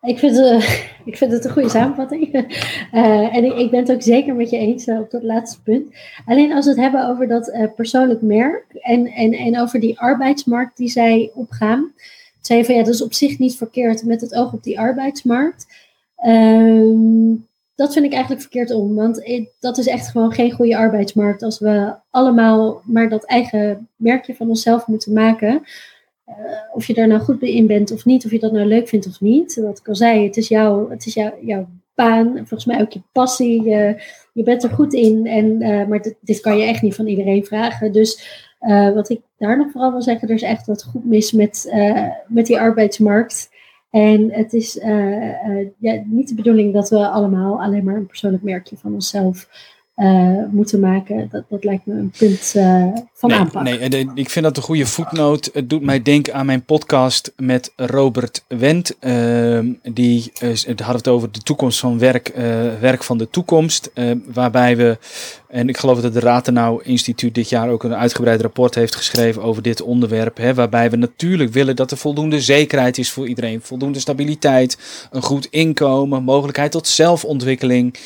Ik 0.05 0.19
vind, 0.19 0.37
uh, 0.37 0.71
ik 1.11 1.17
vind 1.17 1.33
het 1.33 1.45
een 1.45 1.51
goede 1.51 1.69
samenvatting. 1.69 2.35
Uh, 2.35 2.45
en 3.37 3.45
ik, 3.45 3.53
ik, 3.53 3.71
ben 3.71 3.81
het 3.81 3.93
ook 3.93 4.03
zeker 4.03 4.35
met 4.35 4.51
je 4.51 4.57
eens 4.57 4.87
uh, 4.87 5.01
op 5.01 5.11
dat 5.11 5.23
laatste 5.23 5.63
punt. 5.63 5.95
Alleen 6.27 6.53
als 6.53 6.65
we 6.65 6.71
het 6.71 6.81
hebben 6.81 7.09
over 7.09 7.29
dat 7.29 7.73
persoonlijk 7.77 8.23
merk 8.23 8.65
en, 8.73 9.07
en, 9.07 9.33
en 9.33 9.61
over 9.61 9.81
die 9.81 10.01
arbeidsmarkt 10.01 10.77
die 10.77 10.89
zij 10.89 11.31
opgaan. 11.35 11.93
Zei 12.41 12.65
van 12.65 12.75
ja, 12.75 12.83
dat 12.83 12.95
is 12.95 13.03
op 13.03 13.15
zich 13.15 13.39
niet 13.39 13.57
verkeerd 13.57 14.05
met 14.05 14.21
het 14.21 14.35
oog 14.35 14.53
op 14.53 14.63
die 14.63 14.81
arbeidsmarkt. 14.81 15.67
Ehm, 16.17 17.35
dat 17.75 17.93
vind 17.93 18.05
ik 18.05 18.13
eigenlijk 18.13 18.43
verkeerd 18.43 18.71
om, 18.71 18.95
want 18.95 19.45
dat 19.61 19.79
is 19.79 19.87
echt 19.87 20.09
gewoon 20.09 20.33
geen 20.33 20.53
goede 20.53 20.77
arbeidsmarkt 20.77 21.43
als 21.43 21.59
we 21.59 21.95
allemaal 22.11 22.83
maar 22.85 23.09
dat 23.09 23.25
eigen 23.25 23.89
merkje 23.97 24.35
van 24.35 24.49
onszelf 24.49 24.87
moeten 24.87 25.13
maken. 25.13 25.63
Uh, 26.29 26.35
of 26.73 26.87
je 26.87 26.95
daar 26.95 27.07
nou 27.07 27.21
goed 27.21 27.43
in 27.43 27.67
bent 27.67 27.93
of 27.93 28.05
niet, 28.05 28.25
of 28.25 28.31
je 28.31 28.39
dat 28.39 28.53
nou 28.53 28.67
leuk 28.67 28.89
vindt 28.89 29.07
of 29.07 29.21
niet. 29.21 29.61
Wat 29.63 29.79
ik 29.79 29.89
al 29.89 29.95
zei, 29.95 30.25
het 30.25 30.37
is, 30.37 30.49
jou, 30.49 30.91
het 30.91 31.07
is 31.07 31.15
jou, 31.15 31.33
jouw 31.41 31.69
baan, 31.95 32.33
volgens 32.35 32.65
mij 32.65 32.81
ook 32.81 32.93
je 32.93 33.03
passie. 33.13 33.63
Je, 34.33 34.43
bent 34.43 34.63
er 34.63 34.71
goed 34.71 34.93
in, 34.93 35.27
en, 35.27 35.63
uh, 35.63 35.87
maar 35.87 36.07
dit, 36.21 36.41
kan 36.41 36.59
je 36.59 36.65
echt 36.65 36.83
niet 36.83 36.95
van 36.95 37.07
iedereen 37.07 37.45
vragen. 37.45 37.93
Dus 37.93 38.43
uh, 38.61 38.93
wat 38.93 39.09
ik 39.09 39.21
daar 39.39 39.59
nog 39.59 39.71
vooral 39.71 39.91
wil 39.91 40.03
zeggen, 40.03 40.29
er 40.29 40.35
is 40.35 40.43
echt 40.43 40.67
wat 40.67 40.85
goed 40.85 41.05
mis 41.05 41.33
met, 41.33 41.75
met 42.29 42.47
die 42.47 42.61
arbeidsmarkt. 42.61 43.51
En 43.91 44.33
het 44.33 44.53
is 44.53 44.75
ja, 45.79 46.03
niet 46.05 46.29
de 46.29 46.35
bedoeling 46.35 46.73
dat 46.73 46.89
we 46.89 47.09
allemaal 47.09 47.63
alleen 47.63 47.85
maar 47.85 47.97
een 47.97 48.07
persoonlijk 48.07 48.43
merkje 48.43 48.77
van 48.77 48.95
onszelf 48.95 49.49
uh, 49.97 50.39
moeten 50.51 50.81
maken. 50.81 51.29
Dat, 51.31 51.45
dat 51.49 51.65
lijkt 51.65 51.87
me 51.87 51.95
een 51.95 52.13
punt 52.19 52.53
uh, 52.57 52.87
van 53.13 53.31
nee, 53.31 53.39
aanpak. 53.39 53.63
Nee, 53.63 54.07
ik 54.15 54.31
vind 54.31 54.45
dat 54.45 54.57
een 54.57 54.63
goede 54.63 54.87
voetnoot. 54.87 55.51
Het 55.53 55.71
doet 55.71 55.83
mij 55.83 56.03
denken 56.03 56.35
aan 56.35 56.47
mijn 56.47 56.65
podcast 56.65 57.33
met 57.37 57.73
Robert 57.77 58.45
Wendt. 58.49 58.97
Uh, 59.01 59.59
die 59.83 60.33
het 60.41 60.81
had 60.81 60.95
het 60.95 61.09
over 61.09 61.33
de 61.33 61.41
toekomst 61.41 61.81
van 61.81 61.99
werk, 61.99 62.33
werk 62.81 63.03
van 63.05 63.19
de 63.19 63.31
toekomst. 63.31 63.91
waarbij 64.33 64.77
we, 64.77 64.99
en 65.49 65.69
ik 65.69 65.77
geloof 65.77 66.01
dat 66.01 66.15
het 66.15 66.23
Ratenau 66.23 66.83
Instituut 66.83 67.35
dit 67.35 67.49
jaar 67.49 67.69
ook 67.69 67.85
een 67.85 67.95
uitgebreid 67.95 68.41
rapport 68.41 68.75
heeft 68.75 68.95
geschreven 68.95 69.43
over 69.43 69.63
dit 69.63 69.83
onderwerp. 69.83 70.37
Hè, 70.37 70.55
waarbij 70.55 70.91
we 70.91 70.97
natuurlijk 70.97 71.53
willen 71.53 71.77
dat 71.77 71.91
er 71.91 71.97
voldoende 71.97 72.41
zekerheid 72.41 72.99
is 72.99 73.11
voor 73.11 73.29
iedereen. 73.29 73.61
Voldoende 73.63 73.99
stabiliteit, 73.99 74.79
een 75.11 75.23
goed 75.23 75.47
inkomen, 75.51 76.23
mogelijkheid 76.23 76.71
tot 76.71 76.87
zelfontwikkeling. 76.87 77.97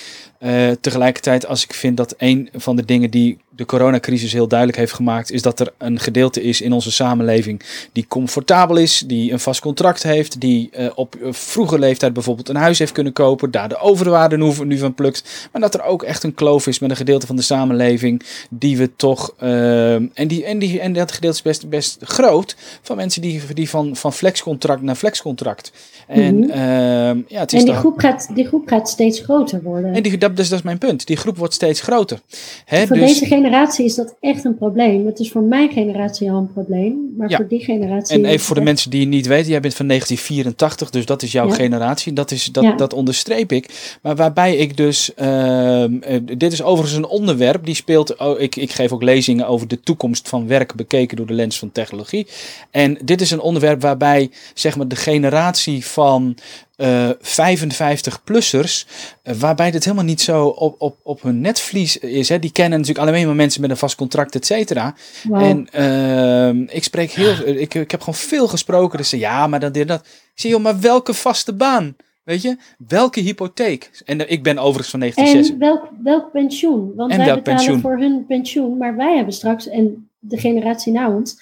Uh, 0.40 0.70
tegelijkertijd, 0.70 1.46
als 1.46 1.64
ik 1.64 1.72
vind 1.72 1.96
dat 1.96 2.14
een 2.16 2.48
van 2.52 2.76
de 2.76 2.84
dingen 2.84 3.10
die 3.10 3.38
de 3.58 3.64
coronacrisis 3.64 4.32
heel 4.32 4.48
duidelijk 4.48 4.78
heeft 4.78 4.92
gemaakt, 4.92 5.30
is 5.30 5.42
dat 5.42 5.60
er 5.60 5.72
een 5.78 6.00
gedeelte 6.00 6.42
is 6.42 6.60
in 6.60 6.72
onze 6.72 6.92
samenleving 6.92 7.62
die 7.92 8.04
comfortabel 8.08 8.76
is, 8.76 9.04
die 9.06 9.32
een 9.32 9.40
vast 9.40 9.60
contract 9.60 10.02
heeft, 10.02 10.40
die 10.40 10.70
uh, 10.78 10.90
op 10.94 11.16
vroege 11.20 11.78
leeftijd 11.78 12.12
bijvoorbeeld 12.12 12.48
een 12.48 12.56
huis 12.56 12.78
heeft 12.78 12.92
kunnen 12.92 13.12
kopen, 13.12 13.50
daar 13.50 13.68
de 13.68 13.78
overwaarde 13.78 14.36
nu, 14.36 14.52
nu 14.64 14.78
van 14.78 14.94
plukt. 14.94 15.48
Maar 15.52 15.60
dat 15.60 15.74
er 15.74 15.82
ook 15.82 16.02
echt 16.02 16.22
een 16.22 16.34
kloof 16.34 16.66
is 16.66 16.78
met 16.78 16.90
een 16.90 16.96
gedeelte 16.96 17.26
van 17.26 17.36
de 17.36 17.42
samenleving 17.42 18.22
die 18.50 18.76
we 18.76 18.90
toch. 18.96 19.34
Uh, 19.42 19.94
en, 19.94 20.10
die, 20.26 20.44
en, 20.44 20.58
die, 20.58 20.80
en 20.80 20.92
dat 20.92 21.12
gedeelte 21.12 21.36
is 21.36 21.42
best, 21.42 21.68
best 21.68 21.98
groot 22.02 22.56
van 22.82 22.96
mensen 22.96 23.22
die, 23.22 23.42
die 23.54 23.68
van, 23.68 23.96
van 23.96 24.12
flexcontract 24.12 24.82
naar 24.82 24.94
flexcontract. 24.94 25.72
En, 26.06 26.34
mm 26.34 26.50
-hmm. 26.50 27.24
ja, 27.28 27.40
het 27.40 27.52
is 27.52 27.60
en 27.60 27.66
die, 27.66 27.74
groep 27.74 27.98
gaat, 27.98 28.28
die 28.34 28.46
groep 28.46 28.68
gaat 28.68 28.88
steeds 28.88 29.20
groter 29.20 29.62
worden. 29.62 29.94
En 29.94 30.02
die, 30.02 30.18
dat, 30.18 30.36
dus, 30.36 30.48
dat 30.48 30.58
is 30.58 30.64
mijn 30.64 30.78
punt. 30.78 31.06
Die 31.06 31.16
groep 31.16 31.36
wordt 31.36 31.54
steeds 31.54 31.80
groter. 31.80 32.20
Hè, 32.64 32.86
voor 32.86 32.96
dus, 32.96 33.06
deze 33.06 33.24
generatie 33.24 33.46
is 33.78 33.94
dat 33.94 34.16
echt 34.20 34.44
een 34.44 34.56
probleem. 34.56 35.06
Het 35.06 35.18
is 35.18 35.30
voor 35.30 35.42
mijn 35.42 35.70
generatie 35.70 36.30
al 36.30 36.38
een 36.38 36.52
probleem, 36.52 37.14
maar 37.16 37.30
voor 37.30 37.48
die 37.48 37.64
generatie. 37.64 38.16
En 38.16 38.24
even 38.24 38.46
voor 38.46 38.54
de 38.56 38.62
mensen 38.62 38.90
die 38.90 39.00
het 39.00 39.08
niet 39.08 39.26
weten, 39.26 39.50
jij 39.50 39.60
bent 39.60 39.74
van 39.74 39.86
1984, 39.86 40.90
dus 40.90 41.06
dat 41.06 41.22
is 41.22 41.32
jouw 41.32 41.48
ja. 41.48 41.54
generatie. 41.54 42.12
Dat, 42.12 42.30
is, 42.30 42.44
dat, 42.44 42.64
ja. 42.64 42.76
dat 42.76 42.92
onderstreep 42.92 43.52
ik. 43.52 43.96
Maar 44.02 44.16
waarbij 44.16 44.56
ik 44.56 44.76
dus. 44.76 45.12
Uh, 45.16 45.84
dit 46.22 46.52
is 46.52 46.62
overigens 46.62 46.98
een 46.98 47.06
onderwerp 47.06 47.64
die 47.64 47.74
speelt. 47.74 48.16
Oh, 48.16 48.40
ik, 48.40 48.56
ik 48.56 48.72
geef 48.72 48.92
ook 48.92 49.02
lezingen 49.02 49.46
over 49.46 49.68
de 49.68 49.80
toekomst 49.80 50.28
van 50.28 50.46
werk 50.46 50.74
bekeken 50.74 51.16
door 51.16 51.26
de 51.26 51.34
lens 51.34 51.58
van 51.58 51.72
technologie. 51.72 52.26
En 52.70 52.98
dit 53.04 53.20
is 53.20 53.30
een 53.30 53.40
onderwerp 53.40 53.80
waarbij 53.80 54.30
zeg 54.54 54.76
maar 54.76 54.88
de 54.88 54.96
generatie 54.96 55.86
van 55.86 56.36
uh, 56.78 57.10
55-plussers, 57.10 58.86
uh, 59.24 59.34
waarbij 59.34 59.70
dit 59.70 59.84
helemaal 59.84 60.04
niet 60.04 60.20
zo 60.20 60.46
op, 60.46 60.74
op, 60.78 60.96
op 61.02 61.22
hun 61.22 61.40
netvlies 61.40 61.98
is. 61.98 62.28
Hè. 62.28 62.38
Die 62.38 62.52
kennen 62.52 62.78
natuurlijk 62.78 63.08
alleen 63.08 63.26
maar 63.26 63.34
mensen 63.34 63.60
met 63.60 63.70
een 63.70 63.76
vast 63.76 63.96
contract, 63.96 64.34
et 64.34 64.46
cetera. 64.46 64.94
Wow. 65.22 65.42
En 65.42 65.68
uh, 65.76 66.76
ik 66.76 66.84
spreek 66.84 67.10
heel, 67.10 67.46
ik, 67.46 67.74
ik 67.74 67.90
heb 67.90 68.00
gewoon 68.00 68.14
veel 68.14 68.48
gesproken. 68.48 68.98
Dus 68.98 69.10
ja, 69.10 69.46
maar 69.46 69.60
dat, 69.60 69.74
dat. 69.74 70.00
Ik 70.00 70.30
zeg, 70.34 70.50
joh, 70.50 70.62
maar 70.62 70.80
welke 70.80 71.14
vaste 71.14 71.52
baan? 71.52 71.96
Weet 72.24 72.42
je, 72.42 72.56
welke 72.88 73.20
hypotheek? 73.20 73.90
En 74.04 74.30
ik 74.30 74.42
ben 74.42 74.58
overigens 74.58 74.90
van 74.90 75.00
1960. 75.00 75.54
En 75.54 75.60
welk, 75.60 75.90
welk 76.02 76.32
pensioen? 76.32 76.92
Want 76.96 77.10
en 77.10 77.16
wij 77.16 77.26
betalen 77.26 77.42
pensioen? 77.42 77.80
voor 77.80 77.98
hun 77.98 78.24
pensioen, 78.26 78.76
maar 78.76 78.96
wij 78.96 79.16
hebben 79.16 79.34
straks, 79.34 79.68
en 79.68 80.08
de 80.18 80.38
generatie 80.38 80.92
na 80.92 81.10
ons, 81.10 81.36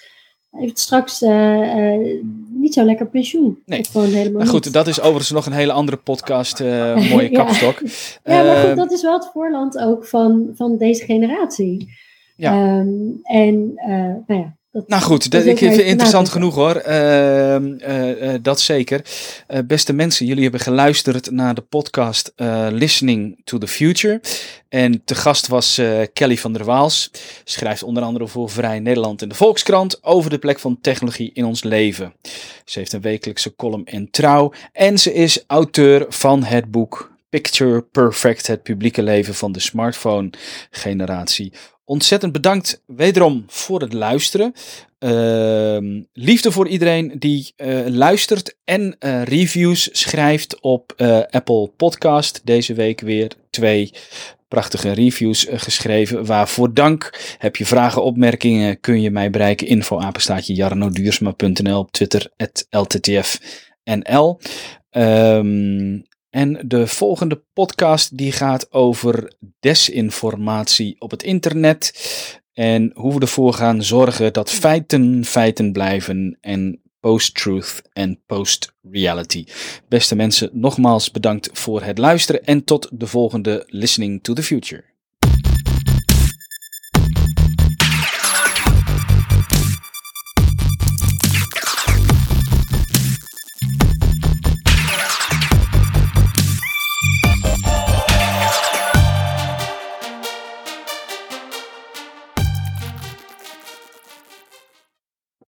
heeft 0.51 0.79
straks 0.79 1.21
uh, 1.21 1.29
uh, 1.29 2.23
niet 2.67 2.75
zo 2.75 2.85
lekker 2.85 3.07
pensioen. 3.07 3.57
Nee. 3.65 3.79
Of 3.79 3.87
gewoon 3.87 4.07
helemaal 4.07 4.45
goed, 4.45 4.63
niet. 4.65 4.73
dat 4.73 4.87
is 4.87 4.99
overigens 5.01 5.31
nog 5.31 5.45
een 5.45 5.51
hele 5.51 5.71
andere 5.71 5.97
podcast. 5.97 6.59
eh, 6.59 6.95
mooie 7.11 7.31
Ja. 7.31 7.43
kapstok. 7.43 7.79
Ja, 8.23 8.43
maar 8.43 8.67
goed, 8.67 8.75
dat 8.77 8.91
is 8.91 9.01
wel 9.01 9.13
het 9.13 9.29
voorland 9.33 9.77
ook 9.77 10.05
van, 10.07 10.49
van 10.55 10.77
deze 10.77 11.05
generatie. 11.05 11.89
Ja. 12.35 12.51
Ehm, 12.51 12.87
en, 13.23 13.71
eh, 13.75 13.89
nou 14.27 14.41
ja. 14.41 14.56
Dat, 14.77 14.87
Nou 14.87 15.01
goed, 15.01 15.31
dat 15.31 15.45
ik 15.45 15.61
interessant 15.61 16.29
genoeg 16.29 16.55
hoor. 16.55 16.75
Ehm, 16.75 17.73
eh, 17.73 18.33
eh, 18.33 18.39
dat 18.41 18.59
zeker. 18.59 19.01
Eh, 19.47 19.59
beste 19.67 19.93
mensen, 19.93 20.25
jullie 20.25 20.43
hebben 20.43 20.59
geluisterd 20.59 21.31
naar 21.31 21.55
de 21.55 21.61
podcast 21.61 22.33
Listening 22.69 23.41
to 23.43 23.57
the 23.57 23.67
Future. 23.67 24.21
En 24.69 25.01
te 25.05 25.15
gast 25.15 25.47
was 25.47 25.81
Kelly 26.13 26.37
van 26.37 26.53
der 26.53 26.63
Waals. 26.63 27.11
Schrijft 27.43 27.83
onder 27.83 28.03
andere 28.03 28.27
voor 28.27 28.49
Vrij 28.49 28.79
Nederland 28.79 29.21
en 29.21 29.29
de 29.29 29.35
Volkskrant 29.35 30.03
over 30.03 30.29
de 30.29 30.37
plek 30.37 30.59
van 30.59 30.77
technologie 30.81 31.31
in 31.33 31.45
ons 31.45 31.63
leven. 31.63 32.13
Ze 32.65 32.79
heeft 32.79 32.93
een 32.93 33.01
wekelijkse 33.01 33.55
column 33.55 33.85
in 33.85 34.09
Trouw. 34.11 34.51
En 34.71 34.97
ze 34.97 35.13
is 35.13 35.43
auteur 35.47 36.05
van 36.09 36.43
het 36.43 36.71
boek 36.71 37.16
Picture 37.29 37.81
Perfect, 37.81 38.47
het 38.47 38.63
publieke 38.63 39.03
leven 39.03 39.35
van 39.35 39.51
de 39.51 39.59
smartphone 39.59 40.29
generatie. 40.71 41.53
Ontzettend 41.85 42.31
bedankt 42.31 42.83
wederom 42.85 43.43
voor 43.47 43.81
het 43.81 43.93
luisteren. 43.93 44.53
Ehm, 44.99 46.03
liefde 46.13 46.51
voor 46.51 46.67
iedereen 46.67 47.13
die 47.19 47.53
eh, 47.55 47.85
luistert 47.87 48.57
en 48.63 48.95
eh, 48.99 49.23
reviews 49.23 49.89
schrijft 49.91 50.61
op 50.61 50.93
eh, 50.97 51.19
Apple 51.29 51.71
Podcast. 51.77 52.41
Deze 52.43 52.73
week 52.73 53.01
weer 53.01 53.31
twee 53.49 53.91
prachtige 54.47 54.91
reviews 54.91 55.47
geschreven. 55.49 56.25
Waarvoor 56.25 56.73
dank. 56.73 57.19
Heb 57.37 57.55
je 57.55 57.65
vragen, 57.65 58.03
opmerkingen, 58.03 58.79
kun 58.79 59.01
je 59.01 59.11
mij 59.11 59.29
bereiken. 59.29 59.67
Info 59.67 59.99
apenstaatje 59.99 60.53
jarnoduursma.nl 60.53 61.79
op 61.79 61.91
Twitter, 61.91 62.31
LTTFNL. 62.69 64.39
Ehm, 64.89 65.99
en 66.37 66.59
de 66.67 66.87
volgende 66.87 67.43
podcast 67.53 68.17
die 68.17 68.31
gaat 68.31 68.71
over 68.71 69.33
desinformatie 69.59 70.95
op 70.99 71.11
het 71.11 71.23
internet. 71.23 71.93
En 72.53 72.91
hoe 72.95 73.13
we 73.13 73.19
ervoor 73.19 73.53
gaan 73.53 73.83
zorgen 73.83 74.33
dat 74.33 74.51
feiten 74.51 75.25
feiten 75.25 75.71
blijven 75.71 76.37
en 76.41 76.81
post-truth 76.99 77.81
en 77.93 78.21
post-reality. 78.25 79.45
Beste 79.87 80.15
mensen, 80.15 80.49
nogmaals 80.53 81.11
bedankt 81.11 81.49
voor 81.53 81.81
het 81.81 81.97
luisteren 81.97 82.43
en 82.43 82.63
tot 82.63 82.89
de 82.93 83.07
volgende 83.07 83.63
Listening 83.67 84.23
to 84.23 84.33
the 84.33 84.43
Future. 84.43 84.96